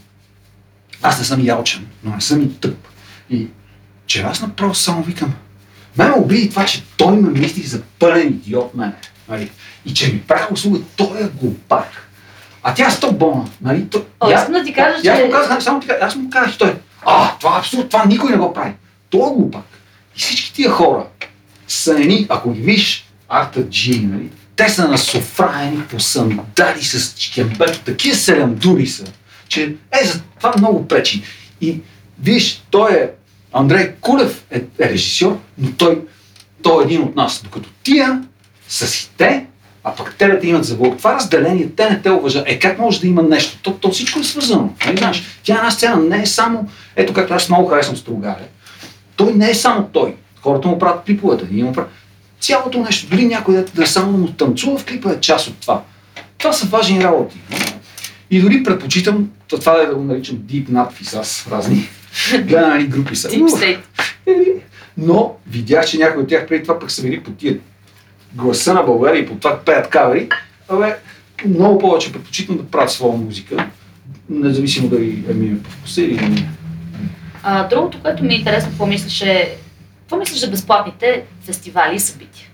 Аз 1.01 1.19
не 1.19 1.25
съм 1.25 1.45
ялчен, 1.45 1.87
но 2.03 2.15
не 2.15 2.21
съм 2.21 2.41
и 2.41 2.49
тъп. 2.49 2.87
И 3.29 3.47
че 4.07 4.21
аз 4.21 4.41
направо 4.41 4.75
само 4.75 5.03
викам, 5.03 5.33
мен 5.99 6.09
ме 6.09 6.15
обиди 6.15 6.49
това, 6.49 6.65
че 6.65 6.83
той 6.97 7.17
ме 7.17 7.39
мисли 7.39 7.61
за 7.63 7.81
пълен 7.99 8.27
идиот 8.27 8.75
мен. 8.75 8.93
Нали? 9.29 9.51
И 9.85 9.93
че 9.93 10.07
ми 10.07 10.21
прави 10.21 10.53
услуга, 10.53 10.79
той 10.95 11.19
е 11.19 11.29
глупак. 11.35 11.87
А 12.63 12.73
тя 12.73 12.87
е 12.87 12.91
100 12.91 13.11
бона. 13.11 13.45
Нали? 13.61 13.85
То, 13.85 14.05
О, 14.19 14.27
аз- 14.27 14.39
искам 14.39 14.53
да 14.53 14.63
ти 14.63 14.73
кажа, 14.73 15.01
и 15.03 15.07
аз 15.07 15.17
че- 15.17 15.25
му 15.25 15.31
казах, 15.31 15.63
само 15.63 15.79
ти 15.79 15.87
кажа, 15.87 15.99
аз 16.01 16.15
му 16.15 16.29
казах 16.29 16.57
той, 16.57 16.75
а, 17.05 17.37
това 17.37 17.55
е 17.55 17.59
абсурд, 17.59 17.89
това 17.89 18.05
никой 18.05 18.31
не 18.31 18.37
го 18.37 18.53
прави. 18.53 18.71
Той 19.09 19.21
е 19.21 19.33
глупак. 19.33 19.63
И 20.15 20.19
всички 20.19 20.53
тия 20.53 20.71
хора 20.71 21.05
са 21.67 21.91
едни, 21.93 22.25
ако 22.29 22.51
ги 22.51 22.61
видиш, 22.61 23.05
арта 23.29 23.59
G, 23.59 24.03
нали? 24.03 24.29
Те 24.55 24.69
са 24.69 24.87
на 24.87 24.97
софраени 24.97 25.81
по 25.81 25.99
сандали 25.99 26.83
с 26.83 27.13
чекембето, 27.13 27.79
такива 27.79 28.15
селямдури 28.15 28.87
са, 28.87 29.03
че 29.47 29.63
е, 29.93 30.05
за 30.05 30.21
това 30.37 30.53
много 30.57 30.87
пречи. 30.87 31.23
И 31.61 31.79
виж, 32.21 32.63
той 32.71 32.93
е, 32.93 33.09
Андрей 33.53 33.91
Кулев 34.01 34.45
е, 34.51 34.61
е 34.79 34.89
режисьор, 34.89 35.37
но 35.57 35.71
той, 35.71 36.01
той 36.61 36.83
е 36.83 36.85
един 36.85 37.01
от 37.01 37.15
нас. 37.15 37.41
Докато 37.43 37.69
тия 37.83 38.23
са 38.67 38.87
си 38.87 39.09
те, 39.17 39.45
а 39.83 39.95
пък 39.95 40.15
те 40.17 40.39
те 40.39 40.47
имат 40.47 40.65
заблок. 40.65 40.97
Това 40.97 41.13
разделение, 41.15 41.69
те 41.75 41.89
не 41.89 42.01
те 42.01 42.11
уважават. 42.11 42.49
Е, 42.49 42.59
как 42.59 42.79
може 42.79 43.01
да 43.01 43.07
има 43.07 43.23
нещо? 43.23 43.57
То, 43.61 43.73
то 43.73 43.91
всичко 43.91 44.19
е 44.19 44.23
свързано. 44.23 44.73
Нали, 44.85 44.97
знаеш? 44.97 45.23
Тя 45.43 45.55
една 45.55 45.71
сцена 45.71 45.95
не 45.95 46.21
е 46.21 46.25
само, 46.25 46.69
ето 46.95 47.13
както 47.13 47.33
аз 47.33 47.49
много 47.49 47.67
харесвам 47.67 47.97
Стругаре, 47.97 48.47
той 49.15 49.33
не 49.33 49.49
е 49.49 49.55
само 49.55 49.89
той. 49.93 50.15
Хората 50.41 50.67
му 50.67 50.79
правят 50.79 51.05
клиповете. 51.05 51.47
Ние 51.51 51.63
му 51.63 51.73
правят 51.73 51.91
цялото 52.39 52.79
нещо. 52.79 53.09
Дори 53.09 53.25
някой 53.25 53.55
да, 53.55 53.65
да 53.65 53.87
само 53.87 54.17
му 54.17 54.27
танцува 54.27 54.77
в 54.77 54.85
клипа 54.85 55.11
е 55.11 55.19
част 55.19 55.47
от 55.47 55.55
това. 55.61 55.81
Това 56.37 56.53
са 56.53 56.67
важни 56.67 57.03
работи. 57.03 57.39
И 58.31 58.41
дори 58.41 58.63
предпочитам 58.63 59.29
то- 59.47 59.59
това 59.59 59.85
да 59.85 59.95
го 59.95 60.03
наричам 60.03 60.37
deep 60.37 60.69
надпис, 60.69 61.13
аз 61.13 61.47
разни 61.51 61.89
гледани 62.43 62.87
групи 62.87 63.15
са. 63.15 63.29
Deep 63.29 63.47
State. 63.47 64.61
Но 64.97 65.35
видях, 65.47 65.85
че 65.85 65.97
някои 65.97 66.23
от 66.23 66.29
тях 66.29 66.47
преди 66.47 66.63
това 66.63 66.79
пък 66.79 66.91
са 66.91 67.01
били 67.01 67.23
по 67.23 67.31
тия 67.31 67.57
гласа 68.33 68.73
на 68.73 68.83
България 68.83 69.21
и 69.21 69.27
по 69.27 69.35
това 69.35 69.59
пеят 69.59 69.89
кавери. 69.89 70.29
Абе, 70.69 70.95
много 71.45 71.79
повече 71.79 72.11
предпочитам 72.11 72.57
да 72.57 72.65
правят 72.65 72.91
своя 72.91 73.17
музика, 73.17 73.67
независимо 74.29 74.87
дали 74.87 75.25
е 75.29 75.33
ми 75.33 75.47
е 75.47 75.63
по 75.63 75.69
вкуса 75.69 76.01
или 76.01 76.29
не. 76.29 76.49
А, 77.43 77.67
другото, 77.67 78.01
което 78.01 78.23
ми 78.23 78.33
е 78.33 78.37
интересно, 78.37 78.69
какво 78.69 78.85
мислиш 78.85 79.21
е, 79.21 79.57
какво 79.99 80.17
мислиш 80.17 80.39
за 80.39 80.47
безплатните 80.47 81.23
фестивали 81.45 81.95
и 81.95 81.99
събития? 81.99 82.47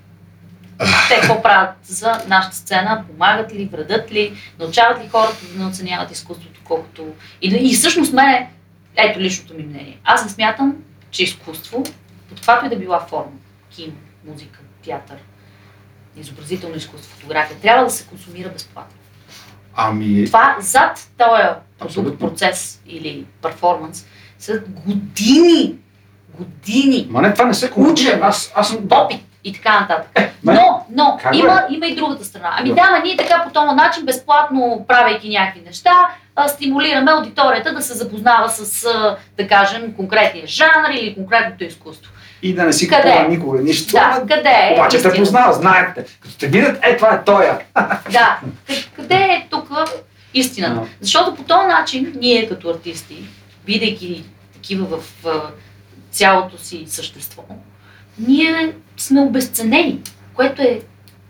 Те 1.09 1.15
какво 1.15 1.41
правят 1.41 1.75
за 1.83 2.21
нашата 2.27 2.55
сцена? 2.55 3.03
Помагат 3.07 3.53
ли, 3.53 3.69
вредят 3.71 4.11
ли, 4.11 4.33
научават 4.59 5.03
ли 5.03 5.09
хората 5.11 5.37
да 5.53 5.63
не 5.63 5.69
оценяват 5.69 6.11
изкуството, 6.11 6.59
колкото... 6.63 7.07
И, 7.41 7.47
и 7.47 7.73
всъщност 7.73 8.13
мене, 8.13 8.49
ето 8.95 9.19
личното 9.19 9.53
ми 9.53 9.63
мнение. 9.63 9.99
Аз 10.03 10.23
не 10.23 10.29
смятам, 10.29 10.75
че 11.11 11.23
изкуство, 11.23 11.83
под 12.29 12.37
каквато 12.37 12.65
и 12.65 12.69
да 12.69 12.75
била 12.75 12.99
форма, 12.99 13.31
кино, 13.69 13.93
музика, 14.27 14.59
театър, 14.83 15.17
изобразително 16.17 16.75
изкуство, 16.75 17.15
фотография, 17.15 17.57
трябва 17.59 17.83
да 17.83 17.89
се 17.89 18.07
консумира 18.07 18.49
безплатно. 18.49 18.97
Ами, 19.75 20.25
Това 20.25 20.57
зад 20.59 21.11
този 21.79 22.17
процес 22.19 22.81
или 22.85 23.25
перформанс 23.41 24.05
са 24.39 24.59
години, 24.85 25.75
години 26.37 27.07
ма 27.09 27.21
не, 27.21 27.33
това 27.33 27.45
не 27.45 27.53
се. 27.53 27.71
Учене. 27.75 28.19
Аз, 28.21 28.51
аз 28.55 28.69
съм... 28.69 28.87
опит 28.91 29.24
и 29.45 29.53
така 29.53 29.79
нататък. 29.79 30.09
мен- 30.43 30.55
Но, 30.55 30.85
но 30.91 31.19
Как 31.23 31.31
бе? 31.31 31.37
има, 31.37 31.63
има 31.69 31.87
и 31.87 31.95
другата 31.95 32.25
страна. 32.25 32.49
Ами 32.51 32.69
Да. 32.69 32.75
да, 32.75 32.81
ма 32.83 32.99
ние 32.99 33.17
така 33.17 33.43
по 33.43 33.49
този 33.51 33.75
начин, 33.75 34.05
безплатно 34.05 34.85
правейки 34.87 35.29
някакви 35.29 35.61
неща, 35.61 35.91
стимулираме 36.47 37.11
аудиторията 37.11 37.73
да 37.73 37.81
се 37.81 37.93
запознава 37.93 38.49
с, 38.49 38.87
да 39.37 39.47
кажем, 39.47 39.93
конкретния 39.93 40.47
жанр 40.47 40.89
или 40.91 41.15
конкретното 41.15 41.63
изкуство. 41.63 42.11
И 42.41 42.55
да 42.55 42.63
не 42.63 42.73
си 42.73 42.87
Къде? 42.87 43.01
купува 43.03 43.27
никога 43.27 43.61
нищо. 43.61 43.91
Да, 43.91 43.99
ама 43.99 44.19
къде 44.21 44.49
е? 44.49 44.73
Обаче 44.73 45.01
те 45.01 45.13
познава, 45.13 45.53
знаете. 45.53 46.05
Като 46.19 46.37
те 46.37 46.47
видят, 46.47 46.79
е, 46.83 46.97
това 46.97 47.09
е 47.09 47.23
тоя. 47.23 47.59
Да. 48.11 48.39
Къ- 48.67 48.89
Къде 48.95 49.15
е 49.15 49.47
тук 49.49 49.69
истината? 50.33 50.73
Да. 50.75 50.87
Защото 51.01 51.35
по 51.35 51.43
този 51.43 51.67
начин 51.67 52.13
ние 52.15 52.49
като 52.49 52.69
артисти, 52.69 53.23
бидейки 53.65 54.23
такива 54.53 54.85
в 54.87 55.25
цялото 56.11 56.57
си 56.57 56.85
същество, 56.87 57.43
ние 58.19 58.73
сме 58.97 59.21
обесценени, 59.21 60.01
което 60.33 60.61
е 60.61 60.81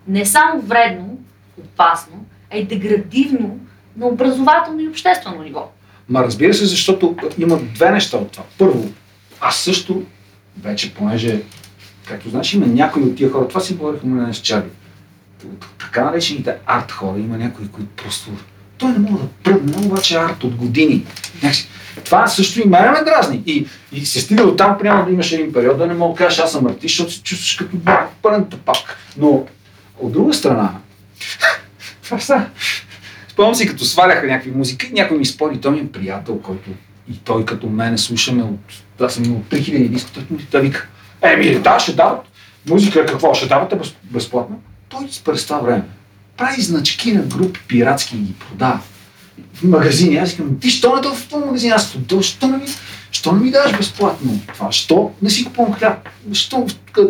не 0.08 0.26
само 0.26 0.62
вредно, 0.62 1.20
опасно, 1.60 2.26
а 2.54 2.58
и 2.58 2.66
деградивно 2.66 3.60
на 3.98 4.08
образователно 4.08 4.80
и 4.82 4.88
обществено 4.88 5.44
ниво. 5.44 5.72
Ма 6.10 6.24
разбира 6.24 6.54
се, 6.54 6.66
защото 6.66 7.16
има 7.38 7.60
две 7.76 7.92
неща 7.92 8.18
от 8.18 8.32
това. 8.32 8.44
Първо, 8.58 8.90
аз 9.42 9.58
също, 9.58 10.04
вече 10.62 10.94
понеже, 10.94 11.42
както 12.06 12.30
знаеш, 12.30 12.54
има 12.54 12.68
някои 12.68 13.04
от 13.04 13.16
тия 13.16 13.32
хора, 13.32 13.48
това 13.48 13.62
си 13.62 13.74
говорихме 13.74 14.22
на 14.22 14.34
с 14.34 14.38
Чаби. 14.38 14.70
Така 15.80 16.04
наречените 16.04 16.56
арт 16.66 16.92
хора, 16.92 17.20
има 17.20 17.38
някои, 17.38 17.68
които 17.68 17.90
просто... 18.04 18.32
Той 18.78 18.92
не 18.92 19.00
мога 19.00 19.20
да 19.20 19.28
пръдне, 19.44 19.86
обаче 19.86 20.18
арт 20.18 20.44
от 20.44 20.56
години. 20.56 21.06
Това 22.04 22.28
също 22.28 22.62
и 22.62 22.70
мене 22.70 22.92
ме 22.92 23.04
дразни. 23.04 23.44
И, 23.46 23.68
и 23.92 24.06
се 24.06 24.22
стига 24.22 24.44
до 24.44 24.56
там, 24.56 24.78
примерно 24.78 25.06
да 25.06 25.12
имаш 25.12 25.32
един 25.32 25.54
период, 25.54 25.78
да 25.78 25.88
не 25.88 25.94
мога 25.94 26.14
да 26.14 26.18
кажеш, 26.18 26.40
аз 26.40 26.52
съм 26.52 26.68
артист, 26.68 26.82
защото 26.82 27.12
се 27.12 27.24
чувстваш 27.24 27.56
като 27.56 27.78
бах, 27.78 28.08
пълен 28.22 28.50
тъпак. 28.50 28.98
Но 29.18 29.46
от 30.00 30.12
друга 30.12 30.34
страна, 30.34 30.72
това 32.04 32.20
са... 32.20 32.46
Спомням 33.28 33.56
си, 33.56 33.68
като 33.68 33.86
сваляха 33.86 34.28
някакви 34.28 34.52
музики, 34.52 34.90
някой 34.94 35.18
ми 35.18 35.26
спори, 35.26 35.62
той 35.62 35.72
ми 35.72 35.80
е 35.80 35.92
приятел, 35.92 36.40
който 36.40 36.70
и 37.12 37.18
той 37.18 37.46
като 37.46 37.68
мене 37.68 37.98
слушаме 37.98 38.44
от... 38.44 38.60
Аз 39.00 39.14
съм 39.14 39.24
имал 39.24 39.42
3000 39.52 39.90
диска, 39.90 40.10
той 40.52 40.62
вика, 40.62 40.88
еми 41.22 41.60
да, 41.60 41.80
ще 41.80 41.94
дават. 41.94 42.22
Музика 42.70 43.06
какво, 43.06 43.34
ще 43.34 43.48
давате 43.48 43.76
без, 43.76 43.96
безплатно? 44.04 44.62
Той 44.90 45.08
през 45.26 45.46
това 45.46 45.60
време 45.60 45.84
прави 46.38 46.62
значки 46.62 47.14
на 47.14 47.22
групи 47.22 47.60
пиратски 47.68 48.16
и 48.16 48.20
ги 48.20 48.34
продава 48.34 48.80
в 49.54 49.64
магазини. 49.64 50.18
Аз 50.18 50.30
казвам, 50.30 50.60
ти 50.60 50.70
що 50.70 50.96
не 50.96 51.02
в 51.02 51.28
този 51.30 51.46
магазин? 51.46 51.74
Аз 51.74 51.96
що 52.22 52.48
не 52.48 52.58
ми, 52.58 52.66
що 53.12 53.32
не 53.32 53.40
ми 53.40 53.52
даваш 53.52 53.78
безплатно 53.78 54.32
това? 54.54 54.72
Що 54.72 55.12
не 55.22 55.30
си 55.30 55.44
купувам 55.44 55.74
хляб? 55.74 56.10
Що 56.34 56.68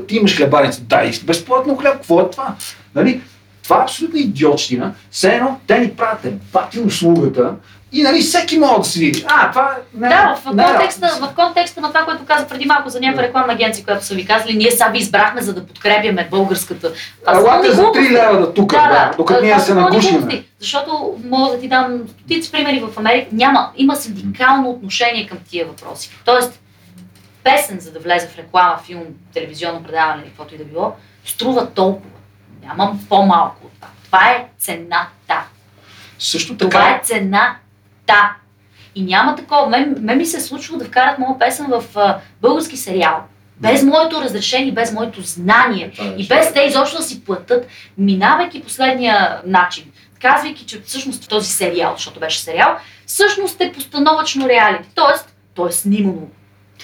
ти 0.07 0.15
имаш 0.15 0.37
хлебарница? 0.37 0.81
Дай 0.81 1.19
безплатно 1.23 1.77
хляб, 1.77 1.93
какво 1.93 2.21
е 2.21 2.29
това? 2.29 2.55
Нали? 2.95 3.21
Това 3.63 3.77
е 3.77 3.81
абсолютно 3.81 4.19
идиотщина. 4.19 4.93
Все 5.11 5.35
едно, 5.35 5.59
те 5.67 5.79
ни 5.79 5.89
правят 5.89 6.33
бати 6.53 6.79
услугата 6.79 7.53
и 7.95 8.03
нали 8.03 8.21
всеки 8.21 8.59
може 8.59 8.77
да 8.77 8.83
си 8.83 8.99
види. 8.99 9.25
А, 9.27 9.51
това 9.51 9.77
не, 9.93 10.07
Да, 10.09 10.37
в 10.45 10.53
не 10.53 10.63
е 10.63 10.65
контекста, 10.67 11.07
работа. 11.07 11.31
в 11.31 11.35
контекста 11.35 11.81
на 11.81 11.87
това, 11.87 12.05
което 12.05 12.25
каза 12.25 12.47
преди 12.47 12.65
малко 12.65 12.89
за 12.89 12.99
някаква 12.99 13.23
рекламна 13.23 13.53
агенция, 13.53 13.85
която 13.85 14.05
са 14.05 14.15
ви 14.15 14.25
казали, 14.25 14.53
ние 14.57 14.71
сега 14.71 14.87
ви 14.89 14.97
избрахме, 14.97 15.41
за 15.41 15.53
да 15.53 15.65
подкрепяме 15.65 16.27
българската. 16.31 16.91
са 17.25 17.31
Елате 17.31 17.71
за 17.71 17.81
3 17.81 17.83
глупости. 17.83 18.13
лева 18.13 18.39
да 18.39 18.53
тук, 18.53 18.71
да, 18.71 18.77
да, 18.89 19.11
докато 19.17 19.41
ние 19.41 19.51
това 19.51 19.63
се 19.63 19.73
нагушим. 19.73 20.29
Защото 20.59 21.15
мога 21.25 21.51
да 21.51 21.59
ти 21.59 21.67
дам 21.67 22.01
стотици 22.19 22.51
примери 22.51 22.79
в 22.79 22.97
Америка. 22.99 23.27
Няма, 23.31 23.71
има 23.75 23.95
синдикално 23.95 24.69
отношение 24.69 25.27
към 25.27 25.37
тия 25.49 25.65
въпроси. 25.65 26.11
Тоест, 26.25 26.59
песен, 27.43 27.79
за 27.79 27.91
да 27.91 27.99
влезе 27.99 28.27
в 28.27 28.37
реклама, 28.37 28.79
филм, 28.85 29.03
телевизионно 29.33 29.83
предаване 29.83 30.21
или 30.21 30.29
каквото 30.29 30.55
и 30.55 30.57
да 30.57 30.63
било, 30.63 30.93
струва 31.25 31.69
толкова. 31.69 32.09
Нямам 32.65 32.99
по-малко 33.09 33.65
от 33.65 33.71
това. 33.73 33.87
Това 34.05 34.29
е 34.31 34.45
цената. 34.59 35.43
Също 36.19 36.57
Това 36.57 36.69
така, 36.71 36.85
е 36.89 37.01
цената. 37.03 37.55
И 38.95 39.03
няма 39.03 39.35
такова. 39.35 39.69
Мен, 39.69 39.95
мен 39.99 40.17
ми 40.17 40.25
се 40.25 40.37
е 40.37 40.41
случвало 40.41 40.79
да 40.79 40.85
вкарат 40.85 41.19
моя 41.19 41.39
песен 41.39 41.65
в 41.69 41.83
а, 41.95 42.17
български 42.41 42.77
сериал. 42.77 43.23
Без 43.57 43.83
моето 43.83 44.21
разрешение, 44.21 44.71
без 44.71 44.93
моето 44.93 45.21
знание. 45.21 45.91
Е 45.99 46.05
И 46.17 46.27
без 46.27 46.53
те 46.53 46.61
изобщо 46.61 46.97
да 46.97 47.03
си 47.03 47.23
платят, 47.23 47.67
минавайки 47.97 48.63
последния 48.63 49.41
начин, 49.45 49.91
казвайки, 50.21 50.65
че 50.65 50.81
всъщност 50.81 51.29
този 51.29 51.51
сериал, 51.51 51.93
защото 51.95 52.19
беше 52.19 52.39
сериал, 52.39 52.77
всъщност 53.05 53.61
е 53.61 53.71
постановъчно 53.71 54.49
реалити. 54.49 54.89
Тоест, 54.95 55.35
то 55.53 55.67
е 55.67 55.71
снимано 55.71 56.27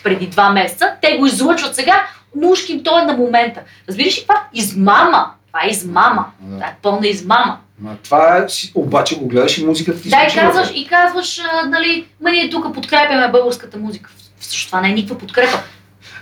преди 0.04 0.28
два 0.28 0.50
месеца, 0.50 0.96
те 1.02 1.18
го 1.18 1.26
излъчват 1.26 1.76
сега, 1.76 2.08
но 2.36 2.50
ушким 2.50 2.84
то 2.84 3.00
е 3.00 3.06
на 3.06 3.14
момента. 3.14 3.62
Разбираш 3.90 4.18
ли 4.18 4.22
това? 4.22 4.44
Измама. 4.54 5.32
Това 5.48 5.66
е 5.66 5.70
измама. 5.70 6.26
Да. 6.40 6.56
Това 6.56 6.68
е 6.68 6.76
пълна 6.82 7.08
измама. 7.08 7.58
Ма 7.82 7.96
това 8.04 8.46
си- 8.48 8.72
обаче 8.76 9.18
го 9.18 9.28
гледаш 9.28 9.58
и 9.58 9.66
музиката 9.66 10.02
ти 10.02 10.10
Да, 10.10 10.24
и 10.24 10.36
казваш, 10.36 10.72
и 10.76 10.88
казваш, 10.88 11.40
а, 11.54 11.66
нали, 11.66 12.06
ма 12.22 12.32
ние 12.32 12.50
тук 12.50 12.74
подкрепяме 12.74 13.32
българската 13.32 13.78
музика. 13.78 14.12
Всъщност 14.40 14.68
това 14.68 14.82
не 14.82 14.90
е 14.90 14.94
никаква 14.94 15.18
подкрепа. 15.18 15.60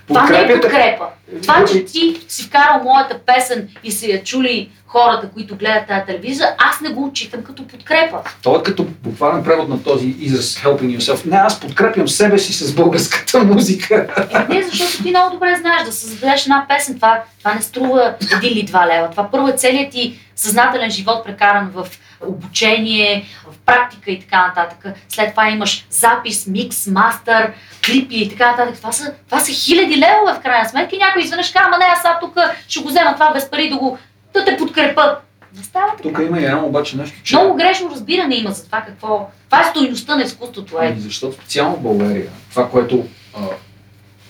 Това 0.09 0.29
не 0.29 0.39
е 0.39 0.61
подкрепа. 0.61 1.05
Това, 1.41 1.65
че 1.65 1.85
ти 1.85 2.21
си 2.27 2.43
вкарал 2.43 2.83
моята 2.83 3.19
песен 3.19 3.69
и 3.83 3.91
са 3.91 4.07
я 4.07 4.23
чули 4.23 4.69
хората, 4.87 5.29
които 5.33 5.55
гледат 5.55 5.87
тази 5.87 6.05
телевизия, 6.05 6.55
аз 6.57 6.81
не 6.81 6.89
го 6.89 7.05
отчитам 7.05 7.43
като 7.43 7.67
подкрепа. 7.67 8.17
Той 8.43 8.59
е 8.59 8.63
като 8.63 8.83
буквален 8.83 9.43
превод 9.43 9.69
на 9.69 9.83
този 9.83 10.15
израз 10.19 10.55
Helping 10.55 10.97
Yourself. 10.97 11.25
Не, 11.25 11.37
аз 11.37 11.59
подкрепям 11.59 12.07
себе 12.07 12.37
си 12.37 12.53
с 12.53 12.73
българската 12.73 13.39
музика. 13.43 14.07
Е, 14.49 14.53
не, 14.53 14.63
защото 14.63 15.03
ти 15.03 15.09
много 15.09 15.33
добре 15.33 15.55
знаеш 15.61 15.83
да 15.83 15.91
създадеш 15.91 16.43
една 16.43 16.65
песен. 16.69 16.95
Това, 16.95 17.23
това 17.39 17.53
не 17.53 17.61
струва 17.61 18.15
един 18.37 18.57
или 18.57 18.63
два 18.63 18.87
лева. 18.87 19.09
Това 19.11 19.31
първо 19.31 19.47
е 19.47 19.53
целият 19.57 19.91
ти 19.91 20.19
съзнателен 20.35 20.89
живот 20.91 21.25
прекаран 21.25 21.71
в 21.73 21.87
обучение, 22.27 23.25
в 23.51 23.57
практика 23.65 24.11
и 24.11 24.19
така 24.19 24.47
нататък. 24.47 24.95
След 25.09 25.31
това 25.31 25.49
имаш 25.49 25.87
запис, 25.89 26.47
микс, 26.47 26.87
мастър, 26.87 27.53
клипи 27.85 28.15
и 28.15 28.29
така 28.29 28.51
нататък. 28.51 28.75
Това 28.75 28.91
са, 28.91 29.13
това 29.25 29.39
са 29.39 29.51
хиляди 29.51 29.97
левове 29.97 30.33
в 30.33 30.41
крайна 30.43 30.69
сметка 30.69 30.95
и 30.95 30.99
някой 30.99 31.21
изведнъж 31.21 31.51
казва, 31.51 31.67
ама 31.67 31.77
не, 31.77 31.85
аз 31.85 32.01
сега 32.01 32.17
тук 32.21 32.37
ще 32.67 32.79
го 32.79 32.87
взема 32.87 33.13
това 33.13 33.33
без 33.33 33.49
пари 33.49 33.69
да 33.69 33.77
го 33.77 33.97
да 34.33 34.45
те 34.45 34.57
подкрепа. 34.57 35.17
Не 35.57 35.63
става 35.63 35.87
така. 35.97 36.09
Тук 36.09 36.19
има 36.27 36.39
и 36.39 36.45
едно 36.45 36.65
обаче 36.65 36.97
нещо, 36.97 37.17
че... 37.23 37.35
Много 37.35 37.55
грешно 37.55 37.89
разбиране 37.91 38.35
има 38.35 38.51
за 38.51 38.65
това 38.65 38.81
какво. 38.81 39.29
Това 39.45 39.61
е 39.61 39.69
стойността 39.69 40.15
на 40.15 40.23
изкуството. 40.23 40.81
Е. 40.81 40.87
Ами, 40.87 40.99
защото 40.99 41.35
специално 41.35 41.75
в 41.75 41.81
България, 41.81 42.29
това, 42.49 42.69
което 42.69 43.07
а, 43.37 43.41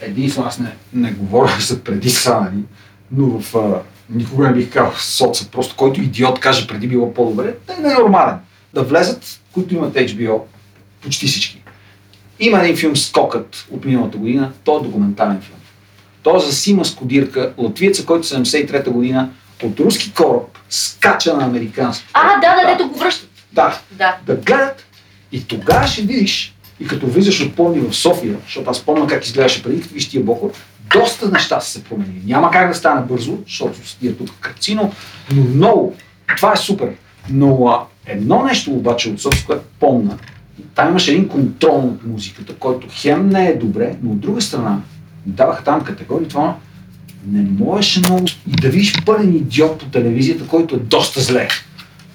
единствено 0.01 0.47
аз 0.47 0.59
не, 0.59 0.75
не 0.93 1.11
говоря 1.11 1.59
за 1.59 1.83
преди 1.83 2.09
са, 2.09 2.41
нали, 2.41 2.63
но 3.11 3.39
в 3.39 3.55
а, 3.55 3.81
никога 4.09 4.47
не 4.47 4.53
бих 4.53 4.69
казал 4.69 4.93
соца, 4.97 5.49
просто 5.51 5.75
който 5.75 6.01
идиот 6.01 6.39
каже 6.39 6.67
преди 6.67 6.87
било 6.87 7.13
по-добре, 7.13 7.55
не 7.81 7.91
е 7.91 7.93
нормален. 7.93 8.35
Да 8.73 8.83
влезат, 8.83 9.39
които 9.51 9.75
имат 9.75 9.93
HBO, 9.93 10.41
почти 11.01 11.27
всички. 11.27 11.61
Има 12.39 12.59
един 12.59 12.77
филм 12.77 12.95
Скокът 12.95 13.67
от 13.71 13.85
миналата 13.85 14.17
година, 14.17 14.51
той 14.63 14.79
е 14.79 14.83
документален 14.83 15.41
филм. 15.41 15.59
Той 16.23 16.37
е 16.37 16.39
за 16.39 16.53
Сима 16.53 16.85
Скодирка, 16.85 17.53
латвиеца, 17.57 18.05
който 18.05 18.27
73-та 18.27 18.91
година 18.91 19.29
от 19.63 19.79
руски 19.79 20.13
кораб 20.13 20.57
скача 20.69 21.33
на 21.33 21.45
американски. 21.45 22.05
А, 22.13 22.39
да, 22.39 22.55
да, 22.55 22.71
дето 22.71 22.89
го 22.89 22.99
връщат. 22.99 23.29
Да, 23.53 23.79
Да. 23.91 24.17
да 24.25 24.35
гледат 24.35 24.85
и 25.31 25.43
тогава 25.47 25.87
ще 25.87 26.01
видиш, 26.01 26.55
и 26.79 26.87
като 26.87 27.07
влизаш 27.07 27.41
от 27.41 27.55
Пловдив 27.55 27.89
в 27.89 27.95
София, 27.95 28.37
защото 28.45 28.69
аз 28.69 28.79
помня 28.79 29.07
как 29.07 29.25
изглеждаше 29.25 29.63
преди, 29.63 29.81
като 29.81 29.93
виж 29.93 30.09
тия 30.09 30.23
Бохор, 30.23 30.51
доста 30.93 31.29
неща 31.29 31.59
са 31.59 31.71
се 31.71 31.83
променили. 31.83 32.21
Няма 32.25 32.51
как 32.51 32.67
да 32.67 32.75
стане 32.75 33.01
бързо, 33.01 33.37
защото 33.47 33.79
е 34.03 34.13
тук 34.13 34.29
кръци, 34.39 34.75
но 34.75 34.91
много. 35.33 35.95
Това 36.37 36.53
е 36.53 36.57
супер. 36.57 36.89
Но 37.29 37.67
а, 37.67 37.85
едно 38.05 38.43
нещо 38.43 38.71
обаче 38.71 39.09
от 39.09 39.21
София, 39.21 39.45
което 39.45 39.65
помня, 39.79 40.17
там 40.75 40.89
имаше 40.89 41.11
един 41.11 41.27
контрол 41.27 41.81
над 41.81 42.03
музиката, 42.03 42.55
който 42.55 42.87
хем 42.91 43.29
не 43.29 43.47
е 43.47 43.55
добре, 43.55 43.95
но 44.03 44.11
от 44.11 44.19
друга 44.19 44.41
страна 44.41 44.81
даваха 45.25 45.63
там 45.63 45.83
категории, 45.83 46.27
това 46.27 46.55
не 47.27 47.41
можеше 47.41 47.99
много 47.99 48.25
и 48.47 48.51
да 48.51 48.69
видиш 48.69 48.93
пълен 49.05 49.35
идиот 49.35 49.79
по 49.79 49.85
телевизията, 49.85 50.47
който 50.47 50.75
е 50.75 50.79
доста 50.79 51.21
зле. 51.21 51.47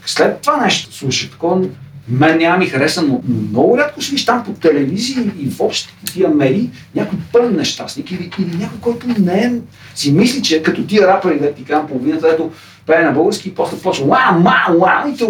След 0.07 0.41
това 0.41 0.57
нещо 0.57 0.95
слушах, 0.95 1.31
такова, 1.31 1.66
мен 2.09 2.38
няма 2.38 2.57
ми 2.59 2.66
хареса, 2.66 3.02
но 3.02 3.22
много 3.50 3.78
рядко 3.78 4.00
ще 4.00 4.12
виж 4.12 4.24
там 4.24 4.44
по 4.44 4.52
телевизия 4.52 5.24
и 5.38 5.46
въобще 5.46 5.94
тия 6.12 6.28
медии 6.28 6.70
някой 6.94 7.18
пълен 7.32 7.57
нещастник 7.57 8.11
или, 8.11 8.30
или 8.38 8.57
някой, 8.57 8.78
който 8.80 9.07
не 9.18 9.40
е, 9.40 9.52
си 9.94 10.12
мисли, 10.12 10.42
че 10.42 10.62
като 10.62 10.86
тия 10.86 11.07
рапъри, 11.07 11.38
да 11.38 11.52
ти 11.52 11.64
казвам 11.64 11.86
половината, 11.88 12.28
ето 12.28 12.50
пее 12.86 13.02
на 13.05 13.12
български 13.12 13.48
и 13.48 13.55
после 13.55 13.78
почва 13.78 14.07
ла, 14.07 14.38
ма, 14.38 14.74
ла, 14.78 15.05
и 15.14 15.16
те 15.16 15.24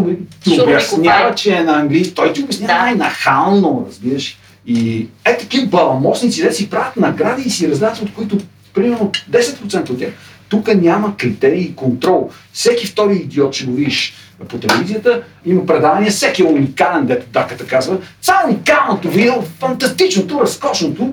обяснява, 0.62 1.34
че 1.34 1.56
е 1.56 1.64
на 1.64 1.72
английски. 1.80 2.14
Той 2.14 2.32
ти 2.32 2.42
обяснява 2.42 2.74
Да. 2.74 2.80
най-нахално, 2.82 3.86
разбираш. 3.88 4.38
И 4.66 5.06
е 5.24 5.38
такива 5.38 5.66
баламосници, 5.66 6.42
де 6.42 6.52
си 6.52 6.70
правят 6.70 6.96
награди 6.96 7.42
и 7.42 7.50
си 7.50 7.68
раздават, 7.68 7.98
от 7.98 8.14
които 8.14 8.38
примерно 8.74 9.10
10% 9.30 9.90
от 9.90 9.98
тях. 9.98 10.10
Тук 10.54 10.74
няма 10.74 11.16
критерии 11.16 11.62
и 11.62 11.74
контрол. 11.74 12.30
Всеки 12.52 12.86
втори 12.86 13.14
идиот 13.14 13.54
ще 13.54 13.64
го 13.64 13.72
видиш 13.72 14.14
по 14.48 14.58
телевизията. 14.58 15.22
Има 15.46 15.66
предавания, 15.66 16.10
всеки 16.10 16.42
е 16.42 16.44
уникален, 16.44 17.06
дето 17.06 17.26
даката 17.30 17.66
казва. 17.66 17.98
Това 18.22 18.42
е 18.42 18.46
уникалното 18.46 19.10
видео, 19.10 19.42
фантастичното, 19.42 20.40
разкошното. 20.40 21.12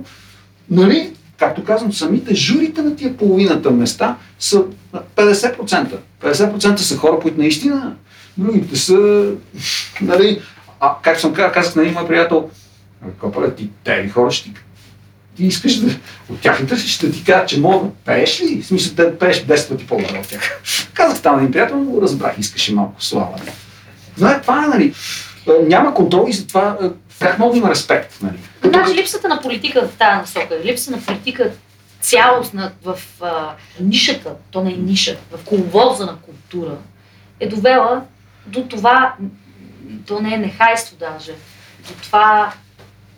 Нали? 0.70 1.14
Както 1.38 1.64
казвам, 1.64 1.94
самите 1.94 2.36
журите 2.36 2.82
на 2.82 2.96
тия 2.96 3.18
половината 3.18 3.72
места 3.72 4.18
са 4.40 4.64
на 4.94 5.02
50%. 5.16 5.98
50% 6.22 6.78
са 6.78 6.98
хора, 6.98 7.20
които 7.22 7.40
наистина, 7.40 7.96
другите 8.38 8.76
са, 8.76 9.30
нали, 10.02 10.42
а, 10.80 10.96
как 11.02 11.20
съм 11.20 11.34
казал, 11.34 11.52
казах 11.52 11.76
на 11.76 11.82
един 11.82 11.94
мой 11.94 12.08
приятел, 12.08 12.50
Копале, 13.20 13.56
ти 13.56 13.70
тези 13.84 14.10
хора 14.10 14.32
ще 14.32 14.50
ти 14.50 14.56
ти 15.38 15.46
искаш 15.46 15.76
да, 15.76 15.96
от 16.30 16.42
тях 16.42 16.62
ли 16.62 16.68
търсиш, 16.68 16.96
ще 16.96 17.12
ти 17.12 17.24
кажа, 17.24 17.46
че 17.46 17.60
мога 17.60 17.86
да 17.86 17.92
пееш 18.06 18.42
ли? 18.42 18.62
В 18.62 18.66
смисъл 18.66 18.96
да 18.96 19.18
пееш 19.18 19.44
10 19.44 19.70
пъти 19.70 19.88
по-добре 19.88 20.20
от 20.20 20.28
тях. 20.28 20.62
Казах 20.94 21.22
там 21.22 21.40
един 21.40 21.52
приятел, 21.52 21.78
но 21.78 21.92
го 21.92 22.02
разбрах, 22.02 22.40
искаше 22.40 22.74
малко 22.74 23.04
слава. 23.04 23.40
Но 24.18 24.28
е, 24.28 24.42
това 24.42 24.64
е, 24.66 24.68
нали, 24.68 24.94
е, 25.48 25.66
няма 25.68 25.94
контрол 25.94 26.26
и 26.30 26.34
затова 26.34 26.78
е, 26.82 26.88
в 27.10 27.20
тях 27.20 27.38
много 27.38 27.56
има 27.56 27.70
респект. 27.70 28.22
Нали. 28.22 28.38
Значи 28.64 28.96
липсата 28.96 29.28
на 29.28 29.42
политика 29.42 29.88
в 29.88 29.98
тази 29.98 30.18
насока, 30.18 30.60
липса 30.66 30.92
на 30.92 31.02
политика 31.02 31.52
цялостна 32.02 32.72
в 32.84 33.00
а, 33.22 33.50
нишата, 33.80 34.34
то 34.52 34.64
не 34.64 34.74
е 34.74 34.78
ниша, 34.78 35.18
в 35.32 35.46
коловоза 35.46 36.06
на 36.06 36.18
култура, 36.18 36.78
е 37.40 37.48
довела 37.48 38.02
до 38.46 38.64
това, 38.64 39.16
то 40.08 40.20
не 40.20 40.34
е 40.34 40.38
нехайство 40.38 40.96
даже, 40.98 41.32
до 41.88 41.94
това 42.04 42.54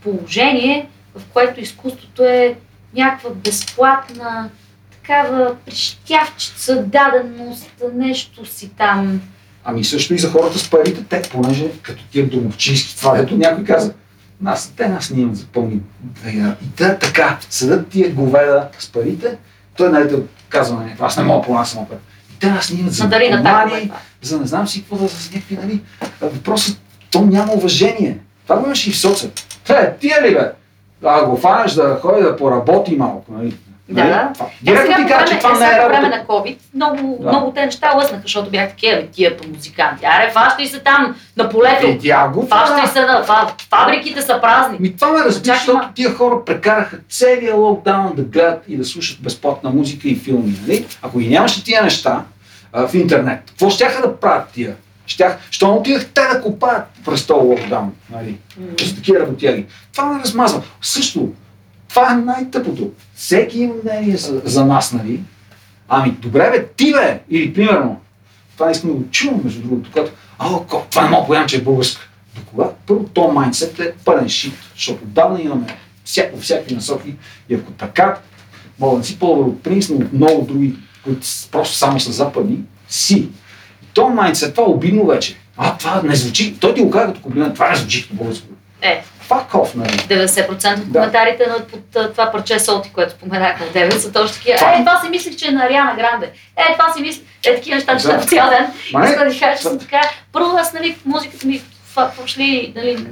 положение, 0.03 0.89
в 1.15 1.21
което 1.33 1.59
изкуството 1.59 2.23
е 2.23 2.55
някаква 2.95 3.29
безплатна, 3.29 4.49
такава 4.91 5.55
прищявчица, 5.65 6.83
даденост, 6.83 7.83
нещо 7.93 8.45
си 8.45 8.69
там. 8.77 9.21
Ами 9.63 9.83
също 9.83 10.13
и 10.13 10.17
за 10.17 10.31
хората 10.31 10.59
с 10.59 10.69
парите, 10.69 11.03
те, 11.09 11.21
понеже 11.31 11.71
като 11.81 12.03
тия 12.11 12.27
домовчийски, 12.27 12.97
това 12.97 13.17
дето 13.17 13.37
някой 13.37 13.63
каза, 13.63 13.93
нас, 14.41 14.73
те 14.77 14.87
нас 14.87 15.09
не 15.09 15.21
имат 15.21 15.35
за 15.35 15.45
пълни 15.45 15.81
две 16.01 16.29
И 16.63 16.71
те 16.75 16.99
така, 16.99 17.37
седат 17.49 17.87
тия 17.87 18.13
говеда 18.13 18.69
с 18.79 18.91
парите, 18.91 19.37
той 19.75 19.91
нали 19.91 20.09
да 20.09 20.21
казва 20.49 20.77
на 20.77 20.83
някаква, 20.83 21.07
аз 21.07 21.17
не 21.17 21.23
мога 21.23 21.45
по 21.45 21.53
нас 21.53 21.71
само 21.71 21.87
пари. 21.87 21.99
И 22.35 22.39
те 22.39 22.49
нас 22.49 22.71
не 22.71 22.79
имат 22.79 22.93
за 22.93 23.09
такова. 23.09 23.89
за 24.21 24.39
не 24.39 24.47
знам 24.47 24.67
си 24.67 24.79
какво 24.79 24.97
да 24.97 25.07
за 25.07 25.29
някакви, 25.33 25.55
нали. 25.55 25.81
Въпросът, 26.21 26.81
то 27.11 27.21
няма 27.21 27.53
уважение. 27.53 28.17
Това 28.43 28.57
го 28.57 28.65
имаш 28.65 28.87
и 28.87 28.91
в 28.91 28.99
соца. 28.99 29.29
Те, 29.65 29.93
тия 29.99 30.21
ли 30.21 30.33
бе? 30.33 30.51
А 31.05 31.25
го 31.25 31.37
фанеш 31.37 31.71
да 31.71 31.99
ходи 32.01 32.21
да 32.21 32.37
поработи 32.37 32.95
малко, 32.95 33.23
нали? 33.29 33.53
Да, 33.89 34.01
Нали? 34.01 34.09
да. 34.09 34.31
Е, 34.39 34.45
Директно 34.61 34.95
ти 34.95 35.01
по 35.03 35.07
кажа, 35.09 35.25
че 35.27 35.39
това 35.39 35.55
е, 35.57 35.59
не 35.59 35.65
е 35.67 35.69
по 35.71 35.87
време 35.87 35.93
работа. 36.03 36.09
на 36.09 36.25
COVID 36.25 36.57
много, 36.73 37.17
Да. 37.21 37.29
много 37.29 37.51
те 37.51 37.65
неща 37.65 37.91
лъснаха, 37.91 38.21
защото 38.21 38.49
бях 38.49 38.69
такива, 38.69 38.95
бе, 38.95 39.07
тия 39.07 39.37
па 39.37 39.47
музиканти. 39.47 40.05
Аре, 40.07 40.31
фащай 40.31 40.67
се 40.67 40.79
там 40.79 41.15
на 41.37 41.49
полето. 41.49 41.87
Видя 41.87 42.27
го. 42.27 42.47
Фащай 42.47 42.87
се 42.87 43.01
на 43.01 43.23
фа- 43.23 43.49
фабриките 43.69 44.21
са 44.21 44.39
празни. 44.41 44.77
Ми 44.79 44.95
това 44.95 45.09
ме 45.09 45.19
разбира, 45.19 45.55
защото 45.55 45.89
тия 45.95 46.13
хора 46.13 46.45
прекараха 46.45 46.97
целия 47.09 47.55
локдаун 47.55 48.13
да 48.15 48.21
гледат 48.23 48.63
и 48.67 48.77
да 48.77 48.85
слушат 48.85 49.21
безплатна 49.21 49.69
музика 49.69 50.07
и 50.07 50.15
филми, 50.15 50.53
нали? 50.61 50.85
Ако 51.01 51.17
ги 51.19 51.29
нямаше 51.29 51.63
тия 51.63 51.83
неща 51.83 52.21
а, 52.73 52.87
в 52.87 52.93
интернет, 52.93 53.39
какво 53.47 53.69
щяха 53.69 54.01
да 54.01 54.15
правят 54.15 54.47
тия? 54.49 54.75
Щях, 55.13 55.37
що 55.51 55.67
не 55.67 55.73
отидах 55.73 56.05
те 56.05 56.21
да 56.21 56.41
копаят 56.41 56.83
през 57.05 57.25
този 57.25 57.47
локдаун, 57.47 57.93
нали? 58.09 58.37
М. 58.57 58.65
С 58.79 58.95
такива 58.95 59.19
работяги. 59.19 59.65
Това 59.91 60.05
ме 60.05 60.19
размазва. 60.19 60.63
Също, 60.81 61.29
това 61.89 62.13
е 62.13 62.15
най-тъпото. 62.15 62.91
Всеки 63.15 63.59
има 63.59 63.73
мнение 63.83 64.17
за, 64.17 64.41
за 64.45 64.65
нас, 64.65 64.93
нали? 64.93 65.19
Ами, 65.89 66.11
добре 66.11 66.49
бе, 66.51 66.67
ти 66.67 66.93
бе! 66.93 67.19
Или, 67.29 67.53
примерно, 67.53 68.01
това 68.53 68.71
искам 68.71 68.89
да 68.89 68.95
го 68.95 69.03
чувам, 69.11 69.41
между 69.43 69.61
другото, 69.61 69.89
когато, 69.93 70.11
а, 70.39 70.49
ко, 70.49 70.85
това 70.89 71.03
не 71.03 71.09
мога 71.09 71.21
да 71.21 71.25
повярвам, 71.27 71.47
че 71.47 71.57
е 71.57 71.61
българска. 71.61 72.09
До 72.35 72.41
кога? 72.45 72.69
Първо, 72.87 73.03
то 73.13 73.27
майндсет 73.27 73.79
е 73.79 73.93
пълен 74.05 74.29
шит, 74.29 74.53
защото 74.75 75.03
отдавна 75.03 75.41
имаме 75.41 75.77
всяко, 76.05 76.39
всякакви 76.39 76.75
насоки. 76.75 77.15
И 77.49 77.55
ако 77.55 77.71
така, 77.71 78.17
мога 78.79 78.97
да 78.97 79.03
си 79.03 79.19
по-добър 79.19 79.47
от 79.47 79.63
принц, 79.63 79.89
но 79.89 79.95
от 79.95 80.13
много 80.13 80.45
други, 80.45 80.75
които 81.03 81.27
просто 81.51 81.75
само 81.75 81.99
са 81.99 82.11
западни, 82.11 82.59
си. 82.87 83.29
То 83.93 84.09
майндсет, 84.09 84.51
това 84.51 84.63
е 84.63 84.69
обидно 84.69 85.05
вече. 85.05 85.35
А, 85.57 85.77
това 85.77 86.01
не 86.03 86.15
звучи, 86.15 86.55
той 86.55 86.73
ти 86.73 86.81
го 86.81 86.91
казва 86.91 87.07
като 87.07 87.21
комплимент, 87.21 87.53
това 87.53 87.69
не 87.69 87.75
звучи 87.75 88.03
като 88.03 88.13
българско. 88.13 88.47
Е, 88.81 89.03
Fuck 89.29 89.49
off, 89.49 89.75
нали? 89.75 89.89
90% 89.89 90.47
от 90.73 90.83
Да. 90.83 90.93
коментарите 90.93 91.47
на 91.47 91.59
под 91.61 91.81
това 92.11 92.31
парче 92.31 92.59
солти, 92.59 92.89
което 92.89 93.11
споменахме 93.11 93.65
от 93.65 93.73
9, 93.73 93.91
са 93.91 94.11
точно 94.11 94.35
такива. 94.35 94.57
Това- 94.57 94.73
Е, 94.73 94.79
това 94.79 95.01
си 95.01 95.09
мислих, 95.09 95.35
че 95.35 95.47
е 95.47 95.51
на 95.51 95.65
Ариана 95.65 95.95
Гранде. 95.95 96.25
Е, 96.57 96.73
това 96.73 96.93
си 96.93 97.01
мислих. 97.01 97.23
Е, 97.45 97.55
такива 97.55 97.75
неща, 97.75 97.97
че 97.97 98.07
Да. 98.07 98.19
в 98.19 98.25
цял 98.25 98.49
ден. 98.49 98.67
Искам 98.85 99.01
да 99.01 99.39
кажа, 99.39 99.57
че 99.57 99.63
съм 99.63 99.79
така. 99.79 100.01
Първо, 100.31 100.57
аз, 100.57 100.73
нали, 100.73 100.95
музиката 101.05 101.47
ми 101.47 101.61
фа- 101.95 102.11
пошли, 102.11 102.73
нали, 102.75 103.05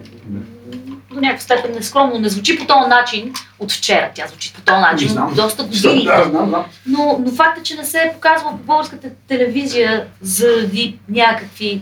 до 1.14 1.22
някаква 1.22 1.44
степен 1.44 1.72
нескромно, 1.72 2.20
не 2.20 2.30
звучи 2.30 2.60
по 2.60 2.66
този 2.66 2.90
начин 2.90 3.34
от 3.60 3.72
вчера. 3.72 4.10
Тя 4.16 4.28
звучи 4.28 4.54
по 4.54 4.62
този 4.62 4.80
начин 4.80 5.10
знам. 5.10 5.34
доста 5.36 5.64
години. 5.64 6.06
Да, 6.06 6.24
знам, 6.30 6.50
знам. 6.50 6.66
Но, 6.86 7.22
но 7.26 7.32
факт 7.32 7.60
е, 7.60 7.64
че 7.64 7.76
не 7.76 7.86
се 7.86 7.98
е 8.00 8.14
показвал 8.14 8.52
по 8.52 8.58
българската 8.58 9.08
телевизия 9.28 10.08
заради 10.22 11.00
някакви, 11.10 11.82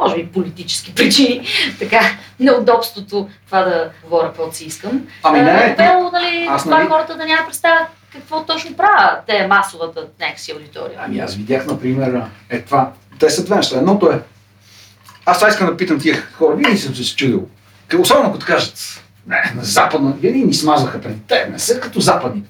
може 0.00 0.16
би, 0.16 0.26
политически 0.26 0.94
причини. 0.94 1.46
Така, 1.78 2.00
неудобството 2.40 3.28
това 3.46 3.62
да 3.62 3.90
говоря 4.04 4.26
каквото 4.26 4.56
си 4.56 4.64
искам. 4.64 5.00
Ами 5.22 5.40
не, 5.40 5.50
Е, 5.50 5.54
не, 5.68 5.74
Бело, 5.76 6.10
нали, 6.12 6.46
аз, 6.50 6.62
това 6.64 6.78
нали- 6.78 6.88
хората 6.88 7.16
да 7.16 7.24
няма 7.26 7.46
представа 7.46 7.78
какво 8.12 8.44
точно 8.44 8.76
правят 8.76 9.18
те 9.26 9.46
масовата 9.46 10.06
някакси 10.20 10.52
аудитория. 10.52 10.98
Ами 11.04 11.18
аз 11.18 11.34
видях, 11.34 11.66
например, 11.66 12.22
е 12.50 12.60
това. 12.62 12.92
Те 13.18 13.30
са 13.30 13.44
две 13.44 13.56
неща. 13.56 13.78
Едното 13.78 14.10
е. 14.10 14.20
Аз 15.26 15.38
това 15.38 15.48
искам 15.48 15.66
да 15.66 15.76
питам 15.76 16.00
тия 16.00 16.22
хора. 16.32 16.56
Винаги 16.56 16.78
съм 16.78 16.94
се 16.94 17.16
чудил. 17.16 17.46
Особено 17.96 18.32
като 18.32 18.46
кажат, 18.46 19.04
не, 19.26 19.52
на 19.56 19.64
западна, 19.64 20.12
винаги 20.12 20.44
ни 20.44 20.54
смазваха 20.54 21.00
преди 21.00 21.20
те, 21.28 21.48
не 21.52 21.58
са 21.58 21.80
като 21.80 22.00
западните. 22.00 22.48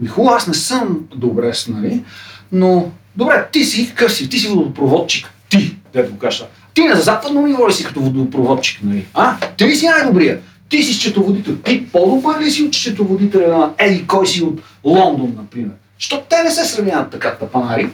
Ми 0.00 0.08
хубаво, 0.08 0.34
аз 0.36 0.46
не 0.46 0.54
съм 0.54 0.98
добре 1.14 1.52
нали? 1.68 2.04
Но, 2.52 2.90
добре, 3.16 3.46
ти 3.52 3.64
си 3.64 3.88
какъв 3.88 4.12
си, 4.12 4.28
ти 4.28 4.38
си 4.38 4.48
водопроводчик. 4.48 5.30
Ти, 5.48 5.76
дето 5.92 6.12
го 6.12 6.18
кажа. 6.18 6.46
Ти 6.74 6.84
на 6.84 6.96
западно 6.96 7.46
ниво 7.46 7.68
ли 7.68 7.72
си 7.72 7.84
като 7.84 8.00
водопроводчик, 8.00 8.80
нали? 8.82 9.06
А? 9.14 9.36
Ти 9.56 9.74
си 9.74 9.86
най-добрия? 9.86 10.40
Ти 10.68 10.82
си 10.82 10.94
счетоводител. 10.94 11.56
Ти 11.56 11.86
по-добър 11.86 12.40
ли 12.40 12.50
си 12.50 12.62
от 12.62 12.74
счетоводителя 12.74 13.58
на 13.58 13.72
Еди, 13.78 14.06
кой 14.06 14.26
си 14.26 14.42
от 14.42 14.60
Лондон, 14.84 15.34
например? 15.36 15.70
Защото 15.98 16.24
те 16.30 16.42
не 16.42 16.50
се 16.50 16.64
сравняват 16.64 17.10
така 17.10 17.34
тапанари. 17.34 17.90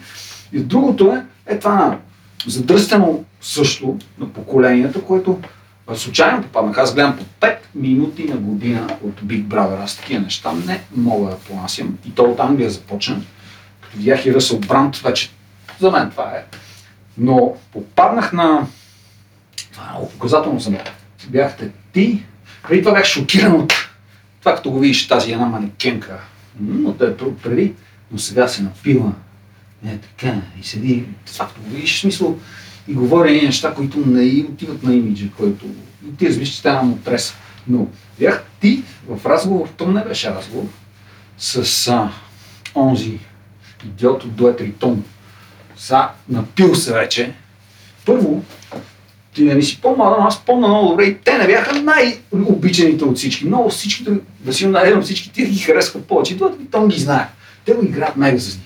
И 0.53 0.61
другото 0.61 1.13
е, 1.13 1.25
е 1.55 1.59
това 1.59 1.99
задръстено 2.47 3.25
също 3.41 3.99
на 4.19 4.29
поколенията, 4.29 5.01
което 5.01 5.39
случайно 5.97 6.43
попаднах. 6.43 6.79
Аз 6.79 6.95
гледам 6.95 7.17
по 7.17 7.25
5 7.47 7.57
минути 7.75 8.25
на 8.25 8.37
година 8.37 8.97
от 9.03 9.21
Big 9.21 9.45
Brother. 9.45 9.85
Аз 9.85 9.97
такива 9.97 10.21
неща 10.21 10.53
не 10.67 10.83
мога 10.97 11.31
да 11.31 11.37
понасям. 11.37 11.99
И 12.07 12.11
то 12.11 12.23
от 12.23 12.41
Англия 12.41 12.71
започна. 12.71 13.23
Като 13.81 13.97
видях 13.97 14.27
и 14.27 14.35
Ръсъл 14.35 14.59
Брант, 14.59 14.97
вече 14.97 15.31
за 15.81 15.91
мен 15.91 16.11
това 16.11 16.31
е. 16.31 16.45
Но 17.19 17.57
попаднах 17.73 18.33
на... 18.33 18.67
Това 19.73 19.85
е 19.85 19.91
много 19.91 20.11
показателно 20.11 20.61
за 20.61 20.71
мен. 20.71 20.81
Бяхте 21.29 21.71
ти. 21.93 22.23
Преди 22.69 22.83
това 22.83 22.95
бях 22.95 23.05
шокиран 23.05 23.53
от 23.53 23.73
това, 24.41 24.55
като 24.55 24.71
го 24.71 24.79
видиш 24.79 25.09
тази 25.09 25.33
една 25.33 25.47
манекенка. 25.47 26.21
Но 26.61 26.93
да 26.93 27.07
е 27.07 27.11
друг 27.11 27.39
преди. 27.43 27.73
Но 28.11 28.19
сега 28.19 28.49
се 28.49 28.63
напила. 28.63 29.13
Не, 29.83 29.99
така, 29.99 30.35
и 30.61 30.65
седи, 30.65 31.05
това 31.27 31.47
като 31.49 31.61
го 31.61 31.71
видиш, 31.71 31.97
в 31.97 32.01
смисъл, 32.01 32.39
и 32.89 32.95
говори 32.95 33.31
едни 33.31 33.47
неща, 33.47 33.75
които 33.75 34.07
не 34.07 34.23
й 34.23 34.43
отиват 34.43 34.83
на 34.83 34.95
имиджа, 34.95 35.27
който 35.37 35.67
и 36.09 36.17
ти 36.17 36.29
разбираш, 36.29 36.49
че 36.49 36.63
тя 36.63 36.83
му 36.83 36.99
треса. 37.05 37.35
Но 37.69 37.87
бях 38.19 38.45
ти 38.61 38.83
в 39.09 39.27
разговор, 39.27 39.69
то 39.77 39.87
не 39.87 40.05
беше 40.05 40.31
разговор, 40.31 40.67
с 41.39 41.89
а, 41.89 42.11
онзи 42.75 43.19
идиот 43.85 44.25
от 44.25 44.35
дуета 44.35 44.65
и 44.65 44.73
тон. 44.73 45.05
Са, 45.77 46.09
напил 46.29 46.75
се 46.75 46.93
вече. 46.93 47.33
Първо, 48.07 48.45
ти 49.35 49.45
не 49.45 49.63
си 49.63 49.81
но 49.85 50.17
аз 50.21 50.45
помня 50.45 50.69
много 50.69 50.89
добре 50.89 51.05
и 51.05 51.19
те 51.19 51.39
не 51.39 51.47
бяха 51.47 51.83
най-обичаните 51.83 53.05
от 53.05 53.17
всички. 53.17 53.47
Много 53.47 53.71
всички, 53.71 54.07
да 54.41 54.53
си 54.53 54.67
наредно 54.67 55.03
всички, 55.03 55.33
ти 55.33 55.47
ги 55.47 55.59
харесват 55.59 56.07
повече. 56.07 56.35
И 56.35 56.37
дуета 56.37 56.57
и 56.63 56.67
тон 56.67 56.89
ги 56.89 57.01
знае. 57.01 57.29
Те 57.65 57.73
го 57.73 57.85
играят 57.85 58.17
мегазвезди. 58.17 58.63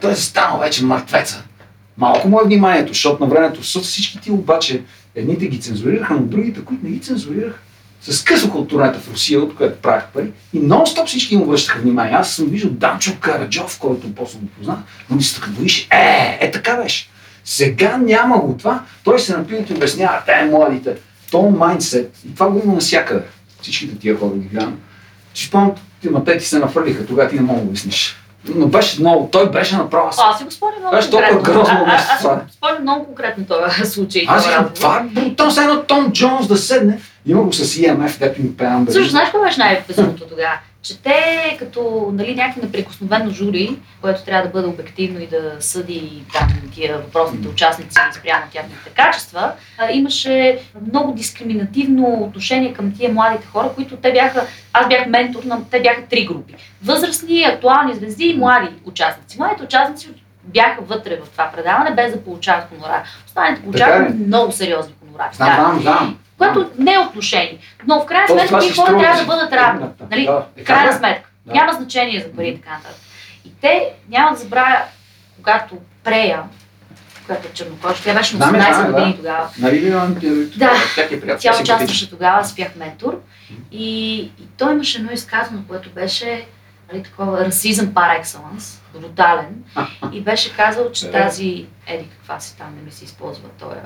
Той 0.00 0.12
е 0.12 0.16
станал 0.16 0.58
вече 0.58 0.84
мъртвеца. 0.84 1.44
Малко 2.00 2.28
му 2.28 2.40
е 2.40 2.44
вниманието, 2.44 2.92
защото 2.92 3.24
на 3.24 3.30
времето 3.30 3.64
с 3.64 3.80
всички 3.80 4.20
ти 4.20 4.30
обаче 4.30 4.82
едните 5.14 5.46
ги 5.46 5.60
цензурираха, 5.60 6.14
но 6.14 6.20
другите, 6.20 6.64
които 6.64 6.84
не 6.84 6.90
ги 6.90 7.00
цензурираха, 7.00 7.58
се 8.00 8.12
скъсаха 8.12 8.58
от 8.58 8.68
турнета 8.68 8.98
в 8.98 9.12
Русия, 9.12 9.40
от 9.40 9.54
което 9.54 9.82
правих 9.82 10.04
пари. 10.04 10.32
И 10.52 10.60
нон-стоп 10.60 11.06
всички 11.06 11.34
им 11.34 11.42
обръщаха 11.42 11.80
внимание. 11.80 12.14
Аз 12.14 12.32
съм 12.32 12.46
виждал 12.46 12.70
Данчо 12.70 13.12
Караджов, 13.20 13.78
който 13.78 14.14
после 14.14 14.38
го 14.38 14.46
познах, 14.46 14.78
но 15.10 15.16
ми 15.16 15.22
се 15.22 15.34
така 15.34 15.50
видиш, 15.50 15.88
е, 15.90 16.38
е 16.40 16.50
така 16.50 16.76
беше. 16.76 17.08
Сега 17.44 17.96
няма 17.96 18.38
го 18.38 18.56
това, 18.58 18.84
той 19.04 19.18
се 19.18 19.36
напил 19.36 19.64
и 19.70 19.74
обяснява, 19.74 20.22
те 20.26 20.44
младите, 20.44 20.96
то 21.30 21.42
майндсет, 21.42 22.18
и 22.28 22.34
това 22.34 22.50
го 22.50 22.62
има 22.64 22.74
навсякъде. 22.74 23.22
Всичките 23.62 23.98
тия 23.98 24.18
хора 24.18 24.34
ги 24.36 24.48
гледам. 24.48 24.78
Ти 25.34 25.44
спомням, 25.44 25.72
ти, 26.00 26.08
ма 26.08 26.24
те 26.24 26.38
ти 26.38 26.44
се 26.44 26.58
нафърлиха, 26.58 27.06
тогава 27.06 27.28
ти 27.28 27.34
не 27.34 27.42
мога 27.42 27.60
да 27.60 27.66
обясниш. 27.66 28.16
Но 28.44 28.66
беше 28.66 29.00
много, 29.00 29.28
той 29.32 29.50
беше 29.50 29.76
направо. 29.76 30.08
Аз 30.18 30.38
си 30.38 30.44
го 30.44 30.50
спомням 30.50 30.78
много 30.80 30.96
Беше 30.96 31.10
толкова 31.10 31.40
грозно 31.42 31.84
А- 31.86 31.94
Аз 31.94 32.20
си 32.20 32.26
спомням 32.50 32.82
много 32.82 33.04
конкретно 33.04 33.44
този 33.44 33.90
случай. 33.90 34.24
Аз 34.28 34.46
разговор. 34.46 34.72
това 34.72 34.96
е 34.96 35.02
брутално, 35.04 35.50
все 35.50 35.60
едно 35.60 35.82
Том 35.82 36.12
Джонс 36.12 36.46
да 36.46 36.56
седне. 36.56 37.00
Има 37.26 37.42
го 37.42 37.52
с 37.52 37.74
EMF, 37.76 38.18
дето 38.18 38.42
ми 38.42 38.56
пеям. 38.56 38.86
Също 38.90 39.10
знаеш 39.10 39.28
какво 39.28 39.44
беше 39.44 39.60
най-безумното 39.60 40.24
тогава? 40.24 40.52
Че 40.82 41.02
те, 41.02 41.56
като 41.58 42.10
нали, 42.12 42.34
някакво 42.34 42.62
неприкосновено 42.62 43.30
жури, 43.30 43.76
което 44.00 44.24
трябва 44.24 44.42
да 44.42 44.52
бъде 44.52 44.68
обективно 44.68 45.20
и 45.20 45.26
да 45.26 45.56
съди 45.60 46.22
там 46.32 46.48
тия 46.74 46.98
въпросните 46.98 47.48
участници 47.48 47.96
спрямо 48.12 48.44
тяхните 48.52 48.90
качества, 48.90 49.52
имаше 49.92 50.58
много 50.88 51.12
дискриминативно 51.12 52.22
отношение 52.22 52.72
към 52.72 52.92
тия 52.92 53.12
младите 53.12 53.46
хора, 53.46 53.72
които 53.74 53.96
те 53.96 54.12
бяха, 54.12 54.46
аз 54.72 54.88
бях 54.88 55.06
ментор, 55.06 55.42
на, 55.44 55.64
те 55.70 55.80
бяха 55.80 56.02
три 56.10 56.26
групи. 56.26 56.54
Възрастни, 56.84 57.44
актуални 57.44 57.94
звезди 57.94 58.24
и 58.24 58.36
млади 58.36 58.68
участници. 58.84 59.38
Младите 59.38 59.62
участници 59.62 60.08
бяха 60.44 60.82
вътре 60.82 61.20
в 61.24 61.30
това 61.30 61.50
предаване, 61.56 61.90
без 61.90 62.12
да 62.12 62.24
получават 62.24 62.68
хонорар. 62.68 63.02
Останалите 63.26 63.78
ли? 63.78 64.14
много 64.26 64.52
сериозни 64.52 64.94
хонорари. 65.00 65.34
Знам, 65.34 65.54
знам, 65.54 65.80
знам. 65.80 66.18
Което 66.40 66.70
не 66.78 66.92
е 66.92 66.98
отношение. 66.98 67.58
Но 67.86 68.00
в 68.00 68.06
крайна 68.06 68.26
То 68.26 68.38
сметка 68.38 68.62
си 68.62 68.72
хора 68.72 68.98
трябва 68.98 69.20
да 69.20 69.26
бъдат 69.26 69.52
равни. 69.52 69.86
Нали? 70.10 70.26
В 70.26 70.64
крайна 70.64 70.90
е. 70.90 70.92
сметка. 70.92 71.30
Да. 71.46 71.52
Няма 71.52 71.72
значение 71.72 72.20
за 72.20 72.36
пари 72.36 72.48
и 72.48 72.60
така 72.60 72.70
нататък. 72.70 73.00
И 73.44 73.52
те 73.60 73.92
няма 74.08 74.30
да 74.30 74.36
забравя, 74.36 74.78
когато 75.36 75.76
Прея, 76.04 76.42
която 77.26 77.48
е 77.48 77.52
чернокожа, 77.52 78.02
тя 78.04 78.14
беше 78.14 78.36
на 78.36 78.46
Знам 78.46 78.54
я, 78.54 78.62
18 78.62 78.74
знам 78.74 78.86
я, 78.86 78.92
години 78.92 79.12
да. 79.12 79.16
тогава. 79.16 79.48
Нали 79.58 79.80
Да. 80.56 80.72
Тя 81.38 81.60
участваше 81.60 82.10
тогава, 82.10 82.40
аз 82.40 82.54
бях 82.54 82.76
ментор. 82.76 83.20
И, 83.72 84.16
и 84.18 84.46
той 84.58 84.72
имаше 84.72 84.98
едно 84.98 85.12
изказване, 85.12 85.62
което 85.68 85.90
беше 85.90 86.46
нали, 86.92 87.02
такова 87.02 87.44
расизъм 87.44 87.94
пар 87.94 88.14
екселанс, 88.14 88.82
брутален. 88.94 89.64
И 90.12 90.20
беше 90.20 90.56
казал, 90.56 90.92
че 90.92 91.06
Е. 91.06 91.10
тази, 91.10 91.66
еди 91.86 92.08
каква 92.08 92.40
си 92.40 92.56
там, 92.56 92.74
не 92.76 92.82
ми 92.82 92.90
се 92.90 93.04
използва 93.04 93.48
този 93.48 93.76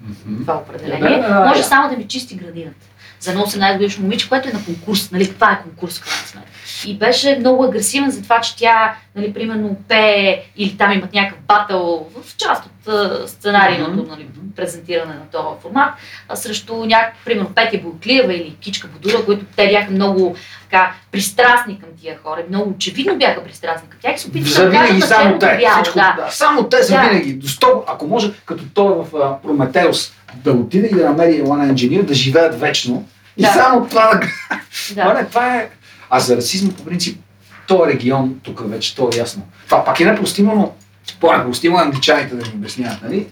Мгм. 0.00 0.40
това 0.40 0.54
определение, 0.56 1.18
Да, 1.20 1.28
да, 1.28 1.44
може 1.48 1.62
само 1.62 1.90
да 1.90 1.96
ми 1.96 2.08
чисти 2.08 2.34
градината. 2.34 2.86
За 3.20 3.30
едно 3.30 3.42
18 3.42 3.76
годишно 3.78 4.02
момиче, 4.02 4.28
което 4.28 4.48
е 4.48 4.52
на 4.52 4.64
конкурс, 4.64 5.10
нали, 5.10 5.34
това 5.34 5.52
е 5.52 5.62
конкурс, 5.62 5.98
крайна 6.00 6.26
сметка. 6.26 6.50
И 6.86 6.98
беше 6.98 7.36
много 7.40 7.64
агресивен 7.64 8.10
за 8.10 8.22
това, 8.22 8.40
че 8.40 8.56
тя, 8.56 8.94
нали, 9.16 9.32
примерно, 9.34 9.76
пее 9.88 10.42
или 10.56 10.76
там 10.76 10.92
имат 10.92 11.12
някакъв 11.12 11.38
батъл 11.48 12.08
в 12.16 12.36
част 12.36 12.64
от 12.66 13.28
сценарийното, 13.30 14.06
нали, 14.10 14.28
презентиране 14.56 15.14
на 15.14 15.26
този 15.32 15.62
формат, 15.62 15.94
а, 16.28 16.36
срещу 16.36 16.74
някак, 16.76 17.14
примерно, 17.24 17.50
Петя 17.54 17.78
Бойклиева 17.78 18.34
или 18.34 18.56
Кичка 18.60 18.88
Бодура, 18.88 19.24
които 19.24 19.44
те 19.56 19.68
бяха 19.68 19.90
много 19.90 20.36
така, 20.62 20.92
пристрастни 21.12 21.80
към 21.80 21.88
тия 22.00 22.18
хора, 22.18 22.42
много 22.48 22.70
очевидно 22.70 23.16
бяха 23.18 23.44
пристрастни 23.44 23.88
към 23.88 23.98
тях 24.02 24.16
и 24.16 24.18
се 24.18 24.28
опитаха 24.28 24.64
да 24.64 24.70
кажат 24.72 25.08
само 25.08 25.38
те. 25.38 25.56
бяло. 25.58 25.82
Всичко, 25.82 25.98
Да. 25.98 26.16
да. 26.18 26.30
Само 26.30 26.64
те 26.64 26.82
за 26.82 26.94
Да. 26.94 27.00
винаги. 27.02 27.32
До 27.34 27.46
100, 27.46 27.82
ако 27.86 28.06
може, 28.06 28.32
като 28.46 28.64
той 28.74 28.94
в 28.94 29.16
а, 29.16 29.42
Прометеус, 29.42 30.12
да 30.34 30.52
отиде 30.52 30.86
и 30.86 30.94
да 30.94 31.04
намери 31.04 31.42
One 31.42 31.72
Engineer, 31.72 32.02
да 32.02 32.14
живеят 32.14 32.60
вечно. 32.60 33.08
И 33.36 33.42
Да. 33.42 33.52
само 33.52 33.86
това 33.86 34.10
да 34.10 34.20
Да. 34.94 35.14
да. 35.14 35.26
това 35.26 35.56
е... 35.56 35.68
А 36.10 36.20
за 36.20 36.36
расизма, 36.36 36.72
по 36.72 36.84
принцип, 36.84 37.20
този 37.66 37.92
регион, 37.92 38.34
тук 38.42 38.70
вече 38.70 38.96
то 38.96 39.10
е 39.14 39.18
ясно. 39.18 39.42
Това 39.64 39.84
пак 39.84 40.00
е 40.00 40.04
непростимо, 40.04 40.54
но 40.54 40.72
по-непростимо 41.20 41.78
е 41.78 41.82
англичаните 41.82 42.34
да 42.34 42.42
ни 42.42 42.52
обясняват, 42.54 43.02
нали? 43.02 43.26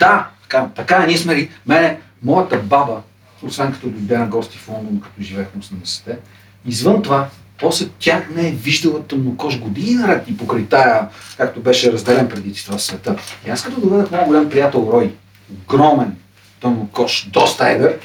Да, 0.00 0.26
така, 0.54 0.68
така 0.74 1.06
ние 1.06 1.18
сме... 1.18 1.48
Мене, 1.66 1.98
моята 2.22 2.56
баба, 2.56 3.02
освен 3.42 3.72
като 3.72 3.88
дойде 3.88 4.18
на 4.18 4.26
гости 4.26 4.58
в 4.58 4.68
Лондон, 4.68 5.00
като 5.00 5.22
живеех 5.22 5.46
в 5.48 5.58
80-те, 5.58 6.18
извън 6.66 7.02
това, 7.02 7.28
после 7.60 7.86
тя 7.98 8.22
не 8.36 8.48
е 8.48 8.52
виждала 8.52 9.02
тъмнокож 9.02 9.60
години 9.60 9.94
наред 9.94 10.28
и 10.28 10.36
покрай 10.36 10.66
тая, 10.66 11.08
както 11.36 11.60
беше 11.60 11.92
разделен 11.92 12.28
преди 12.28 12.54
това 12.54 12.78
света. 12.78 13.16
И 13.46 13.50
аз 13.50 13.62
като 13.62 13.80
доведах 13.80 14.10
много 14.10 14.26
голям 14.26 14.50
приятел 14.50 14.90
Рой, 14.92 15.14
огромен 15.52 16.16
тъмнокож, 16.60 17.28
доста 17.32 17.70
едър, 17.70 17.98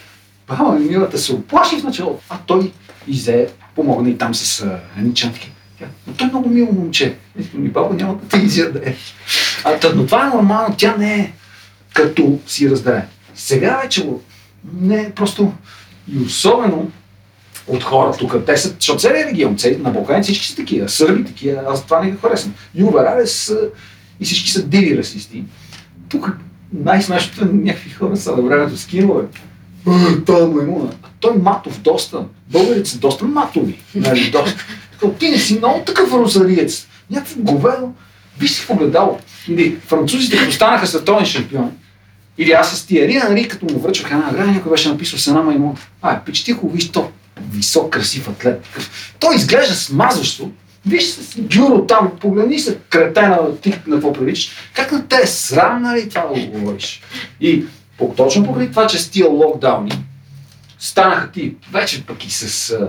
баба 0.47 0.71
ми 0.71 0.85
милата 0.85 1.17
се 1.17 1.33
оплаши 1.33 1.79
в 1.79 1.83
началото, 1.83 2.23
а 2.29 2.37
той 2.45 2.71
изе 3.07 3.47
помогна 3.75 4.09
и 4.09 4.17
там 4.17 4.35
с 4.35 4.67
едни 4.97 5.13
Но 6.07 6.13
той 6.13 6.27
е 6.27 6.31
много 6.31 6.49
мило 6.49 6.73
момче. 6.73 7.15
Ми 7.53 7.69
баба 7.69 7.93
няма 7.93 8.15
да 8.15 8.27
те 8.27 8.37
изяде. 8.37 8.95
А, 9.63 9.79
но 9.95 10.05
това 10.05 10.25
е 10.25 10.35
нормално, 10.35 10.75
тя 10.77 10.95
не 10.97 11.15
е 11.15 11.31
като 11.99 12.39
си 12.47 12.69
раздаде. 12.69 13.01
Сега 13.35 13.79
вече 13.83 14.09
не 14.81 15.11
просто 15.15 15.53
и 16.13 16.19
особено 16.25 16.91
от 17.67 17.83
хора 17.83 18.13
тук. 18.19 18.45
Те 18.45 18.57
са, 18.57 18.73
защото 18.79 18.99
целият 18.99 19.29
регион, 19.29 19.57
цели, 19.57 19.77
на 19.77 19.89
Балкани 19.89 20.23
всички 20.23 20.45
са 20.47 20.55
такива, 20.55 20.89
сърби 20.89 21.25
такива, 21.25 21.61
аз 21.67 21.83
това 21.83 22.03
не 22.03 22.11
го 22.11 22.17
харесвам. 22.21 22.53
А, 22.97 23.25
и 24.19 24.25
всички 24.25 24.49
са 24.51 24.63
диви 24.63 24.97
расисти. 24.97 25.43
Тук 26.09 26.37
най-смешното 26.73 27.45
е 27.45 27.53
някакви 27.53 27.89
хора 27.89 28.17
са 28.17 28.31
на 28.31 28.41
времето 28.41 28.77
скинове. 28.77 29.23
Е, 29.87 30.23
Той 30.25 30.47
му 30.47 30.61
имуна. 30.61 30.93
А 31.03 31.07
той 31.19 31.37
матов 31.37 31.81
доста. 31.81 32.23
Българите 32.51 32.89
са 32.89 32.97
доста 32.97 33.25
матови. 33.25 33.79
Нали, 33.95 34.31
доста. 34.31 34.65
Ти 35.19 35.29
не 35.29 35.37
си 35.37 35.57
много 35.57 35.83
такъв 35.85 36.13
розариец. 36.13 36.87
Някакво 37.11 37.41
говедо. 37.41 37.93
Виж 38.39 38.51
си 38.51 38.61
в 38.61 38.69
огледало. 38.69 39.19
Или 39.47 39.77
французите, 39.87 40.37
като 40.37 40.51
станаха 40.51 40.87
световни 40.87 41.25
шампиони, 41.25 41.69
или 42.39 42.51
аз 42.51 42.77
с 42.77 42.85
Тиери, 42.85 43.17
нали, 43.17 43.47
като 43.47 43.65
му 43.65 43.79
връчвах 43.79 44.11
една 44.11 44.29
игра, 44.31 44.45
някой 44.45 44.71
беше 44.71 44.89
написал 44.89 45.19
с 45.19 45.27
една 45.27 45.41
маймун. 45.41 45.77
А, 46.01 46.19
пич, 46.19 46.43
ти 46.43 46.51
ако 46.51 46.69
виж 46.69 46.91
то 46.91 47.11
висок, 47.51 47.93
красив 47.93 48.29
атлет. 48.29 48.65
Той 49.19 49.35
изглежда 49.35 49.75
смазващо. 49.75 50.51
Виж 50.85 51.05
с 51.05 51.41
Гюро 51.41 51.85
там, 51.85 52.11
погледни 52.21 52.59
се 52.59 52.77
кретена, 52.89 53.57
ти 53.61 53.69
на 53.69 53.95
какво 53.95 54.13
приличаш. 54.13 54.51
Как 54.73 54.91
на 54.91 55.07
те 55.07 55.15
е 55.23 55.27
срам, 55.27 55.81
нали, 55.81 56.09
това 56.09 56.21
да 56.21 56.41
го 56.41 56.47
говориш? 56.47 57.01
И 57.41 57.65
точно 58.17 58.45
покрай 58.45 58.69
това, 58.69 58.87
че 58.87 58.99
с 58.99 59.09
тия 59.09 59.29
локдауни 59.29 59.91
станаха 60.79 61.31
ти 61.31 61.55
вече 61.71 62.05
пък 62.05 62.25
и 62.25 62.31
с 62.31 62.71
а, 62.71 62.87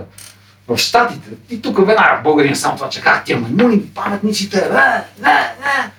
в 0.67 0.77
Штатите. 0.77 1.29
И 1.49 1.61
тук 1.61 1.77
веднага 1.77 2.21
българин 2.23 2.55
само 2.55 2.75
това, 2.75 2.89
че 2.89 3.01
как 3.01 3.25
тия 3.25 3.37
маймуни, 3.37 3.81
паметниците, 3.81 4.61
ра, 4.61 5.03
ра, 5.23 5.51
ра. 5.63 5.91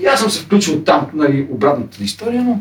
И 0.00 0.06
аз 0.06 0.20
съм 0.20 0.30
се 0.30 0.40
включил 0.40 0.82
там, 0.82 1.06
нали, 1.14 1.48
обратната 1.50 2.04
история, 2.04 2.42
но 2.42 2.60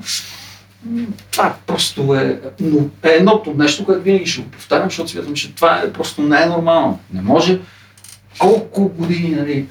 това 1.31 1.55
просто 1.67 2.15
е, 2.15 2.39
но 2.59 2.79
е 3.03 3.09
едното 3.09 3.53
нещо, 3.53 3.85
което 3.85 4.01
винаги 4.01 4.25
ще 4.25 4.41
го 4.41 4.47
повтарям, 4.47 4.89
защото 4.89 5.09
смятам, 5.09 5.33
че 5.33 5.55
това 5.55 5.77
е 5.77 5.93
просто 5.93 6.21
не 6.21 6.41
е 6.41 6.45
нормално. 6.45 6.99
Не 7.13 7.21
може 7.21 7.59
колко 8.39 8.89
години, 8.89 9.29
нали. 9.29 9.65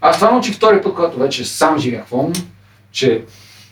Аз 0.00 0.16
това 0.16 0.30
научих 0.30 0.56
втори 0.56 0.82
път, 0.82 0.94
когато 0.94 1.18
вече 1.18 1.44
сам 1.44 1.78
живях 1.78 2.06
в 2.06 2.12
Лондон, 2.12 2.42
че 2.92 3.24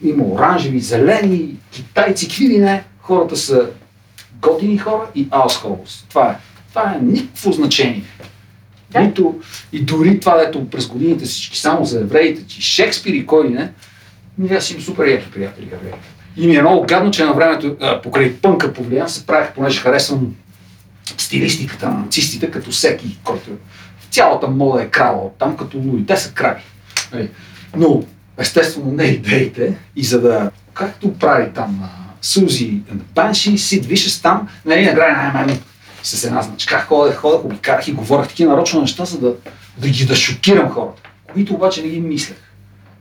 има 0.02 0.24
оранжеви, 0.24 0.80
зелени, 0.80 1.56
китайци, 1.70 2.28
какви 2.28 2.48
ли 2.48 2.58
не. 2.58 2.84
Хората 3.00 3.36
са 3.36 3.66
готини 4.40 4.78
хора 4.78 5.06
и 5.14 5.28
аусхолс. 5.30 6.04
Това 6.08 6.30
е. 6.30 6.36
Това 6.68 6.94
е 6.94 7.04
никакво 7.04 7.52
значение. 7.52 8.02
Да. 8.93 9.01
Нито, 9.01 9.40
и 9.72 9.80
дори 9.80 10.20
това, 10.20 10.36
дето 10.36 10.70
през 10.70 10.86
годините 10.86 11.24
всички 11.24 11.59
само 11.59 11.84
за 11.84 12.01
евреите, 12.01 12.47
че 12.47 12.62
Шекспир 12.62 13.12
и 13.12 13.26
кой 13.26 13.49
не, 13.49 13.72
ние 14.38 14.61
си 14.61 14.74
им 14.74 14.80
супер 14.80 15.07
яки 15.07 15.30
приятели 15.30 15.70
евреи. 15.72 15.93
И 16.36 16.47
ми 16.47 16.57
е 16.57 16.62
много 16.62 16.86
гадно, 16.86 17.11
че 17.11 17.24
на 17.24 17.32
времето 17.32 17.76
а, 17.80 18.03
покрай 18.03 18.36
пънка 18.36 18.72
повлиян 18.72 19.09
се 19.09 19.26
правих, 19.26 19.53
понеже 19.55 19.80
харесвам 19.80 20.34
стилистиката 21.18 21.88
на 21.88 21.99
нацистите, 21.99 22.51
като 22.51 22.70
всеки, 22.70 23.18
който 23.24 23.51
цялата 24.11 24.49
мода 24.49 24.82
е 24.82 24.88
крала 24.88 25.30
там, 25.38 25.57
като 25.57 25.78
луи. 25.78 26.07
Те 26.07 26.16
са 26.16 26.32
крави. 26.32 26.62
Нали? 27.12 27.28
Но, 27.76 28.05
естествено, 28.38 28.93
не 28.93 29.05
идеите. 29.05 29.76
И 29.97 30.05
за 30.05 30.20
да, 30.20 30.51
както 30.74 31.14
прави 31.14 31.51
там 31.55 31.90
Сузи 32.22 32.80
Banshee, 33.14 33.57
Сид 33.57 33.86
Вишес 33.86 34.22
там, 34.22 34.49
нали, 34.64 34.84
накрая 34.84 35.32
най-мен 35.32 35.59
с 36.03 36.24
една 36.24 36.42
значка 36.42 36.84
ходех, 36.88 37.16
ходех, 37.16 37.44
обикарах 37.44 37.88
и 37.88 37.92
говорех 37.92 38.28
такива 38.28 38.53
нарочно 38.53 38.80
неща, 38.80 39.05
за 39.05 39.20
да, 39.20 39.34
да 39.78 39.88
ги 39.88 40.05
да 40.05 40.16
шокирам 40.16 40.70
хората, 40.70 41.03
които 41.32 41.55
обаче 41.55 41.82
не 41.82 41.88
ги 41.88 42.00
мислех. 42.00 42.36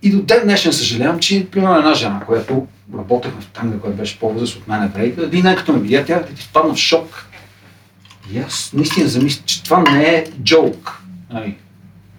И 0.04 0.12
до 0.12 0.22
ден 0.22 0.44
днешен 0.44 0.74
съжалявам, 0.74 1.20
че 1.20 1.48
примерно 1.52 1.78
една 1.78 1.94
жена, 1.94 2.20
която 2.26 2.68
работехме 2.98 3.42
в 3.42 3.48
танга, 3.48 3.80
която 3.80 3.98
беше 3.98 4.20
по-възраст 4.20 4.56
от 4.56 4.68
мен 4.68 4.84
еврейка, 4.84 5.24
един 5.24 5.42
ден 5.42 5.56
като 5.56 5.74
ме 5.74 5.80
видя, 5.80 6.06
тя 6.06 6.24
ти 6.24 6.44
впадна 6.44 6.74
в 6.74 6.78
шок. 6.78 7.26
И 8.34 8.40
аз 8.40 8.72
наистина 8.74 9.08
замисля, 9.08 9.44
че 9.46 9.64
това 9.64 9.82
не 9.82 10.04
е 10.04 10.26
джоук. 10.44 11.02
Нали. 11.34 11.56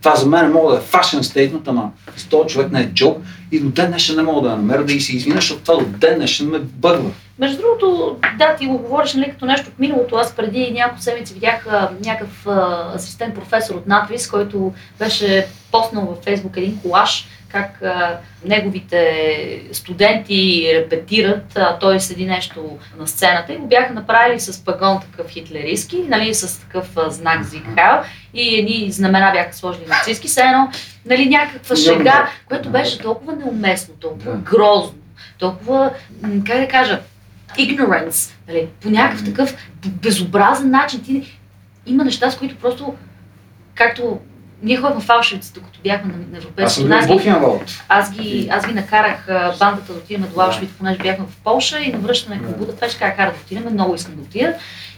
Това 0.01 0.17
за 0.17 0.27
мен 0.27 0.53
мога 0.53 0.73
да 0.73 0.79
е 0.79 0.83
фашен 0.83 1.25
стейтмент, 1.25 1.69
ама 1.69 1.91
с 2.17 2.25
този 2.25 2.49
човек 2.49 2.73
не 2.73 2.81
е 2.81 2.93
джок 2.93 3.19
и 3.53 3.61
до 3.61 3.69
ден 3.69 3.91
днешен 3.91 4.17
не 4.17 4.23
мога 4.23 4.41
да 4.43 4.51
я 4.51 4.57
намеря 4.57 4.85
да 4.85 4.93
и 4.93 5.01
се 5.01 5.17
извиня, 5.17 5.37
защото 5.37 5.63
това 5.63 5.77
до 5.77 5.85
ден 5.85 6.17
днешен 6.17 6.49
ме 6.49 6.59
бъгва. 6.59 7.11
Между 7.43 7.63
другото, 7.63 8.17
да, 8.39 8.57
ти 8.57 8.67
го 8.67 8.79
говориш 8.79 9.15
нали, 9.15 9.31
като 9.31 9.47
нещо 9.47 9.69
от 9.69 9.79
миналото. 9.79 10.17
Аз 10.17 10.37
преди 10.37 10.71
няколко 10.71 11.03
седмици 11.03 11.35
видях 11.35 11.67
а, 11.71 11.91
някакъв 12.05 12.47
а, 12.47 12.93
асистент 12.95 13.35
професор 13.35 13.75
от 13.75 13.87
Надвис, 13.87 14.31
който 14.31 14.73
беше 14.99 15.47
поснал 15.73 16.05
във 16.05 16.25
Фейсбук 16.25 16.57
един 16.57 16.81
колаж, 16.83 17.29
как 17.49 17.83
а, 17.83 18.19
неговите 18.45 19.63
студенти 19.73 20.71
репетират, 20.75 21.57
а 21.57 21.79
той 21.79 22.01
седи 22.01 22.27
нещо 22.27 22.79
на 22.99 23.07
сцената 23.07 23.53
и 23.53 23.57
го 23.57 23.67
бяха 23.67 23.93
направили 23.93 24.41
с 24.41 24.65
пагон 24.65 25.01
такъв 25.01 25.31
хитлеристски, 25.31 26.05
нали, 26.09 26.35
с 26.35 26.61
такъв 26.61 26.97
а, 26.97 27.11
знак 27.11 27.45
Зиг 27.45 27.65
Хайл 27.75 28.03
и 28.35 28.59
едни 28.59 28.93
знамена 28.93 29.33
бяха 29.33 29.55
сложили 29.57 29.87
нацистски, 29.89 30.29
все 30.29 30.41
едно, 30.41 30.71
нали, 31.07 31.29
някаква 31.29 31.77
шега, 31.77 32.29
което 32.49 32.71
беше 32.71 32.99
толкова 32.99 33.33
неуместно, 33.37 33.95
толкова 34.01 34.33
грозно, 34.33 34.99
толкова, 35.39 35.91
как 36.47 36.61
да 36.61 36.69
кажа, 36.69 37.01
ignorance, 37.59 38.33
нали, 38.49 38.69
по 38.83 38.91
някакъв 38.91 39.25
такъв 39.25 39.57
безобразен 39.87 40.71
начин. 40.71 41.03
Ти, 41.03 41.39
има 41.87 42.05
неща, 42.05 42.31
с 42.31 42.39
които 42.39 42.57
просто, 42.57 42.95
както 43.75 44.21
ние 44.63 44.77
ходихме 44.77 45.01
в 45.01 45.11
Аушвиц, 45.11 45.51
докато 45.51 45.81
бяхме 45.85 46.13
на, 46.13 46.19
на 46.19 46.39
Аз 46.39 46.45
европейски 46.45 46.85
Бухенвалд. 47.07 47.83
аз 47.89 48.13
ги, 48.13 48.49
аз 48.53 48.67
ги 48.67 48.73
накарах 48.75 49.27
бандата 49.59 49.93
да 49.93 49.99
отидем 49.99 50.29
до 50.35 50.41
Аушвиц, 50.41 50.71
понеже 50.79 50.99
бяхме 50.99 51.25
в 51.27 51.37
Полша 51.45 51.81
и 51.81 51.93
навръщане 51.93 52.39
към 52.43 52.53
Да. 52.53 52.57
Будапешт, 52.57 52.99
как 52.99 53.17
кара 53.17 53.33
да 53.33 53.41
отидем, 53.45 53.73
много 53.73 53.95
искам 53.95 54.17
да 54.17 54.23
отида. 54.23 54.55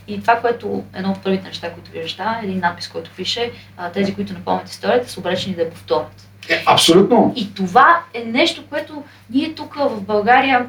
И 0.09 0.21
това, 0.21 0.41
което 0.41 0.85
едно 0.95 1.11
от 1.11 1.23
първите 1.23 1.49
неща, 1.49 1.73
които 1.73 1.91
виждаш 1.91 2.13
там, 2.13 2.35
е 2.35 2.47
един 2.47 2.59
надпис, 2.59 2.89
който 2.89 3.11
пише, 3.17 3.51
тези, 3.95 4.15
които 4.15 4.33
не 4.33 4.45
помнят 4.45 4.69
историята, 4.71 5.11
са 5.11 5.21
обречени 5.21 5.57
да 5.57 5.63
я 5.63 5.71
повторят. 5.71 6.29
Е, 6.49 6.63
абсолютно. 6.67 7.33
И 7.37 7.55
това 7.55 8.01
е 8.15 8.25
нещо, 8.25 8.65
което 8.69 9.03
ние 9.31 9.55
тук 9.55 9.75
в 9.75 10.01
България 10.01 10.67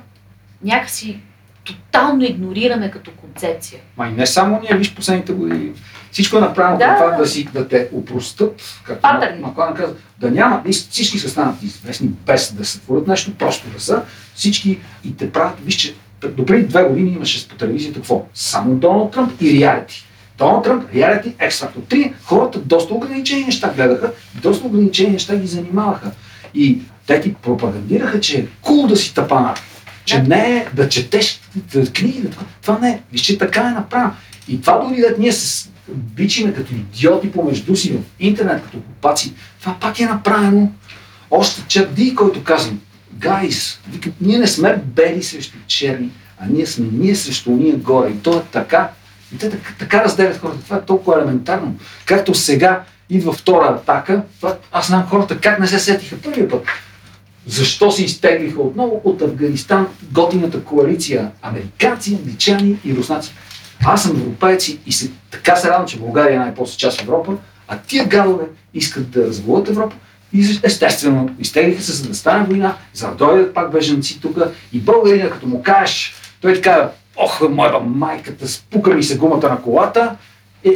някакси 0.64 1.20
тотално 1.66 2.24
игнорираме 2.24 2.92
като 2.92 3.12
концепция. 3.12 3.80
Ма 3.98 4.08
и 4.08 4.12
не 4.12 4.26
само 4.28 4.62
ние, 4.62 4.78
виж 4.78 4.96
последните 4.96 5.34
години. 5.34 5.72
Всичко 6.12 6.38
е 6.38 6.42
направено 6.42 6.78
Да. 6.78 6.96
това 6.96 7.18
да, 7.18 7.28
си, 7.28 7.48
да 7.54 7.68
те 7.68 7.90
упростат, 7.92 8.62
както. 8.84 9.08
Маклан 9.42 9.74
каза, 9.74 9.94
да 10.20 10.32
няма, 10.32 10.64
всички 10.90 11.20
са 11.20 11.30
станат 11.30 11.64
известни 11.64 12.08
без 12.08 12.54
да 12.54 12.66
се 12.66 12.80
творят 12.80 13.08
нещо, 13.08 13.34
просто 13.34 13.70
да 13.70 13.80
са. 13.80 14.02
Всички 14.36 14.80
и 15.06 15.16
те 15.16 15.32
правят, 15.32 15.56
виж, 15.66 15.76
че 15.76 15.96
допреди 16.30 16.68
две 16.68 16.84
години 16.84 17.10
имаше 17.12 17.48
по 17.48 17.56
телевизията 17.56 18.00
какво? 18.00 18.26
Само 18.34 18.76
Доналд 18.76 19.12
Тръмп 19.12 19.42
и 19.42 19.60
реалити. 19.60 20.06
Доналд 20.38 20.64
Тръмп, 20.64 20.94
реалити, 20.96 21.36
екс-фактор 21.40 21.82
3, 21.82 22.14
хората 22.24 22.60
доста 22.60 22.94
ограничени 22.94 23.44
неща 23.46 23.74
гледаха, 23.76 24.12
доста 24.36 24.68
ограничени 24.68 25.10
неща 25.12 25.36
ги 25.36 25.48
занимаваха. 25.48 26.12
И 26.54 26.80
те 27.08 27.22
ти 27.22 27.34
пропагандираха, 27.34 28.20
че 28.20 28.40
е 28.40 28.46
кул 28.62 28.88
да 28.88 28.96
си 28.98 29.14
тапанар. 29.14 29.60
Че 30.06 30.22
Да. 30.22 30.28
не 30.36 30.58
е 30.58 30.68
да 30.74 30.90
четеш 30.90 31.42
книги, 31.94 32.22
да, 32.22 32.30
това 32.62 32.80
не 32.80 32.90
е. 32.90 33.02
Виж, 33.12 33.38
така 33.38 33.62
е 33.62 33.72
направено. 33.72 34.14
И 34.48 34.62
това 34.62 34.80
дори 34.80 35.02
да 35.02 35.16
ние 35.20 35.32
се 35.32 35.70
бичиме 35.88 36.54
като 36.54 36.74
идиоти 36.74 37.32
помежду 37.32 37.76
си 37.76 37.92
в 37.92 38.02
интернет, 38.20 38.64
като 38.64 38.78
глупаци, 38.78 39.34
това 39.60 39.76
пак 39.82 40.00
е 40.00 40.06
направено. 40.06 40.72
Още 41.32 41.64
Чак 41.68 41.94
Ди, 41.94 42.16
който 42.16 42.44
казва, 42.44 42.74
гайс, 43.14 43.80
ние 44.22 44.38
не 44.38 44.48
сме 44.48 44.82
бели 44.86 45.24
срещу 45.24 45.58
черни, 45.68 46.12
а 46.40 46.46
ние 46.50 46.66
сме 46.66 46.88
ние 46.92 47.16
срещу 47.16 47.52
уния 47.52 47.78
горе. 47.78 48.10
И 48.10 48.18
то 48.18 48.38
е 48.38 48.44
така. 48.52 48.90
И 49.34 49.38
те 49.38 49.50
така, 49.50 49.74
така 49.80 50.04
разделят 50.04 50.38
хората. 50.38 50.64
Това 50.64 50.78
е 50.78 50.82
толкова 50.82 51.18
елементарно. 51.18 51.76
Както 52.06 52.34
сега 52.34 52.84
идва 53.10 53.34
втора 53.34 53.66
атака, 53.66 54.24
това, 54.40 54.58
аз 54.72 54.88
знам 54.88 55.08
хората 55.08 55.38
как 55.38 55.60
не 55.60 55.68
се 55.68 55.80
сетиха 55.80 56.16
първия 56.24 56.50
път. 56.50 56.64
Защо 57.48 57.92
се 57.92 58.04
изтеглиха 58.04 58.62
отново 58.62 59.02
от 59.04 59.22
Афганистан 59.22 59.88
готината 60.12 60.64
коалиция 60.64 61.32
американци, 61.42 62.16
англичани 62.16 62.78
и 62.86 62.96
руснаци? 62.96 63.34
Аз 63.86 64.04
съм 64.04 64.12
европейци 64.12 64.80
и 64.86 64.92
се, 64.92 65.12
така 65.32 65.56
се 65.56 65.70
радвам, 65.70 65.88
че 65.88 66.00
България 66.00 66.36
е 66.36 66.40
най-после 66.40 66.78
част 66.78 67.02
Европа, 67.02 67.34
а 67.68 67.78
тия 67.78 68.06
гадове 68.06 68.46
искат 68.74 69.10
да 69.10 69.28
развалят 69.28 69.70
Европа 69.70 69.96
и 70.34 70.60
естествено 70.64 71.30
изтеглиха 71.40 71.82
се, 71.82 71.92
за 71.92 72.08
да 72.08 72.16
стане 72.16 72.46
война, 72.46 72.76
за 72.94 73.08
да 73.08 73.16
дойдат 73.16 73.54
пак 73.54 73.72
бежанци 73.72 74.22
тук 74.22 74.38
и 74.74 74.80
българина, 74.80 75.30
като 75.30 75.48
му 75.48 75.64
кажеш, 75.64 76.16
той 76.42 76.54
така, 76.54 76.90
ох, 77.16 77.50
моя 77.50 77.80
майката, 77.80 78.48
спука 78.48 78.94
ми 78.94 79.04
се 79.04 79.18
гумата 79.18 79.50
на 79.50 79.62
колата, 79.62 80.16
е, 80.64 80.70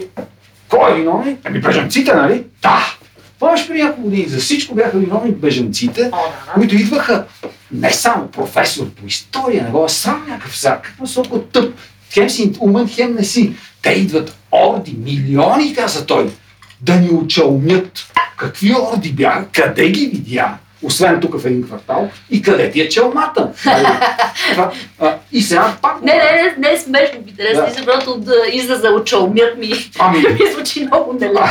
кой 0.69 0.91
е 0.91 0.95
виновен? 0.95 1.37
Ами 1.43 1.61
бежанците, 1.61 2.13
нали? 2.13 2.43
Да! 2.61 2.98
Помниш 3.39 3.67
преди 3.67 3.83
няколко 3.83 4.09
години, 4.09 4.27
за 4.27 4.37
всичко 4.39 4.75
бяха 4.75 4.99
виновни 4.99 5.31
бежанците, 5.31 6.01
О, 6.01 6.17
да, 6.17 6.45
да. 6.45 6.53
които 6.53 6.75
идваха 6.75 7.25
не 7.71 7.91
само 7.93 8.27
професор 8.27 8.89
по 8.89 9.05
история, 9.07 9.63
не 9.63 9.69
го 9.69 9.85
е 9.85 9.89
сам 9.89 10.25
някакъв 10.27 10.57
сак, 10.57 10.81
какво 10.81 11.05
толкова 11.05 11.43
тъп. 11.43 11.75
Хем 12.13 12.29
си 12.29 12.51
умен, 12.59 12.89
хем 12.89 13.15
не 13.15 13.23
си. 13.23 13.53
Те 13.81 13.89
идват 13.89 14.37
орди, 14.51 14.97
милиони, 15.03 15.75
каза 15.75 16.05
той, 16.05 16.31
да 16.81 16.95
ни 16.95 17.09
очалмят. 17.09 18.11
Какви 18.37 18.75
орди 18.75 19.11
бяха? 19.11 19.45
Къде 19.53 19.89
ги 19.89 20.05
видя? 20.05 20.57
Освен 20.83 21.19
тук 21.19 21.39
в 21.41 21.45
един 21.45 21.63
квартал. 21.63 22.09
И 22.29 22.41
къде 22.41 22.71
ти 22.71 22.81
е 22.81 22.89
челмата? 22.89 23.51
Това, 24.51 24.71
а, 24.99 25.15
и 25.31 25.41
сега 25.41 25.73
пак... 25.81 26.01
Не, 26.01 26.13
не, 26.13 26.23
не, 26.43 26.55
не 26.57 26.73
е 26.73 26.77
смешно, 26.77 27.19
интересно, 27.27 27.63
Да. 27.65 27.71
защото 27.73 28.17
да 28.17 28.35
израза 28.53 28.89
очалмят 28.89 29.57
ми, 29.57 29.71
Ами, 29.99 30.17
ми 30.39 30.51
звучи 30.53 30.85
много 30.85 31.13
нелепо. 31.13 31.47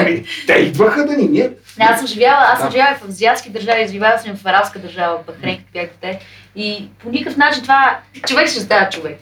ами, 0.00 0.24
те 0.46 0.52
идваха 0.52 1.06
да 1.06 1.16
ни... 1.16 1.28
Ние... 1.28 1.50
Не, 1.78 1.84
аз 1.84 1.98
съм 1.98 2.06
живяла, 2.06 2.46
аз 2.52 2.60
съм 2.60 2.70
живяла 2.70 2.96
в 3.00 3.08
азиатски 3.08 3.50
държави, 3.50 3.88
живяла 3.92 4.18
съм 4.18 4.36
в 4.36 4.46
арабска 4.46 4.78
държава, 4.78 5.18
в 5.18 5.26
Бахрейн, 5.26 5.58
бяхте 5.72 5.96
те. 6.00 6.18
И 6.56 6.88
по 7.02 7.10
никакъв 7.10 7.36
начин 7.36 7.62
това 7.62 7.98
човек 8.26 8.48
ще 8.48 8.60
става 8.60 8.88
човек. 8.88 9.18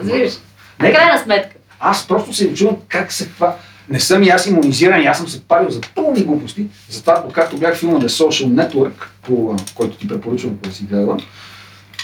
Разбираш? 0.00 0.32
В 0.78 0.92
крайна 0.92 1.18
сметка. 1.18 1.56
Аз 1.80 2.08
просто 2.08 2.32
се 2.32 2.54
чувам 2.54 2.76
как 2.88 3.12
се 3.12 3.24
хва... 3.24 3.52
Не 3.88 4.00
съм 4.00 4.22
и 4.22 4.28
аз 4.28 4.46
иммунизиран, 4.46 5.02
и 5.02 5.06
аз 5.06 5.18
съм 5.18 5.28
се 5.28 5.40
парил 5.44 5.70
за 5.70 5.80
пълни 5.94 6.24
глупости. 6.24 6.66
Затова, 6.90 7.24
откакто 7.26 7.56
гледах 7.56 7.78
филма 7.78 7.98
The 7.98 8.06
Social 8.06 8.46
Network, 8.46 8.92
по, 9.22 9.56
който 9.74 9.96
ти 9.96 10.08
препоръчвам 10.08 10.58
да 10.62 10.72
си 10.72 10.84
гледала. 10.84 11.16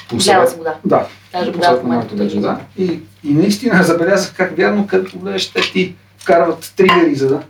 По 0.09 0.17
Гледала 0.17 0.47
съм 0.47 0.59
да. 0.63 0.75
Да, 0.85 1.07
Даже 1.33 1.53
по 1.53 1.59
в 1.61 1.83
момента. 1.83 2.15
вече, 2.15 2.41
да. 2.41 2.61
И, 2.79 3.01
и 3.25 3.35
наистина 3.35 3.83
забелязах 3.85 4.35
как 4.37 4.57
вярно, 4.57 4.87
като 4.87 5.19
гледаш, 5.19 5.51
те 5.51 5.61
ти 5.61 5.95
вкарват 6.19 6.73
тригери, 6.77 7.15
за 7.15 7.29
да... 7.29 7.43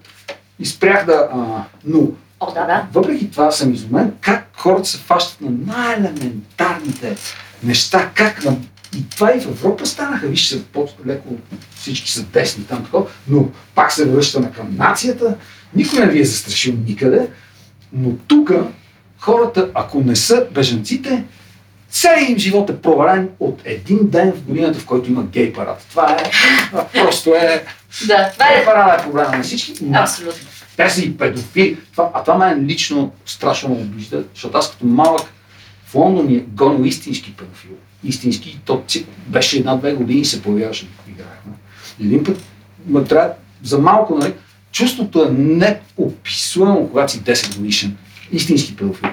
И 0.59 0.67
спрях 0.67 1.07
да... 1.07 1.29
А, 1.33 1.65
но 1.85 1.99
О, 2.41 2.47
да, 2.55 2.67
да. 2.67 2.87
въпреки 2.93 3.31
това 3.31 3.51
съм 3.51 3.73
изумен 3.73 4.13
как 4.21 4.49
хората 4.57 4.89
се 4.89 4.99
фащат 4.99 5.41
на 5.41 5.51
най-елементарните 5.67 7.17
неща, 7.63 8.11
как 8.15 8.45
на... 8.45 8.57
И 8.99 9.09
това 9.09 9.35
и 9.37 9.41
в 9.41 9.47
Европа 9.47 9.87
станаха, 9.87 10.27
виж, 10.27 10.49
са 10.49 10.63
по-леко 10.63 11.37
всички 11.77 12.11
са 12.11 12.23
десни 12.23 12.65
там, 12.65 12.85
такова, 12.85 13.07
но 13.29 13.49
пак 13.75 13.93
се 13.93 14.09
връщаме 14.09 14.53
към 14.53 14.77
нацията, 14.77 15.37
никой 15.75 16.01
не 16.01 16.07
ви 16.07 16.21
е 16.21 16.25
застрашил 16.25 16.75
никъде, 16.87 17.29
но 17.93 18.11
тук 18.27 18.53
хората, 19.19 19.71
ако 19.75 20.01
не 20.01 20.17
са 20.17 20.47
бежанците, 20.55 21.25
целият 21.91 22.31
им 22.31 22.39
живот 22.39 22.71
е 22.71 22.81
провален 22.81 23.29
от 23.41 23.61
един 23.65 23.99
ден 24.03 24.33
в 24.33 24.43
годината, 24.43 24.79
в 24.79 24.87
който 24.87 25.11
има 25.11 25.23
гей 25.25 25.53
парад. 25.53 25.87
Това 25.91 26.13
е, 26.13 26.31
това 26.71 26.89
просто 26.89 27.35
е, 27.35 27.65
Да, 28.07 28.31
това 28.33 28.47
гей 28.49 28.63
е 28.63 28.65
парада 28.65 29.01
е 29.01 29.05
проблема 29.05 29.37
на 29.37 29.43
всички. 29.43 29.73
абсолютно. 29.95 30.49
Те 30.77 30.91
са 30.91 31.05
и 31.05 31.17
педофили. 31.17 31.79
Това, 31.93 32.11
а 32.15 32.23
това 32.23 32.39
мен 32.39 32.67
лично 32.67 33.13
страшно 33.27 33.69
ме 33.69 33.75
обижда, 33.75 34.25
защото 34.35 34.59
аз 34.59 34.71
като 34.71 34.87
малък 34.87 35.23
в 35.87 35.95
Лондон 35.95 36.35
е 36.35 36.39
гонил 36.39 36.85
истински 36.85 37.37
педофил. 37.37 37.71
Истински, 38.05 38.61
то 38.65 38.85
беше 39.27 39.59
една-две 39.59 39.93
години 39.93 40.21
и 40.21 40.25
се 40.25 40.43
появяваше 40.43 40.85
да 40.85 41.11
играехме. 41.11 41.53
Един 42.01 42.25
път, 42.25 42.43
ма 42.87 43.05
трябва, 43.05 43.31
за 43.63 43.79
малко, 43.79 44.19
нали, 44.19 44.35
чувството 44.73 45.25
е 45.25 45.31
неописуемо, 45.31 46.89
когато 46.89 47.13
си 47.13 47.23
10 47.23 47.57
годишен. 47.57 47.97
Истински 48.33 48.77
педофил. 48.77 49.09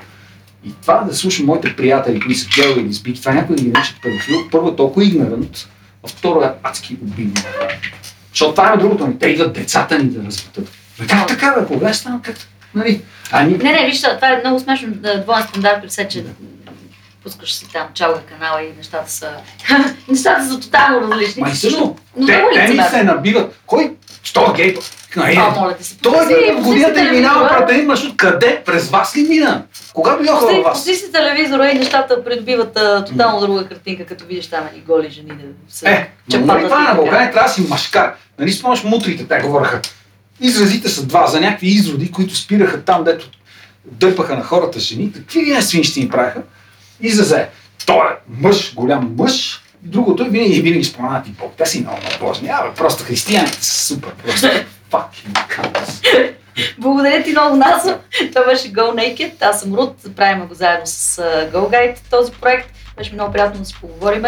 И 0.65 0.73
това 0.81 1.03
да 1.03 1.15
слушам 1.15 1.45
моите 1.45 1.75
приятели, 1.75 2.19
които 2.19 2.39
са 2.39 2.47
гео 2.55 2.79
или 2.79 2.93
сбити, 2.93 3.19
това 3.19 3.33
някой 3.33 3.55
да 3.55 3.63
ги 3.63 3.69
нарича 3.69 3.95
педофил, 4.01 4.35
първо 4.51 4.69
е 4.69 4.75
толкова 4.75 5.05
игнорант, 5.05 5.69
а 6.05 6.07
второ 6.07 6.41
е 6.41 6.51
адски 6.63 6.97
обидно. 7.03 7.41
Защото 8.29 8.51
това 8.51 8.73
е 8.73 8.77
другото 8.77 9.07
ни. 9.07 9.19
Те 9.19 9.27
идват 9.27 9.53
децата 9.53 9.99
ни 9.99 10.09
да 10.09 10.25
разбутат. 10.25 10.71
Бе, 10.99 11.07
как 11.07 11.27
така, 11.27 11.55
бе? 11.59 11.65
Кога 11.65 11.89
е 11.89 11.93
станало? 11.93 12.21
Как? 12.21 12.35
Нали? 12.75 13.01
А 13.31 13.43
ни... 13.43 13.57
Не, 13.57 13.71
не, 13.71 13.85
виж, 13.85 14.01
това 14.01 14.29
е 14.29 14.41
много 14.45 14.59
смешно. 14.59 14.87
Двоен 15.23 15.43
стандарт 15.49 15.81
при 15.81 16.07
че 16.09 16.25
пускаш 17.23 17.53
си 17.53 17.71
там 17.73 17.87
чалга 17.93 18.19
канала 18.19 18.63
и 18.63 18.73
нещата 18.77 19.11
са... 19.11 19.31
нещата 20.07 20.47
са 20.49 20.59
тотално 20.59 21.11
различни. 21.11 21.41
Ма 21.41 21.49
и 21.49 21.55
също, 21.55 21.95
Но 22.17 22.27
те, 22.27 22.45
те 22.53 22.61
лицемерно. 22.61 22.89
се 22.89 23.03
набиват. 23.03 23.59
Кой? 23.65 23.91
Що 24.23 24.53
гей? 24.55 24.77
Нали? 25.15 25.35
А, 25.35 25.59
моля 25.59 25.77
ти 25.77 25.83
се. 25.83 25.97
Той 25.97 26.49
е 26.49 26.55
в 26.55 26.63
годината 26.63 26.99
и 26.99 27.11
минава 27.11 27.65
един 27.69 27.85
маршрут. 27.85 28.17
Къде? 28.17 28.61
През 28.65 28.89
вас 28.89 29.17
ли 29.17 29.21
мина? 29.21 29.63
Кога 29.93 30.15
дойдоха 30.15 30.39
Пусти, 30.39 30.55
във 30.55 30.63
вас? 30.63 30.77
пусти 30.77 30.95
си 30.95 31.11
телевизора 31.11 31.69
и 31.69 31.77
нещата 31.77 32.23
придобиват 32.23 32.77
а, 32.77 33.05
тотално 33.05 33.39
друга 33.41 33.67
картинка, 33.67 34.05
като 34.05 34.25
видиш 34.25 34.47
там 34.47 34.67
едни 34.67 34.81
голи 34.81 35.09
жени 35.09 35.27
да 35.29 35.75
се 35.75 35.89
Е, 35.89 36.09
чапатат 36.31 36.47
нали 36.47 36.63
това 36.63 36.81
и 36.83 36.87
на. 36.87 36.95
България 36.95 37.31
трябва 37.31 37.47
да 37.49 37.53
си 37.53 37.61
машкар. 37.61 38.13
Нали 38.39 38.51
спомняш 38.51 38.83
мутрите, 38.83 39.27
те 39.27 39.39
говореха. 39.39 39.81
Изразите 40.41 40.89
са 40.89 41.05
два 41.05 41.27
за 41.27 41.41
някакви 41.41 41.67
изроди, 41.67 42.11
които 42.11 42.35
спираха 42.35 42.81
там, 42.81 43.03
дето 43.03 43.29
дърпаха 43.85 44.35
на 44.35 44.43
хората 44.43 44.79
жени. 44.79 45.11
Какви 45.13 45.45
ли 45.45 45.51
не 45.51 45.61
свинщини 45.61 46.09
правиха? 46.09 46.41
Израза 47.01 47.39
е, 47.39 47.49
той 47.85 48.07
е 48.07 48.15
мъж, 48.29 48.75
голям 48.75 49.15
мъж, 49.17 49.61
другото 49.81 50.23
е 50.23 50.29
винаги, 50.29 50.61
винаги 50.61 50.83
споменат 50.83 51.27
и 51.27 51.31
Бог. 51.31 51.53
Те 51.57 51.65
си 51.65 51.81
много 51.81 51.97
набожни. 52.11 52.49
Абе, 52.49 52.73
просто 52.75 53.03
християните 53.03 53.65
са 53.65 53.87
супер. 53.87 54.09
Просто 54.09 54.47
fucking 54.91 55.47
cunts. 55.49 56.33
Благодаря 56.77 57.23
ти 57.23 57.31
много, 57.31 57.55
Насо. 57.55 57.97
Това 58.33 58.45
беше 58.45 58.73
Go 58.73 58.93
Naked. 58.93 59.31
Аз 59.41 59.61
съм 59.61 59.73
Рут. 59.73 59.95
Правим 60.15 60.47
го 60.47 60.53
заедно 60.53 60.85
с 60.85 61.21
Go 61.53 61.69
Guide 61.69 61.97
този 62.09 62.31
проект. 62.31 62.69
Беше 62.97 63.13
много 63.13 63.33
приятно 63.33 63.59
да 63.59 63.65
си 63.65 63.75
поговорим. 63.81 64.23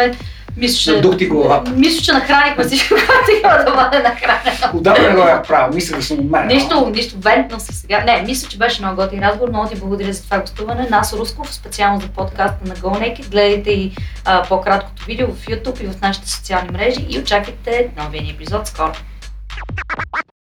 Мисля, 0.58 0.78
че... 0.78 0.92
Надух 0.92 1.28
главата. 1.28 1.72
Мисля, 1.72 2.02
че 2.02 2.14
нахранихме 2.14 2.64
всичко, 2.64 2.96
което 2.96 3.46
има 3.46 3.58
да 3.66 3.84
бъде 3.84 4.04
нахранено. 4.04 4.78
Отдавна 4.78 5.10
не 5.10 5.16
го 5.16 5.22
е 5.22 5.42
правил, 5.48 5.76
мисля 5.76 5.96
да 5.96 6.04
съм 6.04 6.20
умерен. 6.20 6.48
Нищо, 6.48 6.90
нищо, 6.96 7.16
вентно 7.20 7.60
се 7.60 7.74
сега. 7.74 8.04
Не, 8.04 8.22
мисля, 8.22 8.50
че 8.50 8.58
беше 8.58 8.82
много 8.82 8.96
готин 8.96 9.20
разговор. 9.24 9.50
Много 9.50 9.70
ти 9.70 9.76
благодаря 9.76 10.14
за 10.14 10.24
това 10.24 10.40
гостуване. 10.40 10.88
Насо 10.90 11.18
Русков, 11.18 11.54
специално 11.54 12.02
за 12.02 12.08
подкаста 12.08 12.58
на 12.66 12.76
Go 12.76 13.00
Naked. 13.00 13.30
Гледайте 13.30 13.72
и 13.72 13.92
а, 14.26 14.44
по-краткото 14.44 15.06
видео 15.06 15.28
в 15.28 15.46
YouTube 15.46 15.84
и 15.84 15.88
в 15.88 16.02
нашите 16.02 16.30
социални 16.30 16.70
мрежи 16.72 17.06
и 17.10 17.20
очаквайте 17.20 17.90
новия 17.98 18.24
ни 18.24 18.30
епизод 18.30 18.68
скоро. 18.68 18.94